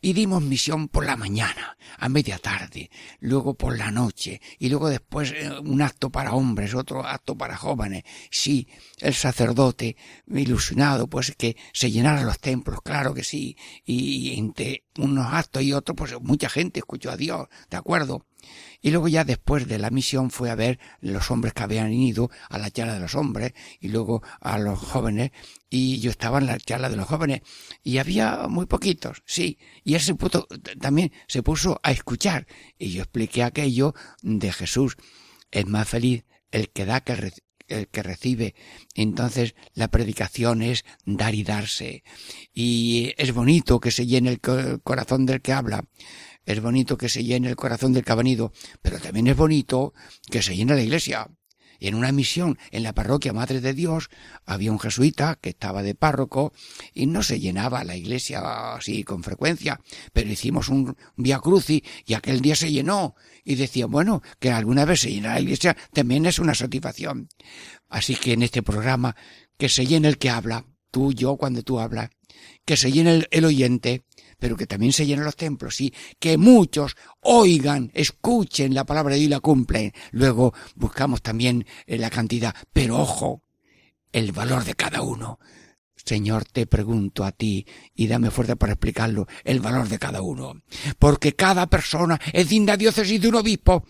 y 0.00 0.12
dimos 0.12 0.42
misión 0.42 0.88
por 0.88 1.04
la 1.04 1.16
mañana, 1.16 1.76
a 1.98 2.08
media 2.08 2.38
tarde, 2.38 2.90
luego 3.20 3.54
por 3.54 3.76
la 3.76 3.90
noche, 3.90 4.40
y 4.58 4.68
luego 4.68 4.88
después 4.88 5.32
eh, 5.32 5.50
un 5.60 5.82
acto 5.82 6.10
para 6.10 6.34
hombres, 6.34 6.74
otro 6.74 7.04
acto 7.04 7.36
para 7.36 7.56
jóvenes. 7.56 8.04
Sí, 8.30 8.68
el 9.00 9.14
sacerdote, 9.14 9.96
ilusionado, 10.28 11.08
pues 11.08 11.34
que 11.36 11.56
se 11.72 11.90
llenaran 11.90 12.26
los 12.26 12.38
templos, 12.38 12.80
claro 12.82 13.14
que 13.14 13.24
sí, 13.24 13.56
y 13.84 14.38
entre 14.38 14.84
unos 14.98 15.32
actos 15.32 15.62
y 15.62 15.72
otros, 15.72 15.96
pues 15.96 16.14
mucha 16.20 16.48
gente 16.48 16.80
escuchó 16.80 17.10
a 17.10 17.16
Dios, 17.16 17.48
¿de 17.70 17.76
acuerdo? 17.76 18.26
Y 18.80 18.90
luego 18.90 19.08
ya 19.08 19.24
después 19.24 19.66
de 19.66 19.78
la 19.78 19.90
misión 19.90 20.30
fue 20.30 20.50
a 20.50 20.54
ver 20.54 20.78
los 21.00 21.30
hombres 21.30 21.52
que 21.52 21.64
habían 21.64 21.92
ido 21.92 22.30
a 22.48 22.58
la 22.58 22.70
charla 22.70 22.94
de 22.94 23.00
los 23.00 23.14
hombres 23.16 23.52
y 23.80 23.88
luego 23.88 24.22
a 24.40 24.58
los 24.58 24.78
jóvenes 24.78 25.32
y 25.70 26.00
yo 26.00 26.10
estaba 26.10 26.38
en 26.38 26.46
la 26.46 26.58
charla 26.58 26.88
de 26.88 26.96
los 26.96 27.06
jóvenes 27.06 27.42
y 27.82 27.98
había 27.98 28.46
muy 28.48 28.66
poquitos, 28.66 29.22
sí, 29.26 29.58
y 29.84 29.94
él 29.94 30.00
se 30.00 30.14
puso, 30.14 30.46
también 30.80 31.12
se 31.26 31.42
puso 31.42 31.78
a 31.82 31.92
escuchar 31.92 32.46
y 32.78 32.90
yo 32.90 33.02
expliqué 33.02 33.42
aquello 33.42 33.94
de 34.22 34.52
Jesús. 34.52 34.96
Es 35.50 35.66
más 35.66 35.88
feliz 35.88 36.24
el 36.50 36.70
que 36.70 36.84
da 36.84 37.00
que 37.00 37.32
el 37.68 37.88
que 37.88 38.02
recibe. 38.02 38.54
Entonces 38.94 39.54
la 39.74 39.88
predicación 39.88 40.62
es 40.62 40.84
dar 41.04 41.34
y 41.34 41.44
darse. 41.44 42.02
Y 42.52 43.12
es 43.16 43.32
bonito 43.32 43.80
que 43.80 43.90
se 43.90 44.06
llene 44.06 44.30
el 44.30 44.40
corazón 44.40 45.26
del 45.26 45.42
que 45.42 45.52
habla. 45.52 45.84
Es 46.44 46.60
bonito 46.62 46.96
que 46.96 47.10
se 47.10 47.24
llene 47.24 47.48
el 47.48 47.56
corazón 47.56 47.92
del 47.92 48.04
cabanido, 48.04 48.52
pero 48.80 48.98
también 48.98 49.26
es 49.26 49.36
bonito 49.36 49.92
que 50.30 50.42
se 50.42 50.56
llene 50.56 50.74
la 50.74 50.82
iglesia. 50.82 51.28
En 51.80 51.94
una 51.94 52.12
misión 52.12 52.58
en 52.70 52.82
la 52.82 52.92
parroquia 52.92 53.32
Madre 53.32 53.60
de 53.60 53.74
Dios 53.74 54.10
había 54.44 54.72
un 54.72 54.80
jesuita 54.80 55.38
que 55.40 55.50
estaba 55.50 55.82
de 55.82 55.94
párroco 55.94 56.52
y 56.92 57.06
no 57.06 57.22
se 57.22 57.40
llenaba 57.40 57.84
la 57.84 57.96
iglesia 57.96 58.74
así 58.74 59.04
con 59.04 59.22
frecuencia, 59.22 59.80
pero 60.12 60.30
hicimos 60.30 60.68
un 60.68 60.96
via 61.16 61.38
cruci 61.38 61.84
y 62.06 62.14
aquel 62.14 62.40
día 62.40 62.56
se 62.56 62.72
llenó 62.72 63.14
y 63.44 63.54
decía, 63.54 63.86
bueno, 63.86 64.22
que 64.38 64.50
alguna 64.50 64.84
vez 64.84 65.00
se 65.00 65.10
llena 65.10 65.34
la 65.34 65.40
iglesia 65.40 65.76
también 65.92 66.26
es 66.26 66.38
una 66.38 66.54
satisfacción. 66.54 67.28
Así 67.88 68.16
que 68.16 68.32
en 68.32 68.42
este 68.42 68.62
programa 68.62 69.16
que 69.56 69.68
se 69.68 69.86
llene 69.86 70.08
el 70.08 70.18
que 70.18 70.30
habla, 70.30 70.64
tú, 70.90 71.12
yo, 71.12 71.36
cuando 71.36 71.62
tú 71.62 71.78
hablas, 71.80 72.10
que 72.64 72.76
se 72.76 72.92
llene 72.92 73.26
el 73.30 73.44
oyente, 73.44 74.04
pero 74.38 74.56
que 74.56 74.66
también 74.66 74.92
se 74.92 75.06
llenen 75.06 75.24
los 75.24 75.36
templos, 75.36 75.76
sí, 75.76 75.92
que 76.18 76.38
muchos 76.38 76.96
oigan, 77.20 77.90
escuchen 77.94 78.74
la 78.74 78.84
palabra 78.84 79.14
de 79.14 79.20
Dios 79.20 79.28
y 79.28 79.30
la 79.30 79.40
cumplen. 79.40 79.92
Luego 80.12 80.54
buscamos 80.74 81.22
también 81.22 81.66
eh, 81.86 81.98
la 81.98 82.10
cantidad, 82.10 82.54
pero 82.72 82.98
ojo, 82.98 83.42
el 84.12 84.32
valor 84.32 84.64
de 84.64 84.74
cada 84.74 85.02
uno. 85.02 85.38
Señor, 85.96 86.44
te 86.44 86.66
pregunto 86.66 87.24
a 87.24 87.32
ti, 87.32 87.66
y 87.94 88.06
dame 88.06 88.30
fuerza 88.30 88.56
para 88.56 88.72
explicarlo, 88.72 89.26
el 89.44 89.60
valor 89.60 89.88
de 89.88 89.98
cada 89.98 90.22
uno. 90.22 90.62
Porque 90.98 91.34
cada 91.34 91.66
persona 91.66 92.18
es 92.32 92.48
digna 92.48 92.76
diócesis 92.76 93.20
de 93.20 93.28
un 93.28 93.34
obispo 93.34 93.84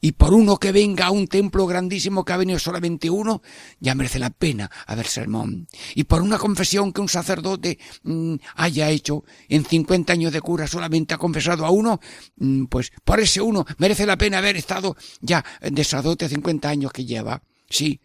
y 0.00 0.12
por 0.12 0.32
uno 0.32 0.56
que 0.56 0.72
venga 0.72 1.06
a 1.06 1.10
un 1.10 1.26
templo 1.26 1.66
grandísimo 1.66 2.24
que 2.24 2.32
ha 2.32 2.36
venido 2.36 2.58
solamente 2.58 3.10
uno, 3.10 3.42
ya 3.80 3.94
merece 3.94 4.18
la 4.18 4.30
pena 4.30 4.70
haber 4.86 5.06
sermón. 5.06 5.68
Y 5.94 6.04
por 6.04 6.22
una 6.22 6.38
confesión 6.38 6.92
que 6.92 7.00
un 7.00 7.08
sacerdote 7.08 7.78
mm, 8.02 8.36
haya 8.56 8.88
hecho 8.90 9.24
en 9.48 9.64
50 9.64 10.12
años 10.12 10.32
de 10.32 10.40
cura 10.40 10.66
solamente 10.66 11.14
ha 11.14 11.18
confesado 11.18 11.66
a 11.66 11.70
uno, 11.70 12.00
mm, 12.36 12.64
pues 12.66 12.92
por 13.04 13.20
ese 13.20 13.40
uno 13.40 13.66
merece 13.78 14.06
la 14.06 14.16
pena 14.16 14.38
haber 14.38 14.56
estado 14.56 14.96
ya 15.20 15.44
de 15.60 15.84
sacerdote 15.84 16.28
50 16.28 16.68
años 16.68 16.92
que 16.92 17.04
lleva. 17.04 17.42
Sí, 17.68 18.00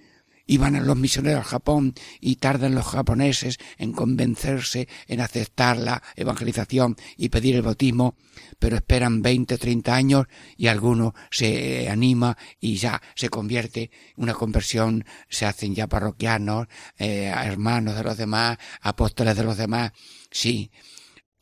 Iban 0.47 0.75
a 0.75 0.81
los 0.81 0.97
misioneros 0.97 1.39
al 1.39 1.49
Japón 1.49 1.93
y 2.19 2.35
tardan 2.35 2.75
los 2.75 2.85
japoneses 2.85 3.57
en 3.77 3.93
convencerse 3.93 4.87
en 5.07 5.21
aceptar 5.21 5.77
la 5.77 6.03
evangelización 6.15 6.95
y 7.17 7.29
pedir 7.29 7.55
el 7.55 7.61
bautismo, 7.61 8.15
pero 8.59 8.75
esperan 8.75 9.21
20, 9.21 9.57
30 9.57 9.95
años 9.95 10.25
y 10.57 10.67
alguno 10.67 11.13
se 11.31 11.89
anima 11.89 12.37
y 12.59 12.75
ya 12.75 13.01
se 13.15 13.29
convierte, 13.29 13.91
una 14.17 14.33
conversión, 14.33 15.05
se 15.29 15.45
hacen 15.45 15.73
ya 15.73 15.87
parroquianos, 15.87 16.67
eh, 16.97 17.33
hermanos 17.35 17.95
de 17.95 18.03
los 18.03 18.17
demás, 18.17 18.57
apóstoles 18.81 19.35
de 19.35 19.43
los 19.43 19.57
demás. 19.57 19.91
Sí, 20.31 20.71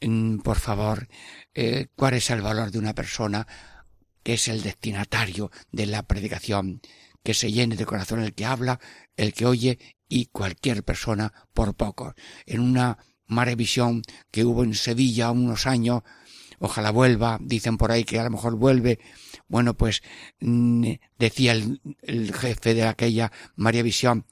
mm, 0.01 0.38
por 0.38 0.60
favor, 0.60 1.08
eh, 1.54 1.88
¿cuál 1.95 2.16
es 2.16 2.30
el 2.30 2.41
valor 2.41 2.72
de 2.72 2.80
una 2.80 2.93
persona 2.93 3.47
que 4.24 4.36
es 4.36 4.47
el 4.47 4.64
destinatario 4.64 5.51
de 5.72 5.86
la 5.88 6.04
predicación? 6.04 6.82
Que 7.24 7.34
se 7.34 7.51
llene 7.51 7.76
de 7.76 7.86
corazón 7.86 8.21
el 8.21 8.34
que 8.34 8.45
habla, 8.45 8.80
el 9.15 9.34
que 9.34 9.45
oye 9.45 9.80
y 10.07 10.28
cualquier 10.28 10.84
persona 10.84 11.34
por 11.53 11.76
poco. 11.76 12.13
En 12.45 12.59
una 12.59 12.97
marevisión 13.26 14.03
que 14.32 14.45
hubo 14.45 14.63
en 14.63 14.76
Sevilla 14.76 15.32
unos 15.32 15.65
años, 15.65 16.03
ojalá 16.59 16.91
vuelva, 16.91 17.39
dicen 17.41 17.78
por 17.78 17.91
ahí 17.91 18.03
que 18.03 18.19
a 18.19 18.24
lo 18.24 18.30
mejor 18.30 18.55
vuelve. 18.55 18.99
Bueno, 19.47 19.74
pues 19.76 20.03
mm, 20.39 20.91
decía 21.17 21.53
el, 21.53 22.34
jefe 22.34 22.74
de 22.74 22.84
aquella 22.84 23.32
Visión, 23.55 24.26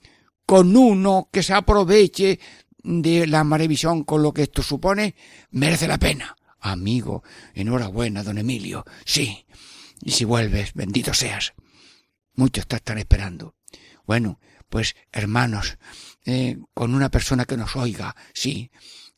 con 0.45 0.75
uno 0.75 1.29
que 1.31 1.43
se 1.43 1.53
aproveche 1.53 2.39
de 2.83 3.27
la 3.27 3.43
marevisión 3.43 4.03
con 4.03 4.23
lo 4.23 4.33
que 4.33 4.43
esto 4.43 4.63
supone, 4.63 5.15
merece 5.51 5.87
la 5.87 5.97
pena. 5.97 6.35
Amigo, 6.59 7.23
enhorabuena, 7.53 8.23
don 8.23 8.37
Emilio. 8.37 8.85
Sí. 9.05 9.45
Y 10.03 10.11
si 10.11 10.25
vuelves, 10.25 10.73
bendito 10.73 11.13
seas. 11.13 11.53
Muchos 12.33 12.67
te 12.67 12.77
están 12.77 12.97
esperando. 12.97 13.55
Bueno, 14.05 14.39
pues 14.69 14.95
hermanos, 15.11 15.77
eh, 16.25 16.57
con 16.73 16.95
una 16.95 17.09
persona 17.09 17.45
que 17.45 17.57
nos 17.57 17.75
oiga, 17.75 18.15
sí, 18.33 18.71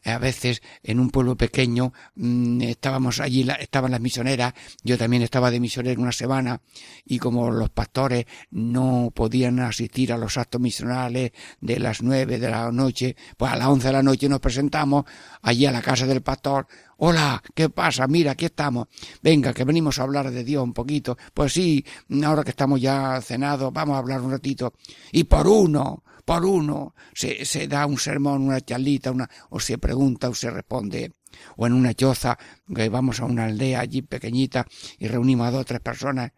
a 0.05 0.17
veces 0.17 0.61
en 0.83 0.99
un 0.99 1.09
pueblo 1.09 1.35
pequeño 1.35 1.93
mm, 2.15 2.61
estábamos 2.61 3.19
allí, 3.19 3.47
estaban 3.59 3.91
las 3.91 4.01
misioneras, 4.01 4.53
yo 4.83 4.97
también 4.97 5.23
estaba 5.23 5.51
de 5.51 5.59
misionero 5.59 6.01
una 6.01 6.11
semana 6.11 6.61
y 7.05 7.19
como 7.19 7.51
los 7.51 7.69
pastores 7.69 8.25
no 8.51 9.11
podían 9.13 9.59
asistir 9.59 10.13
a 10.13 10.17
los 10.17 10.37
actos 10.37 10.59
misionales 10.61 11.31
de 11.61 11.79
las 11.79 12.01
nueve 12.01 12.39
de 12.39 12.49
la 12.49 12.71
noche, 12.71 13.15
pues 13.37 13.51
a 13.51 13.55
las 13.55 13.67
once 13.67 13.87
de 13.87 13.93
la 13.93 14.03
noche 14.03 14.29
nos 14.29 14.39
presentamos 14.39 15.05
allí 15.41 15.65
a 15.65 15.71
la 15.71 15.81
casa 15.81 16.05
del 16.05 16.21
pastor. 16.21 16.67
Hola, 16.97 17.41
¿qué 17.53 17.69
pasa? 17.69 18.07
Mira, 18.07 18.31
aquí 18.31 18.45
estamos. 18.45 18.87
Venga, 19.21 19.53
que 19.53 19.65
venimos 19.65 19.99
a 19.99 20.03
hablar 20.03 20.31
de 20.31 20.43
Dios 20.43 20.63
un 20.63 20.73
poquito. 20.73 21.17
Pues 21.33 21.53
sí, 21.53 21.83
ahora 22.23 22.43
que 22.43 22.51
estamos 22.51 22.79
ya 22.79 23.19
cenados, 23.21 23.73
vamos 23.73 23.95
a 23.95 23.99
hablar 23.99 24.21
un 24.21 24.31
ratito. 24.31 24.73
Y 25.11 25.25
por 25.25 25.47
uno, 25.47 26.03
por 26.25 26.45
uno 26.45 26.95
se, 27.13 27.45
se 27.45 27.67
da 27.67 27.85
un 27.85 27.97
sermón, 27.97 28.43
una 28.43 28.61
charlita, 28.61 29.11
una, 29.11 29.29
o 29.49 29.59
se 29.59 29.77
pregunta 29.77 30.29
o 30.29 30.35
se 30.35 30.49
responde 30.49 31.11
o 31.55 31.67
en 31.67 31.73
una 31.73 31.93
choza, 31.93 32.37
que 32.73 32.89
vamos 32.89 33.19
a 33.19 33.25
una 33.25 33.45
aldea 33.45 33.79
allí 33.79 34.01
pequeñita 34.01 34.67
y 34.99 35.07
reunimos 35.07 35.47
a 35.47 35.51
dos 35.51 35.61
o 35.61 35.65
tres 35.65 35.79
personas. 35.81 36.31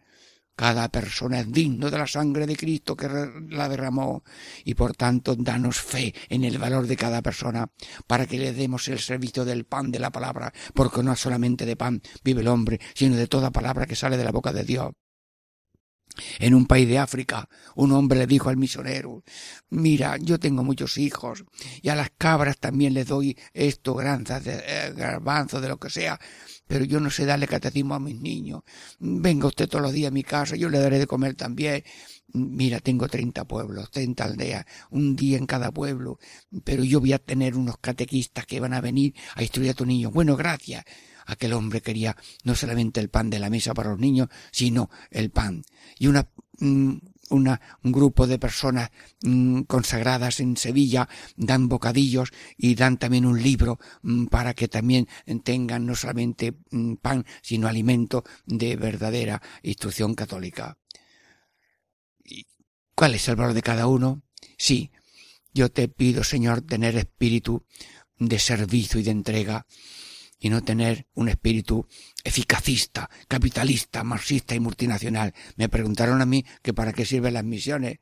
Cada 0.56 0.88
persona 0.88 1.40
es 1.40 1.52
digno 1.52 1.90
de 1.90 1.98
la 1.98 2.06
sangre 2.06 2.46
de 2.46 2.56
Cristo 2.56 2.96
que 2.96 3.08
la 3.50 3.68
derramó 3.68 4.24
y 4.64 4.72
por 4.72 4.96
tanto 4.96 5.36
danos 5.36 5.78
fe 5.78 6.14
en 6.30 6.44
el 6.44 6.56
valor 6.56 6.86
de 6.86 6.96
cada 6.96 7.20
persona 7.20 7.70
para 8.06 8.26
que 8.26 8.38
le 8.38 8.54
demos 8.54 8.88
el 8.88 8.98
servicio 8.98 9.44
del 9.44 9.66
pan 9.66 9.90
de 9.90 9.98
la 9.98 10.10
palabra, 10.10 10.54
porque 10.72 11.02
no 11.02 11.14
solamente 11.14 11.66
de 11.66 11.76
pan 11.76 12.00
vive 12.24 12.40
el 12.40 12.48
hombre, 12.48 12.80
sino 12.94 13.16
de 13.16 13.26
toda 13.26 13.50
palabra 13.50 13.84
que 13.84 13.96
sale 13.96 14.16
de 14.16 14.24
la 14.24 14.32
boca 14.32 14.54
de 14.54 14.64
Dios. 14.64 14.92
En 16.38 16.54
un 16.54 16.66
país 16.66 16.88
de 16.88 16.98
África, 16.98 17.48
un 17.74 17.92
hombre 17.92 18.18
le 18.18 18.26
dijo 18.26 18.48
al 18.48 18.56
misionero, 18.56 19.22
mira, 19.70 20.16
yo 20.18 20.38
tengo 20.38 20.64
muchos 20.64 20.98
hijos 20.98 21.44
y 21.82 21.88
a 21.88 21.94
las 21.94 22.10
cabras 22.16 22.58
también 22.58 22.94
les 22.94 23.06
doy 23.06 23.36
esto, 23.52 23.94
granzas 23.94 24.44
de 24.44 24.62
eh, 24.66 24.92
garbanzos, 24.94 25.60
de 25.62 25.68
lo 25.68 25.78
que 25.78 25.90
sea, 25.90 26.18
pero 26.66 26.84
yo 26.84 27.00
no 27.00 27.10
sé 27.10 27.26
darle 27.26 27.46
catecismo 27.46 27.94
a 27.94 28.00
mis 28.00 28.20
niños. 28.20 28.62
Venga 28.98 29.46
usted 29.46 29.68
todos 29.68 29.82
los 29.82 29.92
días 29.92 30.08
a 30.08 30.14
mi 30.14 30.22
casa, 30.22 30.56
yo 30.56 30.68
le 30.68 30.78
daré 30.78 30.98
de 30.98 31.06
comer 31.06 31.34
también. 31.34 31.84
Mira, 32.32 32.80
tengo 32.80 33.08
treinta 33.08 33.44
pueblos, 33.44 33.90
treinta 33.90 34.24
aldeas, 34.24 34.66
un 34.90 35.16
día 35.16 35.38
en 35.38 35.46
cada 35.46 35.70
pueblo, 35.70 36.18
pero 36.64 36.82
yo 36.84 37.00
voy 37.00 37.12
a 37.12 37.18
tener 37.18 37.56
unos 37.56 37.78
catequistas 37.78 38.46
que 38.46 38.60
van 38.60 38.74
a 38.74 38.80
venir 38.80 39.14
a 39.34 39.42
instruir 39.42 39.70
a 39.70 39.74
tu 39.74 39.86
niño. 39.86 40.10
Bueno, 40.10 40.36
gracias 40.36 40.84
aquel 41.26 41.52
hombre 41.52 41.82
quería 41.82 42.16
no 42.44 42.54
solamente 42.54 43.00
el 43.00 43.10
pan 43.10 43.30
de 43.30 43.38
la 43.38 43.50
mesa 43.50 43.74
para 43.74 43.90
los 43.90 43.98
niños, 43.98 44.28
sino 44.50 44.90
el 45.10 45.30
pan. 45.30 45.64
Y 45.98 46.06
una, 46.06 46.28
mm, 46.58 46.96
un 47.30 47.92
grupo 47.92 48.26
de 48.26 48.38
personas 48.38 48.90
mm, 49.22 49.62
consagradas 49.62 50.40
en 50.40 50.56
Sevilla 50.56 51.08
dan 51.36 51.68
bocadillos 51.68 52.32
y 52.56 52.74
dan 52.74 52.98
también 52.98 53.26
un 53.26 53.42
libro 53.42 53.78
mm, 54.02 54.26
para 54.26 54.54
que 54.54 54.68
también 54.68 55.08
tengan 55.42 55.86
no 55.86 55.94
solamente 55.94 56.54
pan, 57.02 57.24
sino 57.42 57.68
alimento 57.68 58.24
de 58.46 58.76
verdadera 58.76 59.42
instrucción 59.62 60.14
católica. 60.14 60.78
¿Cuál 62.94 63.14
es 63.14 63.28
el 63.28 63.36
valor 63.36 63.52
de 63.52 63.62
cada 63.62 63.88
uno? 63.88 64.22
Sí, 64.56 64.90
yo 65.52 65.70
te 65.70 65.88
pido, 65.88 66.24
Señor, 66.24 66.62
tener 66.62 66.96
espíritu 66.96 67.64
de 68.18 68.38
servicio 68.38 69.00
y 69.00 69.02
de 69.02 69.10
entrega 69.10 69.66
y 70.38 70.50
no 70.50 70.62
tener 70.62 71.06
un 71.14 71.28
espíritu 71.28 71.86
eficacista, 72.24 73.08
capitalista, 73.28 74.04
marxista 74.04 74.54
y 74.54 74.60
multinacional. 74.60 75.34
Me 75.56 75.68
preguntaron 75.68 76.20
a 76.20 76.26
mí 76.26 76.44
que 76.62 76.74
para 76.74 76.92
qué 76.92 77.04
sirven 77.04 77.34
las 77.34 77.44
misiones. 77.44 77.98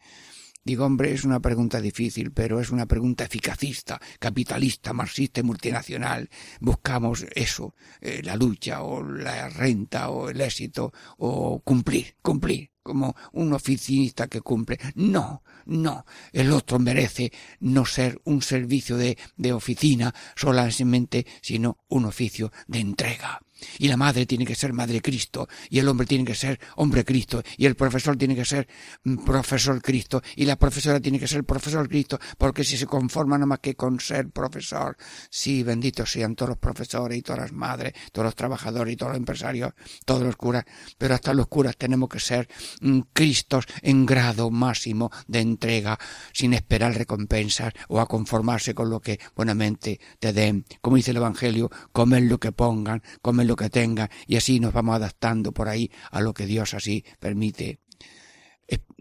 Digo, 0.64 0.87
hombre, 0.87 1.12
es 1.12 1.24
una 1.24 1.41
pregunta 1.41 1.80
difícil, 1.80 2.32
pero 2.32 2.59
es 2.59 2.70
una 2.70 2.87
pregunta 2.87 3.24
eficacista, 3.24 4.01
capitalista, 4.18 4.95
marxista 4.95 5.41
y 5.41 5.43
multinacional. 5.43 6.30
Buscamos 6.59 7.26
eso, 7.35 7.74
eh, 8.01 8.22
la 8.24 8.35
lucha 8.35 8.82
o 8.82 9.03
la 9.05 9.51
renta 9.51 10.09
o 10.09 10.30
el 10.30 10.41
éxito 10.41 10.93
o 11.18 11.61
cumplir, 11.61 12.16
cumplir 12.22 12.74
como 12.85 13.16
un 13.32 13.53
oficinista 13.55 14.28
que 14.28 14.43
cumple. 14.43 14.78
No, 14.95 15.43
no. 15.66 16.05
El 16.32 16.53
otro 16.53 16.78
merece 16.78 17.32
no 17.59 17.85
ser 17.87 18.20
un 18.24 18.43
servicio 18.43 18.97
de, 18.97 19.18
de 19.37 19.53
oficina 19.53 20.14
solamente, 20.37 21.26
sino 21.41 21.78
un 21.89 22.05
oficio 22.05 22.53
de 22.68 22.80
entrega 22.80 23.41
y 23.79 23.89
la 23.89 23.97
madre 23.97 24.27
tiene 24.27 24.45
que 24.45 24.55
ser 24.55 24.73
madre 24.73 25.01
Cristo, 25.01 25.49
y 25.69 25.79
el 25.79 25.89
hombre 25.89 26.07
tiene 26.07 26.25
que 26.25 26.35
ser 26.35 26.59
hombre 26.77 27.05
Cristo, 27.05 27.43
y 27.57 27.67
el 27.67 27.77
profesor 27.77 28.17
tiene 28.17 28.35
que 28.35 28.45
ser 28.45 28.69
mm, 29.05 29.25
profesor 29.25 29.81
Cristo, 29.83 30.23
y 30.37 30.45
la 30.45 30.57
profesora 30.57 31.01
tiene 31.01 31.19
que 31.19 31.29
ser 31.29 31.45
profesor 31.45 31.89
Cristo, 31.89 32.19
porque 32.39 32.65
si 32.65 32.77
se 32.77 32.87
conforma 32.87 33.37
nada 33.37 33.47
más 33.47 33.61
que 33.61 33.75
con 33.75 34.01
ser 34.01 34.31
profesor, 34.31 34.97
sí, 35.31 35.62
benditos 35.62 36.12
sean 36.12 36.35
todos 36.35 36.51
los 36.51 36.59
profesores 36.59 37.19
y 37.19 37.23
todas 37.23 37.43
las 37.43 37.53
madres, 37.53 37.93
todos 38.12 38.27
los 38.27 38.35
trabajadores 38.35 38.95
y 38.95 38.97
todos 38.97 39.12
los 39.12 39.19
empresarios, 39.19 39.73
todos 40.05 40.23
los 40.23 40.37
curas, 40.37 40.65
pero 40.99 41.15
hasta 41.15 41.35
los 41.35 41.49
curas 41.49 41.77
tenemos 41.77 42.09
que 42.09 42.21
ser 42.21 42.49
mm, 42.81 43.01
Cristos 43.12 43.67
en 43.83 44.07
grado 44.07 44.51
máximo 44.51 45.11
de 45.27 45.41
entrega, 45.41 45.99
sin 46.33 46.55
esperar 46.55 46.95
recompensas 46.95 47.73
o 47.89 48.01
a 48.01 48.07
conformarse 48.07 48.75
con 48.75 48.91
lo 48.91 49.01
que 49.01 49.21
buenamente 49.37 50.01
te 50.19 50.33
den. 50.33 50.65
Como 50.81 50.97
dice 50.97 51.11
el 51.11 51.19
Evangelio, 51.19 51.71
comen 51.93 52.29
lo 52.29 52.39
que 52.39 52.53
pongan, 52.53 53.03
comen 53.23 53.47
lo 53.47 53.53
que 53.57 53.70
tenga 53.70 54.11
y 54.26 54.36
así 54.36 54.61
nos 54.61 54.72
vamos 54.72 54.96
adaptando 54.96 55.52
por 55.52 55.68
ahí 55.68 55.90
a 56.11 56.20
lo 56.20 56.34
que 56.34 56.46
Dios 56.46 56.74
así 56.74 57.05
permite 57.18 57.80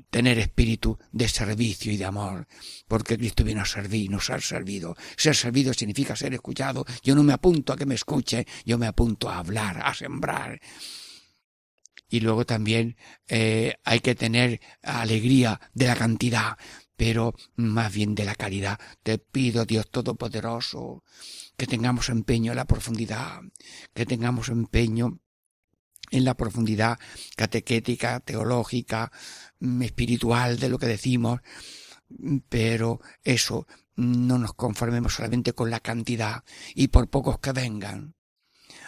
tener 0.09 0.37
espíritu 0.37 0.97
de 1.11 1.27
servicio 1.27 1.91
y 1.91 1.97
de 1.97 2.05
amor, 2.05 2.47
porque 2.87 3.17
Cristo 3.17 3.43
vino 3.43 3.61
a 3.61 3.65
servir, 3.65 4.09
nos 4.11 4.29
ha 4.29 4.39
servido. 4.39 4.95
Ser 5.17 5.35
servido 5.35 5.73
significa 5.73 6.15
ser 6.15 6.33
escuchado. 6.35 6.85
Yo 7.01 7.15
no 7.15 7.23
me 7.23 7.33
apunto 7.33 7.73
a 7.73 7.77
que 7.77 7.87
me 7.87 7.95
escuche, 7.95 8.45
yo 8.63 8.77
me 8.77 8.85
apunto 8.87 9.29
a 9.29 9.39
hablar, 9.39 9.81
a 9.83 9.93
sembrar. 9.93 10.59
Y 12.09 12.19
luego 12.19 12.45
también 12.45 12.95
eh, 13.27 13.73
hay 13.83 14.01
que 14.01 14.13
tener 14.13 14.61
alegría 14.83 15.59
de 15.73 15.87
la 15.87 15.95
cantidad, 15.95 16.57
pero 16.95 17.33
más 17.55 17.93
bien 17.93 18.15
de 18.15 18.25
la 18.25 18.35
calidad. 18.35 18.79
Te 19.01 19.17
pido, 19.17 19.65
Dios 19.65 19.89
Todopoderoso, 19.89 21.03
que 21.57 21.67
tengamos 21.67 22.09
empeño 22.09 22.51
en 22.51 22.57
la 22.57 22.65
profundidad, 22.65 23.41
que 23.93 24.05
tengamos 24.05 24.49
empeño 24.49 25.19
en 26.11 26.25
la 26.25 26.35
profundidad 26.35 26.99
catequética, 27.35 28.19
teológica, 28.19 29.11
mm, 29.59 29.81
espiritual 29.81 30.59
de 30.59 30.69
lo 30.69 30.77
que 30.77 30.85
decimos, 30.85 31.41
pero 32.49 32.99
eso 33.23 33.67
no 33.95 34.37
nos 34.37 34.53
conformemos 34.53 35.15
solamente 35.15 35.53
con 35.53 35.69
la 35.69 35.79
cantidad 35.79 36.43
y 36.75 36.89
por 36.89 37.09
pocos 37.09 37.39
que 37.39 37.51
vengan. 37.51 38.15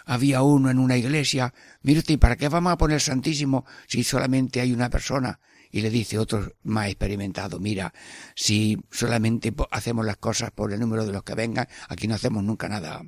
Había 0.06 0.44
uno 0.44 0.70
en 0.70 0.78
una 0.78 0.98
iglesia, 0.98 1.54
mire 1.82 2.18
¿para 2.20 2.36
qué 2.36 2.48
vamos 2.48 2.74
a 2.74 2.78
poner 2.78 3.02
santísimo 3.02 3.66
si 3.88 4.04
solamente 4.04 4.62
hay 4.62 4.72
una 4.72 4.90
persona? 4.90 5.40
Y 5.76 5.82
le 5.82 5.90
dice 5.90 6.18
otro 6.18 6.54
más 6.64 6.88
experimentado, 6.88 7.60
mira, 7.60 7.94
si 8.34 8.78
solamente 8.92 9.54
hacemos 9.72 10.06
las 10.06 10.16
cosas 10.16 10.52
por 10.52 10.72
el 10.72 10.80
número 10.80 11.06
de 11.06 11.12
los 11.12 11.24
que 11.24 11.36
vengan, 11.36 11.68
aquí 11.90 12.08
no 12.08 12.16
hacemos 12.16 12.46
nunca 12.46 12.70
nada. 12.70 13.02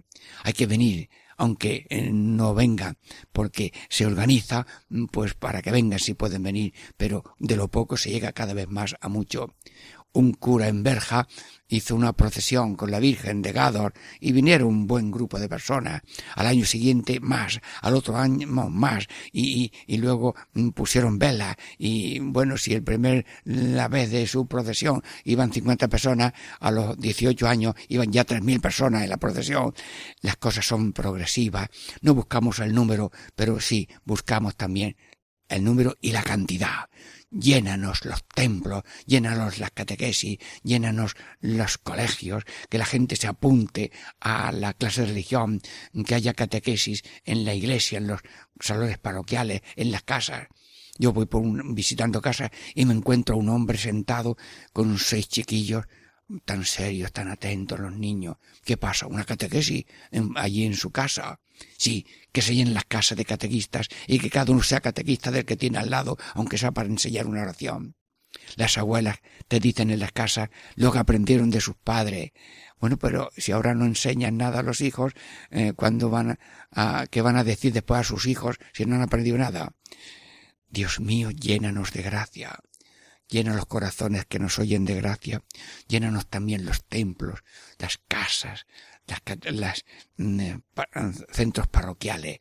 Hay 0.43 0.51
que 0.51 0.68
venir, 0.68 1.09
aunque 1.38 1.88
eh, 1.89 2.09
no 2.11 2.53
vengan, 2.53 2.97
porque 3.32 3.72
se 3.88 4.05
organiza, 4.05 4.68
mm, 4.89 5.05
pues 5.05 5.34
para 5.34 5.61
que 5.61 5.72
vengan 5.72 5.99
si 5.99 6.13
pueden 6.13 6.43
venir, 6.43 6.74
pero 6.97 7.24
de 7.39 7.55
lo 7.55 7.70
poco 7.70 7.95
se 7.95 8.09
llega 8.09 8.34
cada 8.34 8.53
vez 8.53 8.68
más 8.68 8.97
a 8.99 9.07
mucho 9.07 9.55
un 10.18 10.34
cura 10.34 10.68
en 10.68 10.82
Berja 10.82 11.28
hizo 11.68 11.95
una 11.95 12.13
procesión 12.13 12.76
con 12.76 12.89
la 12.89 12.99
Virgen 12.99 13.41
de 13.41 13.51
Gador 13.51 13.93
y 14.20 14.32
vinieron 14.32 14.68
un 14.68 14.88
buen 14.88 15.11
grupo 15.11 15.38
de 15.38 15.47
personas. 15.47 16.01
Al 16.36 16.47
año 16.47 16.65
siguiente 16.65 17.20
más, 17.20 17.59
al 17.82 17.93
otro 17.93 18.18
año 18.18 18.47
más, 18.47 19.07
y, 19.32 19.72
y, 19.86 19.97
luego 19.97 20.36
mm, 20.53 20.70
pusieron 20.70 21.20
vela 21.20 21.55
y 21.78 22.20
bueno, 22.20 22.57
si 22.57 22.74
el 22.74 22.84
primer, 22.84 23.26
la 23.43 23.88
vez 23.89 24.09
de 24.09 24.26
su 24.26 24.47
procesión 24.47 25.03
iban 25.24 25.53
50 25.53 25.88
personas, 25.88 26.34
a 26.59 26.72
los 26.72 26.97
18 26.97 27.47
años 27.47 27.76
iban 27.88 28.11
ya 28.11 28.26
3.000 28.26 28.59
personas 28.59 29.03
en 29.03 29.09
la 29.09 29.18
procesión. 29.18 29.74
Las 30.22 30.38
cosas 30.38 30.65
son 30.65 30.93
progresivas, 30.93 31.70
no 32.01 32.15
buscamos 32.15 32.59
el 32.59 32.74
número, 32.74 33.11
pero 33.36 33.59
sí 33.59 33.88
buscamos 34.03 34.55
también 34.55 34.95
el 35.47 35.63
número 35.63 35.95
y 36.01 36.11
la 36.11 36.24
cantidad. 36.24 36.89
Llénanos 37.32 38.05
los 38.05 38.23
templos, 38.28 38.84
llénanos 39.05 39.59
las 39.59 39.71
catequesis, 39.71 40.39
llénanos 40.63 41.15
los 41.39 41.78
colegios, 41.78 42.43
que 42.69 42.78
la 42.78 42.86
gente 42.86 43.15
se 43.15 43.28
apunte 43.28 43.91
a 44.19 44.51
la 44.51 44.73
clase 44.73 45.01
de 45.01 45.07
religión, 45.07 45.61
que 46.05 46.15
haya 46.15 46.34
catequesis 46.34 47.03
en 47.25 47.45
la 47.45 47.53
iglesia, 47.53 47.97
en 47.97 48.07
los 48.07 48.21
salones 48.59 48.97
parroquiales, 48.97 49.61
en 49.75 49.91
las 49.91 50.03
casas. 50.03 50.47
Yo 50.97 51.13
voy 51.13 51.28
por 51.28 51.41
un, 51.41 51.75
visitando 51.75 52.21
casa 52.21 52.51
y 52.73 52.86
me 52.86 52.93
encuentro 52.93 53.38
un 53.38 53.49
hombre 53.49 53.78
sentado 53.78 54.38
con 54.73 54.97
seis 54.97 55.28
chiquillos 55.28 55.86
tan 56.43 56.65
serios, 56.65 57.11
tan 57.11 57.30
atentos 57.30 57.80
los 57.80 57.93
niños. 57.93 58.38
¿Qué 58.63 58.78
pasa? 58.78 59.07
¿Una 59.07 59.23
catequesis 59.23 59.86
allí 60.36 60.65
en 60.65 60.75
su 60.75 60.91
casa? 60.91 61.39
Sí, 61.77 62.05
que 62.31 62.41
se 62.41 62.55
llenen 62.55 62.73
las 62.73 62.85
casas 62.85 63.17
de 63.17 63.25
catequistas 63.25 63.87
y 64.07 64.19
que 64.19 64.29
cada 64.29 64.51
uno 64.51 64.63
sea 64.63 64.81
catequista 64.81 65.31
del 65.31 65.45
que 65.45 65.57
tiene 65.57 65.77
al 65.77 65.89
lado, 65.89 66.17
aunque 66.33 66.57
sea 66.57 66.71
para 66.71 66.89
enseñar 66.89 67.27
una 67.27 67.41
oración. 67.41 67.95
Las 68.55 68.77
abuelas 68.77 69.19
te 69.47 69.59
dicen 69.59 69.89
en 69.89 69.99
las 69.99 70.11
casas 70.11 70.49
lo 70.75 70.91
que 70.91 70.99
aprendieron 70.99 71.49
de 71.49 71.61
sus 71.61 71.75
padres. 71.75 72.31
Bueno, 72.79 72.97
pero 72.97 73.31
si 73.35 73.51
ahora 73.51 73.73
no 73.73 73.85
enseñan 73.85 74.37
nada 74.37 74.59
a 74.59 74.63
los 74.63 74.81
hijos, 74.81 75.13
eh, 75.49 75.73
¿cuándo 75.73 76.09
van 76.09 76.39
a, 76.71 77.07
qué 77.09 77.21
van 77.21 77.37
a 77.37 77.43
decir 77.43 77.73
después 77.73 78.01
a 78.01 78.03
sus 78.03 78.27
hijos 78.27 78.57
si 78.73 78.85
no 78.85 78.95
han 78.95 79.01
aprendido 79.01 79.37
nada? 79.37 79.73
Dios 80.69 80.99
mío, 80.99 81.31
llénanos 81.31 81.91
de 81.91 82.03
gracia. 82.03 82.59
Llena 83.29 83.55
los 83.55 83.65
corazones 83.65 84.25
que 84.25 84.39
nos 84.39 84.57
oyen 84.59 84.85
de 84.85 84.95
gracia. 84.95 85.43
Llénanos 85.87 86.27
también 86.27 86.65
los 86.65 86.85
templos, 86.85 87.43
las 87.77 87.97
casas, 88.07 88.65
las, 89.51 89.85
mm, 90.17 90.39
eh, 90.39 90.59
centros 91.31 91.67
parroquiales, 91.67 92.39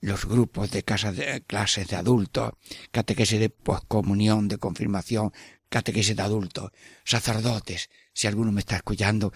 los 0.00 0.24
grupos 0.24 0.70
de 0.70 0.82
casas 0.82 1.16
de 1.16 1.42
clases 1.42 1.88
de 1.88 1.96
adultos, 1.96 2.52
catequesis 2.90 3.38
de 3.38 3.50
poscomunión, 3.50 4.48
de 4.48 4.58
confirmación, 4.58 5.32
catequesis 5.68 6.16
de 6.16 6.22
adultos, 6.22 6.70
sacerdotes, 7.04 7.90
si 8.12 8.26
alguno 8.26 8.52
me 8.52 8.60
está 8.60 8.76
escuchando, 8.76 9.32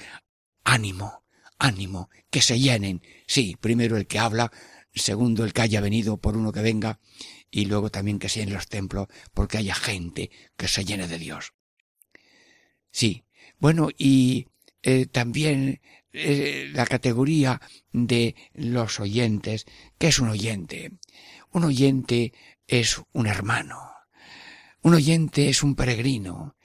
ánimo, 0.64 1.24
ánimo, 1.58 2.08
que 2.30 2.40
se 2.40 2.58
llenen. 2.58 3.02
Sí, 3.26 3.56
primero 3.60 3.96
el 3.96 4.06
que 4.06 4.18
habla, 4.18 4.50
segundo 4.94 5.44
el 5.44 5.52
que 5.52 5.62
haya 5.62 5.80
venido 5.80 6.16
por 6.16 6.36
uno 6.36 6.52
que 6.52 6.62
venga, 6.62 6.98
y 7.50 7.66
luego 7.66 7.90
también 7.90 8.18
que 8.18 8.28
sea 8.28 8.42
en 8.42 8.52
los 8.52 8.66
templos 8.66 9.08
porque 9.32 9.58
haya 9.58 9.74
gente 9.74 10.30
que 10.56 10.66
se 10.66 10.84
llene 10.84 11.06
de 11.06 11.18
Dios. 11.18 11.52
Sí, 12.90 13.24
bueno, 13.58 13.90
y 13.96 14.48
eh, 14.82 15.06
también 15.06 15.80
eh, 16.14 16.70
la 16.72 16.86
categoría 16.86 17.60
de 17.92 18.36
los 18.54 19.00
oyentes. 19.00 19.66
¿Qué 19.98 20.08
es 20.08 20.20
un 20.20 20.28
oyente? 20.28 20.92
Un 21.50 21.64
oyente 21.64 22.32
es 22.68 23.02
un 23.12 23.26
hermano. 23.26 23.90
Un 24.82 24.94
oyente 24.94 25.48
es 25.48 25.62
un 25.62 25.74
peregrino 25.74 26.56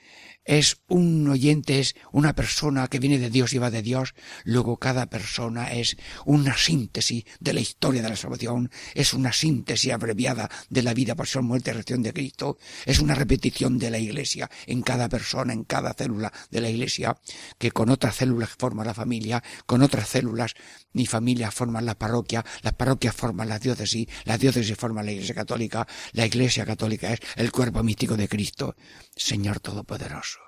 es 0.50 0.78
un 0.88 1.28
oyente, 1.28 1.80
es 1.80 1.96
una 2.12 2.34
persona 2.34 2.88
que 2.88 2.98
viene 2.98 3.20
de 3.20 3.30
Dios 3.30 3.54
y 3.54 3.60
va 3.60 3.70
de 3.70 3.84
Dios, 3.84 4.16
luego 4.44 4.78
cada 4.78 5.06
persona 5.06 5.72
es 5.72 5.96
una 6.26 6.58
síntesis 6.58 7.24
de 7.40 7.54
la 7.54 7.60
historia 7.60 8.02
de 8.02 8.10
la 8.10 8.16
salvación, 8.16 8.72
es 8.96 9.14
una 9.14 9.32
síntesis 9.32 9.94
abreviada 9.94 10.50
de 10.72 10.82
la 10.82 10.96
vida, 10.96 11.14
pasión, 11.14 11.46
muerte 11.46 11.70
y 11.70 11.74
resurrección 11.74 12.02
de 12.02 12.14
Cristo, 12.14 12.58
es 12.88 12.98
una 12.98 13.14
repetición 13.14 13.78
de 13.78 13.92
la 13.92 14.00
iglesia 14.00 14.50
en 14.66 14.82
cada 14.82 15.08
persona, 15.08 15.54
en 15.54 15.66
cada 15.66 15.94
célula 15.94 16.34
de 16.50 16.62
la 16.62 16.70
iglesia, 16.72 17.16
que 17.60 17.70
con 17.70 17.92
otras 17.92 18.16
células 18.16 18.50
forma 18.58 18.84
la 18.84 18.96
familia, 18.96 19.44
con 19.68 19.84
otras 19.84 20.10
células 20.10 20.56
ni 20.94 21.06
familia 21.06 21.52
forman 21.52 21.86
la 21.86 21.94
parroquia, 21.94 22.44
las 22.64 22.74
parroquias 22.74 23.16
forman 23.16 23.50
la 23.50 23.60
diócesis, 23.60 24.08
la 24.26 24.40
diócesis 24.40 24.76
forma 24.76 25.04
la 25.04 25.12
iglesia 25.12 25.36
católica, 25.36 25.88
la 26.14 26.26
iglesia 26.26 26.66
católica 26.66 27.14
es 27.14 27.20
el 27.36 27.52
cuerpo 27.52 27.84
místico 27.84 28.18
de 28.18 28.28
Cristo, 28.28 28.76
Señor 29.16 29.60
Todopoderoso. 29.60 30.39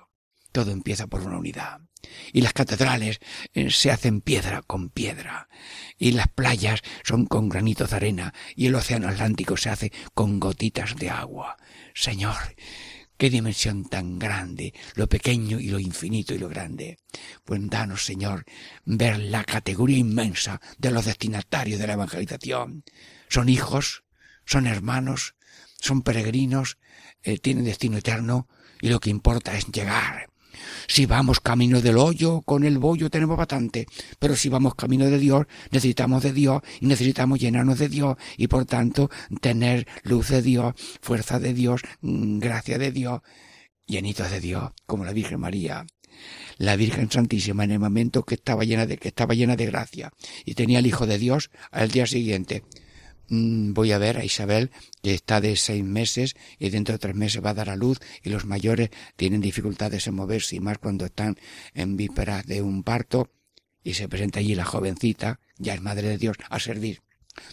Todo 0.52 0.70
empieza 0.70 1.06
por 1.06 1.22
una 1.22 1.38
unidad. 1.38 1.80
Y 2.32 2.42
las 2.42 2.52
catedrales 2.52 3.20
eh, 3.54 3.70
se 3.70 3.90
hacen 3.90 4.20
piedra 4.20 4.62
con 4.62 4.90
piedra. 4.90 5.48
Y 5.98 6.12
las 6.12 6.28
playas 6.28 6.82
son 7.04 7.26
con 7.26 7.48
granitos 7.48 7.90
de 7.90 7.96
arena. 7.96 8.34
Y 8.54 8.66
el 8.66 8.74
océano 8.74 9.08
Atlántico 9.08 9.56
se 9.56 9.70
hace 9.70 9.92
con 10.14 10.38
gotitas 10.38 10.96
de 10.96 11.10
agua. 11.10 11.56
Señor, 11.94 12.36
qué 13.16 13.30
dimensión 13.30 13.84
tan 13.84 14.18
grande, 14.18 14.74
lo 14.94 15.08
pequeño 15.08 15.60
y 15.60 15.68
lo 15.68 15.78
infinito 15.78 16.34
y 16.34 16.38
lo 16.38 16.48
grande. 16.48 16.98
Pues 17.44 17.60
danos, 17.68 18.04
Señor, 18.04 18.44
ver 18.84 19.18
la 19.20 19.44
categoría 19.44 19.98
inmensa 19.98 20.60
de 20.78 20.90
los 20.90 21.04
destinatarios 21.04 21.78
de 21.78 21.86
la 21.86 21.92
evangelización. 21.94 22.84
Son 23.28 23.48
hijos, 23.48 24.04
son 24.44 24.66
hermanos, 24.66 25.36
son 25.80 26.02
peregrinos, 26.02 26.78
eh, 27.22 27.38
tienen 27.38 27.64
destino 27.64 27.98
eterno 27.98 28.48
y 28.80 28.88
lo 28.88 28.98
que 28.98 29.10
importa 29.10 29.56
es 29.56 29.66
llegar 29.66 30.31
si 30.86 31.06
vamos 31.06 31.40
camino 31.40 31.80
del 31.80 31.98
hoyo, 31.98 32.42
con 32.42 32.64
el 32.64 32.78
bollo 32.78 33.10
tenemos 33.10 33.36
bastante, 33.36 33.86
pero 34.18 34.36
si 34.36 34.48
vamos 34.48 34.74
camino 34.74 35.06
de 35.06 35.18
Dios, 35.18 35.46
necesitamos 35.70 36.22
de 36.22 36.32
Dios 36.32 36.62
y 36.80 36.86
necesitamos 36.86 37.38
llenarnos 37.38 37.78
de 37.78 37.88
Dios 37.88 38.16
y 38.36 38.48
por 38.48 38.64
tanto 38.64 39.10
tener 39.40 39.86
luz 40.02 40.28
de 40.28 40.42
Dios, 40.42 40.74
fuerza 41.00 41.38
de 41.38 41.54
Dios, 41.54 41.82
mm, 42.00 42.38
gracia 42.38 42.78
de 42.78 42.92
Dios, 42.92 43.20
llenitos 43.86 44.30
de 44.30 44.40
Dios, 44.40 44.72
como 44.86 45.04
la 45.04 45.12
Virgen 45.12 45.40
María. 45.40 45.86
La 46.58 46.76
Virgen 46.76 47.10
Santísima 47.10 47.64
en 47.64 47.72
el 47.72 47.78
momento 47.78 48.22
que 48.24 48.34
estaba 48.34 48.64
llena 48.64 48.86
de, 48.86 48.98
que 48.98 49.08
estaba 49.08 49.34
llena 49.34 49.56
de 49.56 49.66
gracia 49.66 50.12
y 50.44 50.54
tenía 50.54 50.78
el 50.78 50.86
Hijo 50.86 51.06
de 51.06 51.18
Dios 51.18 51.50
al 51.70 51.90
día 51.90 52.06
siguiente 52.06 52.62
voy 53.28 53.92
a 53.92 53.98
ver 53.98 54.18
a 54.18 54.24
Isabel 54.24 54.70
que 55.02 55.14
está 55.14 55.40
de 55.40 55.56
seis 55.56 55.84
meses 55.84 56.34
y 56.58 56.70
dentro 56.70 56.92
de 56.92 56.98
tres 56.98 57.14
meses 57.14 57.44
va 57.44 57.50
a 57.50 57.54
dar 57.54 57.70
a 57.70 57.76
luz 57.76 57.98
y 58.22 58.30
los 58.30 58.44
mayores 58.44 58.90
tienen 59.16 59.40
dificultades 59.40 60.06
en 60.06 60.14
moverse 60.14 60.56
y 60.56 60.60
más 60.60 60.78
cuando 60.78 61.06
están 61.06 61.38
en 61.74 61.96
vísperas 61.96 62.46
de 62.46 62.62
un 62.62 62.82
parto 62.82 63.30
y 63.84 63.94
se 63.94 64.08
presenta 64.08 64.40
allí 64.40 64.54
la 64.54 64.64
jovencita, 64.64 65.40
ya 65.58 65.74
es 65.74 65.82
madre 65.82 66.08
de 66.08 66.18
Dios, 66.18 66.36
a 66.48 66.60
servir. 66.60 67.02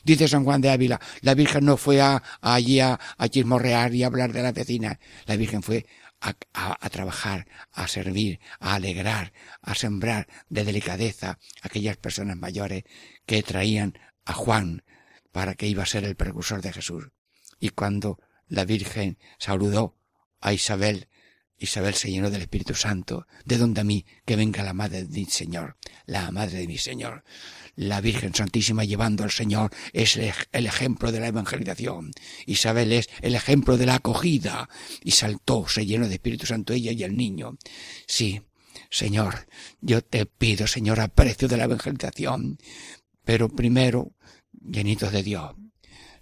Dice 0.03 0.28
San 0.28 0.43
Juan 0.43 0.61
de 0.61 0.70
Ávila, 0.70 0.99
la 1.22 1.34
Virgen 1.34 1.65
no 1.65 1.78
fue 1.78 2.01
a, 2.01 2.22
allí 2.41 2.80
a, 2.80 2.99
chismorrear 3.30 3.95
y 3.95 4.03
a 4.03 4.07
hablar 4.07 4.34
de 4.34 4.43
la 4.43 4.51
vecina, 4.51 4.99
la 5.26 5.38
Virgen 5.38 5.63
fue 5.63 5.86
a, 6.22 6.36
a, 6.53 6.89
trabajar, 6.89 7.47
a 7.72 7.88
servir, 7.88 8.39
a 8.59 8.76
alegrar, 8.76 9.32
a 9.61 9.74
sembrar 9.76 10.28
de 10.49 10.65
delicadeza 10.65 11.32
a 11.32 11.38
aquellas 11.63 11.97
personas 11.97 12.38
mayores 12.38 12.84
que 13.26 13.41
traían 13.41 13.97
a 14.26 14.34
Juan 14.34 14.84
para 15.39 15.55
que 15.55 15.67
iba 15.67 15.83
a 15.83 15.85
ser 15.85 16.03
el 16.03 16.17
precursor 16.17 16.61
de 16.61 16.73
Jesús. 16.73 17.11
Y 17.61 17.69
cuando 17.69 18.19
la 18.49 18.65
Virgen 18.65 19.17
saludó 19.37 19.95
a 20.41 20.51
Isabel, 20.51 21.07
Isabel 21.57 21.93
se 21.93 22.11
llenó 22.11 22.29
del 22.29 22.41
Espíritu 22.41 22.75
Santo, 22.75 23.25
de 23.45 23.57
donde 23.57 23.79
a 23.79 23.85
mí 23.85 24.05
que 24.25 24.35
venga 24.35 24.63
la 24.63 24.73
madre 24.73 25.05
de 25.05 25.17
mi 25.17 25.23
Señor, 25.27 25.77
la 26.05 26.29
madre 26.31 26.57
de 26.57 26.67
mi 26.67 26.77
Señor. 26.77 27.23
La 27.77 28.01
Virgen 28.01 28.35
Santísima 28.35 28.83
llevando 28.83 29.23
al 29.23 29.31
Señor 29.31 29.71
es 29.93 30.17
el 30.17 30.65
ejemplo 30.65 31.09
de 31.13 31.21
la 31.21 31.27
evangelización. 31.27 32.11
Isabel 32.45 32.91
es 32.91 33.09
el 33.21 33.33
ejemplo 33.33 33.77
de 33.77 33.85
la 33.85 33.95
acogida. 33.95 34.67
Y 35.05 35.11
saltó, 35.11 35.69
se 35.69 35.85
llenó 35.85 36.09
de 36.09 36.15
Espíritu 36.15 36.47
Santo 36.47 36.73
ella 36.73 36.91
y 36.91 37.03
el 37.03 37.15
niño. 37.15 37.57
Sí, 38.07 38.41
Señor, 38.89 39.47
yo 39.79 40.03
te 40.03 40.25
pido, 40.25 40.67
Señor, 40.67 40.99
aprecio 40.99 41.47
de 41.47 41.55
la 41.55 41.63
evangelización. 41.63 42.57
Pero 43.23 43.47
primero, 43.47 44.11
llenitos 44.62 45.12
de 45.12 45.24
Dios. 45.24 45.55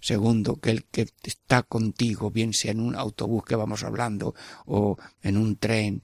Segundo, 0.00 0.60
que 0.60 0.70
el 0.70 0.84
que 0.84 1.08
está 1.24 1.64
contigo, 1.64 2.30
bien 2.30 2.52
sea 2.52 2.70
en 2.70 2.80
un 2.80 2.94
autobús 2.94 3.44
que 3.44 3.56
vamos 3.56 3.82
hablando, 3.82 4.34
o 4.64 4.96
en 5.22 5.36
un 5.36 5.56
tren, 5.56 6.02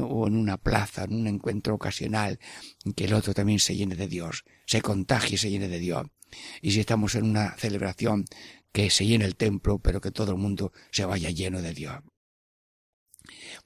o 0.00 0.28
en 0.28 0.36
una 0.36 0.56
plaza, 0.56 1.04
en 1.04 1.14
un 1.14 1.26
encuentro 1.26 1.74
ocasional, 1.74 2.38
que 2.94 3.06
el 3.06 3.14
otro 3.14 3.34
también 3.34 3.58
se 3.58 3.74
llene 3.74 3.96
de 3.96 4.06
Dios, 4.06 4.44
se 4.66 4.82
contagie 4.82 5.34
y 5.34 5.38
se 5.38 5.50
llene 5.50 5.68
de 5.68 5.80
Dios. 5.80 6.06
Y 6.62 6.72
si 6.72 6.80
estamos 6.80 7.14
en 7.16 7.24
una 7.24 7.56
celebración, 7.56 8.24
que 8.72 8.90
se 8.90 9.06
llene 9.06 9.24
el 9.24 9.36
templo, 9.36 9.78
pero 9.78 10.00
que 10.00 10.10
todo 10.10 10.32
el 10.32 10.38
mundo 10.38 10.72
se 10.90 11.04
vaya 11.04 11.30
lleno 11.30 11.62
de 11.62 11.74
Dios. 11.74 12.00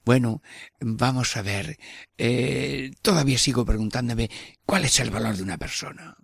Bueno, 0.05 0.41
vamos 0.79 1.35
a 1.35 1.41
ver. 1.41 1.77
Eh, 2.17 2.91
todavía 3.01 3.37
sigo 3.37 3.65
preguntándome 3.65 4.29
cuál 4.65 4.85
es 4.85 4.99
el 4.99 5.09
valor 5.09 5.35
de 5.35 5.43
una 5.43 5.57
persona. 5.57 6.15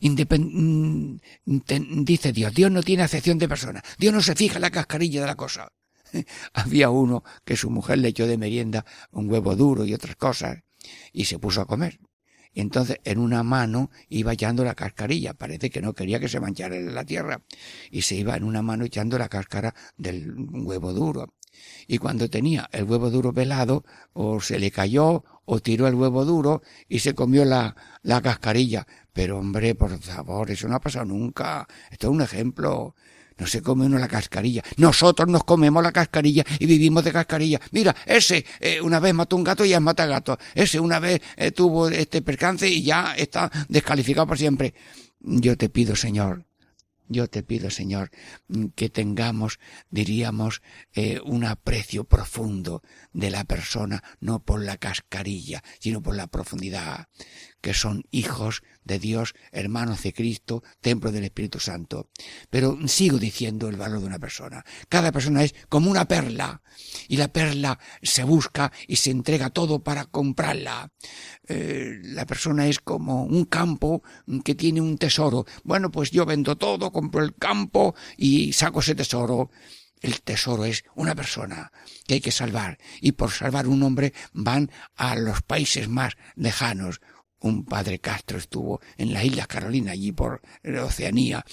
Mm, 0.00 1.16
dice 2.04 2.32
Dios, 2.32 2.54
Dios 2.54 2.70
no 2.70 2.82
tiene 2.82 3.02
acepción 3.02 3.38
de 3.38 3.48
persona, 3.48 3.82
Dios 3.98 4.12
no 4.12 4.20
se 4.20 4.34
fija 4.34 4.56
en 4.56 4.62
la 4.62 4.70
cascarilla 4.70 5.20
de 5.20 5.26
la 5.26 5.34
cosa. 5.36 5.72
Había 6.52 6.90
uno 6.90 7.24
que 7.44 7.56
su 7.56 7.70
mujer 7.70 7.98
le 7.98 8.08
echó 8.08 8.26
de 8.26 8.38
merienda 8.38 8.84
un 9.10 9.30
huevo 9.30 9.56
duro 9.56 9.84
y 9.84 9.94
otras 9.94 10.16
cosas 10.16 10.58
y 11.12 11.24
se 11.24 11.38
puso 11.38 11.60
a 11.60 11.66
comer. 11.66 11.98
Y 12.52 12.60
entonces 12.60 12.98
en 13.04 13.18
una 13.18 13.42
mano 13.42 13.90
iba 14.08 14.32
echando 14.32 14.64
la 14.64 14.74
cascarilla, 14.74 15.34
parece 15.34 15.68
que 15.68 15.82
no 15.82 15.92
quería 15.92 16.18
que 16.18 16.28
se 16.28 16.40
manchara 16.40 16.80
la 16.80 17.04
tierra, 17.04 17.42
y 17.90 18.00
se 18.00 18.14
iba 18.14 18.34
en 18.34 18.44
una 18.44 18.62
mano 18.62 18.86
echando 18.86 19.18
la 19.18 19.28
cáscara 19.28 19.74
del 19.98 20.34
huevo 20.34 20.94
duro. 20.94 21.34
Y 21.86 21.98
cuando 21.98 22.30
tenía 22.30 22.68
el 22.72 22.84
huevo 22.84 23.10
duro 23.10 23.34
pelado, 23.34 23.84
o 24.14 24.40
se 24.40 24.58
le 24.58 24.70
cayó, 24.70 25.22
o 25.44 25.60
tiró 25.60 25.86
el 25.86 25.94
huevo 25.94 26.24
duro 26.24 26.62
y 26.88 27.00
se 27.00 27.14
comió 27.14 27.44
la, 27.44 27.76
la 28.02 28.20
cascarilla. 28.20 28.86
Pero 29.16 29.38
hombre, 29.38 29.74
por 29.74 29.98
favor, 29.98 30.50
eso 30.50 30.68
no 30.68 30.76
ha 30.76 30.80
pasado 30.80 31.06
nunca. 31.06 31.66
Esto 31.90 32.08
es 32.08 32.10
un 32.12 32.20
ejemplo. 32.20 32.94
no 33.38 33.46
se 33.46 33.62
come 33.62 33.86
uno 33.86 33.98
la 33.98 34.08
cascarilla. 34.08 34.62
Nosotros 34.76 35.26
nos 35.26 35.42
comemos 35.42 35.82
la 35.82 35.90
cascarilla 35.90 36.44
y 36.58 36.66
vivimos 36.66 37.02
de 37.02 37.12
cascarilla. 37.12 37.58
Mira, 37.70 37.96
ese 38.04 38.44
eh, 38.60 38.78
una 38.78 39.00
vez 39.00 39.14
mató 39.14 39.36
un 39.36 39.42
gato 39.42 39.64
y 39.64 39.70
ya 39.70 39.80
mata 39.80 40.04
gato. 40.04 40.36
Ese 40.54 40.78
una 40.78 40.98
vez 40.98 41.22
eh, 41.38 41.50
tuvo 41.50 41.88
este 41.88 42.20
percance 42.20 42.68
y 42.68 42.82
ya 42.82 43.14
está 43.16 43.50
descalificado 43.70 44.26
por 44.26 44.36
siempre. 44.36 44.74
Yo 45.20 45.56
te 45.56 45.70
pido, 45.70 45.96
Señor, 45.96 46.44
yo 47.08 47.28
te 47.28 47.42
pido, 47.42 47.70
Señor, 47.70 48.10
que 48.74 48.88
tengamos, 48.90 49.60
diríamos, 49.90 50.60
eh, 50.92 51.20
un 51.24 51.44
aprecio 51.44 52.04
profundo 52.04 52.82
de 53.12 53.30
la 53.30 53.44
persona, 53.44 54.02
no 54.20 54.40
por 54.40 54.62
la 54.62 54.76
cascarilla, 54.76 55.62
sino 55.78 56.02
por 56.02 56.16
la 56.16 56.26
profundidad, 56.26 57.08
que 57.66 57.74
son 57.74 58.04
hijos 58.12 58.62
de 58.84 59.00
Dios, 59.00 59.34
hermanos 59.50 60.04
de 60.04 60.12
Cristo, 60.12 60.62
templo 60.80 61.10
del 61.10 61.24
Espíritu 61.24 61.58
Santo. 61.58 62.10
Pero 62.48 62.78
sigo 62.86 63.18
diciendo 63.18 63.68
el 63.68 63.74
valor 63.74 63.98
de 63.98 64.06
una 64.06 64.20
persona. 64.20 64.64
Cada 64.88 65.10
persona 65.10 65.42
es 65.42 65.52
como 65.68 65.90
una 65.90 66.06
perla, 66.06 66.62
y 67.08 67.16
la 67.16 67.26
perla 67.26 67.80
se 68.02 68.22
busca 68.22 68.70
y 68.86 68.94
se 68.94 69.10
entrega 69.10 69.50
todo 69.50 69.82
para 69.82 70.04
comprarla. 70.04 70.92
Eh, 71.48 71.98
la 72.04 72.24
persona 72.24 72.68
es 72.68 72.78
como 72.78 73.24
un 73.24 73.46
campo 73.46 74.04
que 74.44 74.54
tiene 74.54 74.80
un 74.80 74.96
tesoro. 74.96 75.44
Bueno, 75.64 75.90
pues 75.90 76.12
yo 76.12 76.24
vendo 76.24 76.56
todo, 76.56 76.92
compro 76.92 77.24
el 77.24 77.34
campo 77.34 77.96
y 78.16 78.52
saco 78.52 78.78
ese 78.78 78.94
tesoro. 78.94 79.50
El 80.00 80.22
tesoro 80.22 80.64
es 80.66 80.84
una 80.94 81.16
persona 81.16 81.72
que 82.06 82.14
hay 82.14 82.20
que 82.20 82.30
salvar 82.30 82.78
y 83.00 83.12
por 83.12 83.32
salvar 83.32 83.66
un 83.66 83.82
hombre 83.82 84.12
van 84.32 84.70
a 84.94 85.16
los 85.16 85.42
países 85.42 85.88
más 85.88 86.16
lejanos. 86.36 87.00
Un 87.46 87.64
padre 87.64 88.00
Castro 88.00 88.38
estuvo 88.38 88.80
en 88.98 89.12
las 89.12 89.24
Islas 89.24 89.46
Carolinas, 89.46 89.92
allí 89.92 90.10
por 90.10 90.42
Oceanía 90.82 91.44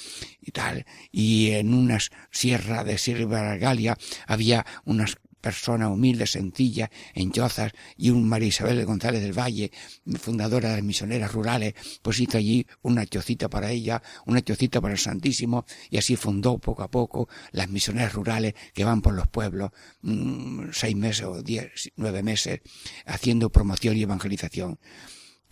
y 0.42 0.50
tal, 0.50 0.88
y 1.12 1.52
en 1.52 1.72
unas 1.72 2.10
sierra 2.32 2.84
de 2.84 2.98
Sierra 2.98 3.58
Galia 3.58 3.96
había 4.26 4.66
unas 4.86 5.18
persona 5.40 5.90
humilde, 5.90 6.26
sencilla, 6.26 6.90
en 7.14 7.32
Chozas, 7.32 7.74
y 7.98 8.10
un 8.10 8.28
María 8.28 8.48
Isabel 8.48 8.78
de 8.78 8.86
González 8.86 9.22
del 9.22 9.38
Valle, 9.38 9.72
fundadora 10.18 10.70
de 10.70 10.76
las 10.78 10.86
misioneras 10.86 11.34
rurales, 11.34 11.74
pues 12.02 12.20
hizo 12.22 12.38
allí 12.38 12.66
una 12.82 13.06
chocita 13.06 13.50
para 13.50 13.70
ella, 13.70 14.02
una 14.26 14.42
chocita 14.42 14.80
para 14.80 14.94
el 14.94 15.00
Santísimo, 15.00 15.66
y 15.92 15.98
así 15.98 16.16
fundó 16.16 16.58
poco 16.60 16.82
a 16.82 16.90
poco 16.90 17.28
las 17.52 17.70
misioneras 17.70 18.14
rurales 18.14 18.54
que 18.74 18.86
van 18.86 19.02
por 19.02 19.14
los 19.14 19.28
pueblos, 19.28 19.72
mmm, 20.02 20.70
seis 20.72 20.96
meses 20.96 21.26
o 21.26 21.44
diez, 21.44 21.92
nueve 21.98 22.24
meses, 22.24 22.62
haciendo 23.06 23.52
promoción 23.52 23.98
y 23.98 24.04
evangelización 24.04 24.80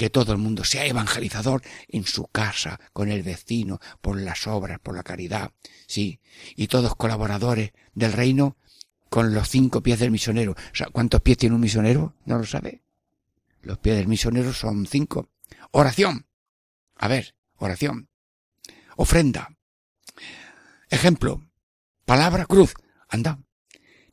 que 0.01 0.09
todo 0.09 0.31
el 0.31 0.39
mundo 0.39 0.63
sea 0.63 0.87
evangelizador 0.87 1.61
en 1.87 2.05
su 2.05 2.25
casa, 2.25 2.79
con 2.91 3.11
el 3.11 3.21
vecino, 3.21 3.79
por 4.01 4.19
las 4.19 4.47
obras, 4.47 4.79
por 4.79 4.95
la 4.95 5.03
caridad, 5.03 5.51
sí, 5.85 6.19
y 6.55 6.65
todos 6.65 6.95
colaboradores 6.95 7.73
del 7.93 8.11
reino 8.11 8.57
con 9.11 9.35
los 9.35 9.47
cinco 9.47 9.83
pies 9.83 9.99
del 9.99 10.09
misionero. 10.09 10.53
O 10.53 10.75
sea, 10.75 10.87
¿cuántos 10.91 11.21
pies 11.21 11.37
tiene 11.37 11.53
un 11.53 11.61
misionero? 11.61 12.15
No 12.25 12.39
lo 12.39 12.47
sabe. 12.47 12.81
Los 13.61 13.77
pies 13.77 13.95
del 13.95 14.07
misionero 14.07 14.53
son 14.53 14.87
cinco. 14.87 15.29
Oración. 15.69 16.25
A 16.95 17.07
ver, 17.07 17.35
oración. 17.57 18.09
Ofrenda. 18.95 19.55
Ejemplo. 20.89 21.45
Palabra 22.05 22.47
cruz. 22.47 22.73
Anda. 23.07 23.37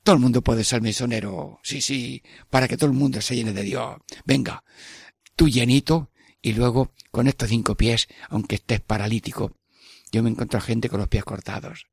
Todo 0.03 0.17
el 0.17 0.21
mundo 0.21 0.43
puede 0.43 0.65
ser 0.65 0.83
misionero. 0.83 1.61
Sí, 1.63 1.81
sí. 1.81 2.23
Para 2.51 2.69
que 2.69 2.77
todo 2.77 2.91
el 2.91 2.97
mundo 2.97 3.23
se 3.23 3.37
llene 3.37 3.55
de 3.55 3.63
Dios. 3.63 3.97
Venga. 4.27 4.63
Tú 5.39 5.49
llenito 5.49 6.11
y 6.43 6.53
luego 6.53 6.93
con 7.13 7.29
estos 7.29 7.49
cinco 7.49 7.77
pies, 7.77 8.09
aunque 8.29 8.57
estés 8.57 8.81
paralítico. 8.81 9.57
Yo 10.11 10.23
me 10.23 10.31
encuentro 10.31 10.61
gente 10.61 10.89
con 10.89 10.99
los 10.99 11.09
pies 11.09 11.25
cortados 11.25 11.87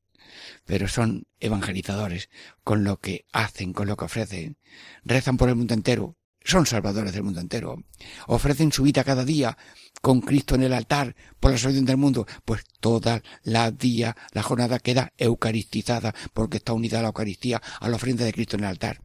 pero 0.66 0.88
son 0.88 1.28
evangelizadores 1.40 2.30
con 2.64 2.84
lo 2.84 3.00
que 3.00 3.26
hacen, 3.32 3.74
con 3.74 3.88
lo 3.88 3.96
que 3.96 4.06
ofrecen. 4.06 4.58
Rezan 5.04 5.38
por 5.38 5.50
el 5.50 5.56
mundo 5.56 5.74
entero, 5.74 6.18
son 6.44 6.66
salvadores 6.66 7.14
del 7.14 7.24
mundo 7.24 7.40
entero. 7.40 7.84
Ofrecen 8.28 8.72
su 8.72 8.84
vida 8.84 9.04
cada 9.04 9.26
día 9.26 9.58
con 10.02 10.22
Cristo 10.22 10.56
en 10.56 10.64
el 10.64 10.74
altar 10.74 11.16
por 11.40 11.52
la 11.52 11.58
salvación 11.58 11.86
del 11.86 11.98
mundo. 11.98 12.28
Pues 12.46 12.64
toda 12.80 13.24
la 13.44 13.72
día, 13.72 14.16
la 14.32 14.44
jornada 14.44 14.80
queda 14.80 15.12
eucaristizada 15.18 16.14
porque 16.34 16.58
está 16.58 16.74
unida 16.74 17.00
a 17.00 17.02
la 17.02 17.08
Eucaristía, 17.08 17.62
a 17.80 17.90
la 17.90 17.96
ofrenda 17.96 18.26
de 18.26 18.34
Cristo 18.34 18.58
en 18.58 18.64
el 18.64 18.70
altar. 18.70 19.05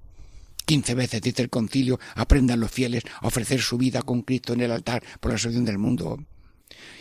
Quince 0.71 0.95
veces 0.95 1.21
dice 1.21 1.43
el 1.43 1.51
concilio, 1.51 1.99
aprendan 2.15 2.61
los 2.61 2.71
fieles 2.71 3.03
a 3.21 3.27
ofrecer 3.27 3.61
su 3.61 3.77
vida 3.77 4.03
con 4.03 4.23
Cristo 4.23 4.53
en 4.53 4.61
el 4.61 4.71
altar 4.71 5.03
por 5.19 5.33
la 5.33 5.37
salvación 5.37 5.65
del 5.65 5.79
mundo. 5.79 6.25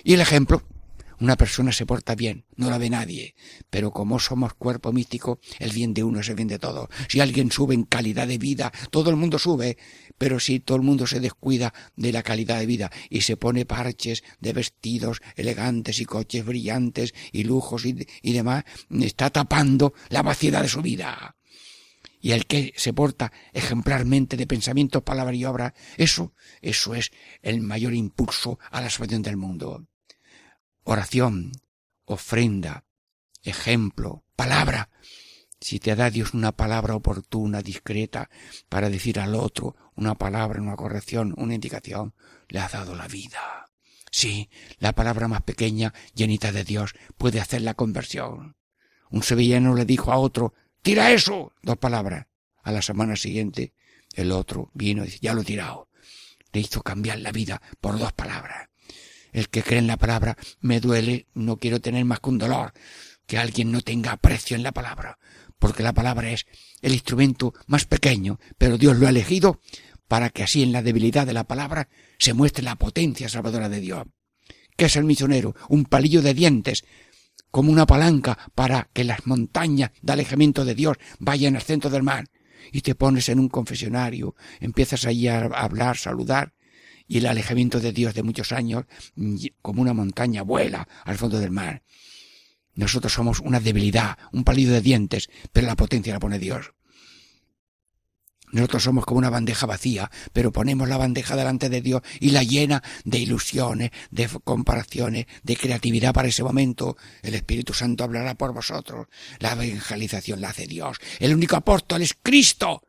Y 0.03 0.15
el 0.15 0.22
ejemplo, 0.22 0.63
una 1.20 1.38
persona 1.38 1.72
se 1.72 1.86
porta 1.86 2.15
bien, 2.15 2.45
no 2.55 2.72
la 2.72 2.80
ve 2.80 2.89
nadie, 2.89 3.36
pero 3.70 3.91
como 3.91 4.17
somos 4.17 4.55
cuerpo 4.55 4.91
místico, 4.91 5.39
el 5.59 5.72
bien 5.72 5.93
de 5.93 6.03
uno 6.03 6.22
es 6.22 6.30
el 6.30 6.36
bien 6.36 6.47
de 6.47 6.57
todo. 6.57 6.89
Si 7.09 7.20
alguien 7.20 7.51
sube 7.51 7.76
en 7.76 7.84
calidad 7.84 8.28
de 8.28 8.39
vida, 8.39 8.72
todo 8.89 9.11
el 9.11 9.17
mundo 9.17 9.38
sube, 9.38 9.78
pero 10.17 10.39
si 10.39 10.59
todo 10.61 10.78
el 10.78 10.84
mundo 10.84 11.05
se 11.05 11.20
descuida 11.20 11.72
de 11.95 12.11
la 12.11 12.24
calidad 12.24 12.57
de 12.57 12.65
vida 12.65 12.89
y 13.11 13.22
se 13.22 13.38
pone 13.38 13.67
parches 13.67 14.24
de 14.39 14.51
vestidos 14.51 15.22
elegantes 15.36 15.99
y 15.99 16.05
coches 16.05 16.43
brillantes 16.43 17.13
y 17.32 17.43
lujos 17.43 17.86
y, 17.86 18.07
y 18.24 18.34
demás, 18.34 18.63
está 18.99 19.30
tapando 19.30 19.93
la 20.09 20.24
vaciedad 20.24 20.63
de 20.63 20.70
su 20.70 20.82
vida 20.82 21.36
y 22.20 22.32
el 22.32 22.45
que 22.45 22.74
se 22.76 22.93
porta 22.93 23.32
ejemplarmente 23.53 24.38
de 24.38 24.47
pensamiento, 24.47 25.03
palabra 25.03 25.36
y 25.36 25.45
obra, 25.45 25.74
eso, 25.97 26.34
eso 26.61 26.95
es 26.95 27.11
el 27.41 27.61
mayor 27.61 27.93
impulso 27.93 28.59
a 28.72 28.82
la 28.82 28.89
salvación 28.89 29.22
del 29.22 29.38
mundo 29.38 29.88
oración, 30.89 31.51
ofrenda, 32.05 32.86
ejemplo, 33.43 34.26
palabra. 34.36 34.89
Si 35.61 35.80
te 35.80 35.95
da 35.95 36.09
Dios 36.09 36.34
una 36.34 36.51
palabra 36.51 36.95
oportuna, 36.95 37.61
discreta, 37.61 38.30
para 38.70 38.89
decir 38.89 39.20
al 39.20 39.36
otro 39.36 39.76
una 39.95 40.15
palabra, 40.15 40.59
una 40.59 40.76
corrección, 40.76 41.36
una 41.38 41.53
indicación, 41.53 42.15
le 42.47 42.59
ha 42.59 42.70
dado 42.70 42.95
la 42.95 43.07
vida. 43.07 43.67
Sí, 44.09 44.49
la 44.80 44.93
palabra 44.93 45.28
más 45.28 45.43
pequeña, 45.43 45.93
llenita 46.15 46.51
de 46.51 46.63
Dios, 46.63 46.95
puede 47.17 47.39
hacer 47.39 47.61
la 47.61 47.76
conversión. 47.76 48.55
Un 49.11 49.22
sevillano 49.22 49.76
le 49.76 49.86
dijo 49.86 50.11
a 50.11 50.17
otro, 50.17 50.55
tira 50.82 51.11
eso, 51.11 51.53
dos 51.61 51.77
palabras. 51.77 52.27
A 52.63 52.71
la 52.71 52.82
semana 52.82 53.15
siguiente, 53.15 53.73
el 54.13 54.32
otro 54.32 54.71
vino 54.73 55.03
y 55.03 55.07
dice, 55.07 55.19
ya 55.21 55.34
lo 55.34 55.41
he 55.41 55.45
tirado. 55.45 55.89
Le 56.51 56.61
hizo 56.61 56.82
cambiar 56.82 57.19
la 57.19 57.32
vida 57.32 57.61
por 57.80 57.97
dos 57.97 58.13
palabras. 58.13 58.69
El 59.32 59.49
que 59.49 59.63
cree 59.63 59.80
en 59.80 59.88
la 59.88 59.97
palabra 59.97 60.38
me 60.59 60.80
duele, 60.80 61.27
no 61.34 61.57
quiero 61.57 61.80
tener 61.80 62.03
más 62.05 62.19
que 62.19 62.30
un 62.30 62.38
dolor, 62.38 62.73
que 63.25 63.38
alguien 63.38 63.71
no 63.71 63.82
tenga 63.82 64.11
aprecio 64.11 64.55
en 64.55 64.63
la 64.63 64.71
palabra, 64.71 65.19
porque 65.59 65.84
la 65.84 65.93
palabra 65.93 66.32
es 66.32 66.47
el 66.82 66.93
instrumento 66.93 67.53
más 67.67 67.86
pequeño, 67.86 68.39
pero 68.57 68.77
Dios 68.77 68.97
lo 68.97 69.05
ha 69.05 69.11
elegido 69.11 69.61
para 70.07 70.32
que 70.32 70.43
así 70.43 70.63
en 70.63 70.71
la 70.71 70.82
debilidad 70.82 71.27
de 71.27 71.34
la 71.34 71.43
palabra 71.43 71.89
se 72.17 72.34
muestre 72.34 72.63
la 72.63 72.75
potencia 72.75 73.30
salvadora 73.30 73.69
de 73.69 73.80
Dios. 73.80 74.07
¿Qué 74.75 74.86
es 74.86 74.95
el 74.95 75.03
misionero? 75.03 75.55
Un 75.67 75.86
palillo 75.86 76.21
de 76.21 76.34
dientes, 76.34 76.84
como 77.52 77.72
una 77.72 77.86
palanca 77.86 78.38
para 78.56 78.89
que 78.93 79.04
las 79.04 79.26
montañas 79.26 79.91
de 80.02 80.14
alejamiento 80.14 80.66
de 80.66 80.76
Dios 80.76 80.97
vayan 81.20 81.56
al 81.56 81.62
centro 81.62 81.89
del 81.89 82.04
mar. 82.04 82.30
Y 82.72 82.82
te 82.82 82.95
pones 82.95 83.30
en 83.30 83.39
un 83.39 83.50
confesionario, 83.50 84.36
empiezas 84.60 85.06
allí 85.06 85.28
a 85.28 85.45
hablar, 85.45 85.97
saludar, 85.97 86.54
y 87.08 87.18
el 87.18 87.26
alejamiento 87.26 87.80
de 87.80 87.91
Dios 87.91 88.14
de 88.14 88.22
muchos 88.22 88.52
años, 88.52 88.86
como 89.62 89.82
una 89.82 89.93
montaña, 89.93 90.43
vuela 90.43 90.88
al 91.06 91.18
fondo 91.18 91.39
del 91.39 91.52
mar. 91.52 91.82
Nosotros 92.76 93.12
somos 93.12 93.39
una 93.39 93.60
debilidad, 93.60 94.18
un 94.32 94.43
palido 94.43 94.74
de 94.74 94.82
dientes, 94.82 95.30
pero 95.52 95.66
la 95.66 95.76
potencia 95.76 96.14
la 96.14 96.20
pone 96.20 96.38
Dios. 96.38 96.74
Nosotros 98.52 98.84
somos 98.84 99.06
como 99.06 99.20
una 99.20 99.30
bandeja 99.30 99.66
vacía, 99.66 100.10
pero 100.34 100.52
ponemos 100.52 100.89
la 100.89 100.97
bandeja 100.97 101.36
delante 101.36 101.70
de 101.70 101.82
Dios 101.82 102.02
y 102.20 102.32
la 102.32 102.43
llena 102.43 102.82
de 103.04 103.20
ilusiones, 103.20 103.91
de 104.10 104.28
comparaciones, 104.43 105.28
de 105.43 105.56
creatividad 105.56 106.14
para 106.14 106.30
ese 106.30 106.43
momento. 106.43 106.97
El 107.22 107.36
Espíritu 107.36 107.74
Santo 107.74 108.04
hablará 108.04 108.36
por 108.36 108.54
vosotros. 108.54 109.08
La 109.39 109.52
evangelización 109.52 110.41
la 110.41 110.50
hace 110.50 110.66
Dios. 110.66 110.97
El 111.20 111.34
único 111.34 111.56
apóstol 111.56 112.02
es 112.02 112.16
Cristo. 112.22 112.82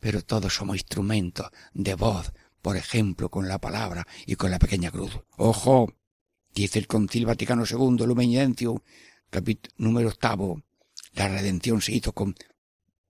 Pero 0.00 0.22
todos 0.22 0.54
somos 0.54 0.76
instrumentos 0.76 1.50
de 1.72 1.94
voz, 1.94 2.32
por 2.60 2.76
ejemplo, 2.76 3.30
con 3.30 3.48
la 3.48 3.60
palabra 3.60 4.06
y 4.26 4.34
con 4.34 4.50
la 4.50 4.58
pequeña 4.58 4.90
cruz. 4.90 5.20
¡Ojo! 5.36 5.92
Dice 6.52 6.78
el 6.78 6.86
Concilio 6.86 7.28
Vaticano 7.28 7.64
II, 7.68 8.06
Lumen 8.06 8.32
Gentium, 8.32 8.78
capítulo 9.30 9.74
número 9.78 10.08
octavo. 10.08 10.62
La 11.12 11.28
redención 11.28 11.80
se 11.80 11.92
hizo 11.92 12.12
con 12.12 12.34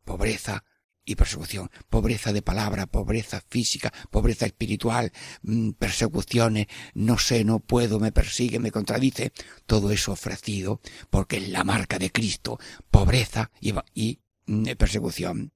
pobreza 0.05 0.65
y 1.07 1.15
persecución, 1.15 1.71
pobreza 1.89 2.33
de 2.33 2.43
palabra, 2.43 2.87
pobreza 2.87 3.43
física, 3.49 3.93
pobreza 4.11 4.45
espiritual, 4.45 5.13
mm, 5.43 5.71
persecuciones, 5.71 6.67
no 6.95 7.17
sé, 7.19 7.45
no 7.45 7.61
puedo, 7.61 7.99
me 7.99 8.13
persigue, 8.13 8.59
me 8.59 8.73
contradice, 8.73 9.33
todo 9.65 9.91
eso 9.91 10.13
ofrecido 10.13 10.81
porque 11.09 11.39
es 11.39 11.49
la 11.49 11.65
marca 11.65 11.99
de 11.99 12.11
Cristo, 12.11 12.59
pobreza 12.91 13.51
y, 13.61 13.73
y 13.95 14.19
mm, 14.47 14.73
persecución 14.77 15.53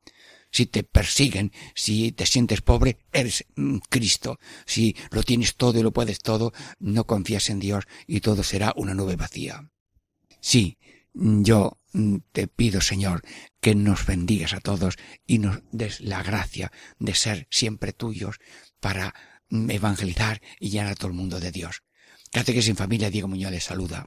si 0.52 0.66
te 0.66 0.82
persiguen, 0.82 1.52
si 1.74 2.12
te 2.12 2.26
sientes 2.26 2.60
pobre, 2.60 2.98
eres 3.12 3.44
mm, 3.56 3.78
Cristo. 3.88 4.38
Si 4.66 4.96
lo 5.10 5.22
tienes 5.22 5.54
todo 5.56 5.78
y 5.78 5.82
lo 5.82 5.92
puedes 5.92 6.18
todo, 6.20 6.52
no 6.78 7.06
confías 7.06 7.50
en 7.50 7.60
Dios 7.60 7.84
y 8.06 8.20
todo 8.20 8.42
será 8.42 8.72
una 8.76 8.94
nube 8.94 9.16
vacía. 9.16 9.70
Sí, 10.40 10.78
yo 11.14 11.78
mm, 11.92 12.16
te 12.32 12.46
pido, 12.46 12.80
Señor, 12.80 13.22
que 13.60 13.74
nos 13.74 14.06
bendigas 14.06 14.52
a 14.54 14.60
todos 14.60 14.96
y 15.26 15.38
nos 15.38 15.60
des 15.72 16.00
la 16.00 16.22
gracia 16.22 16.72
de 16.98 17.14
ser 17.14 17.46
siempre 17.50 17.92
tuyos 17.92 18.38
para 18.80 19.14
mm, 19.48 19.70
evangelizar 19.70 20.40
y 20.58 20.70
llenar 20.70 20.92
a 20.92 20.94
todo 20.94 21.08
el 21.08 21.14
mundo 21.14 21.40
de 21.40 21.52
Dios. 21.52 21.82
que 22.32 22.62
sin 22.62 22.76
familia, 22.76 23.10
Diego 23.10 23.28
Muñoz 23.28 23.50
les 23.50 23.64
saluda. 23.64 24.06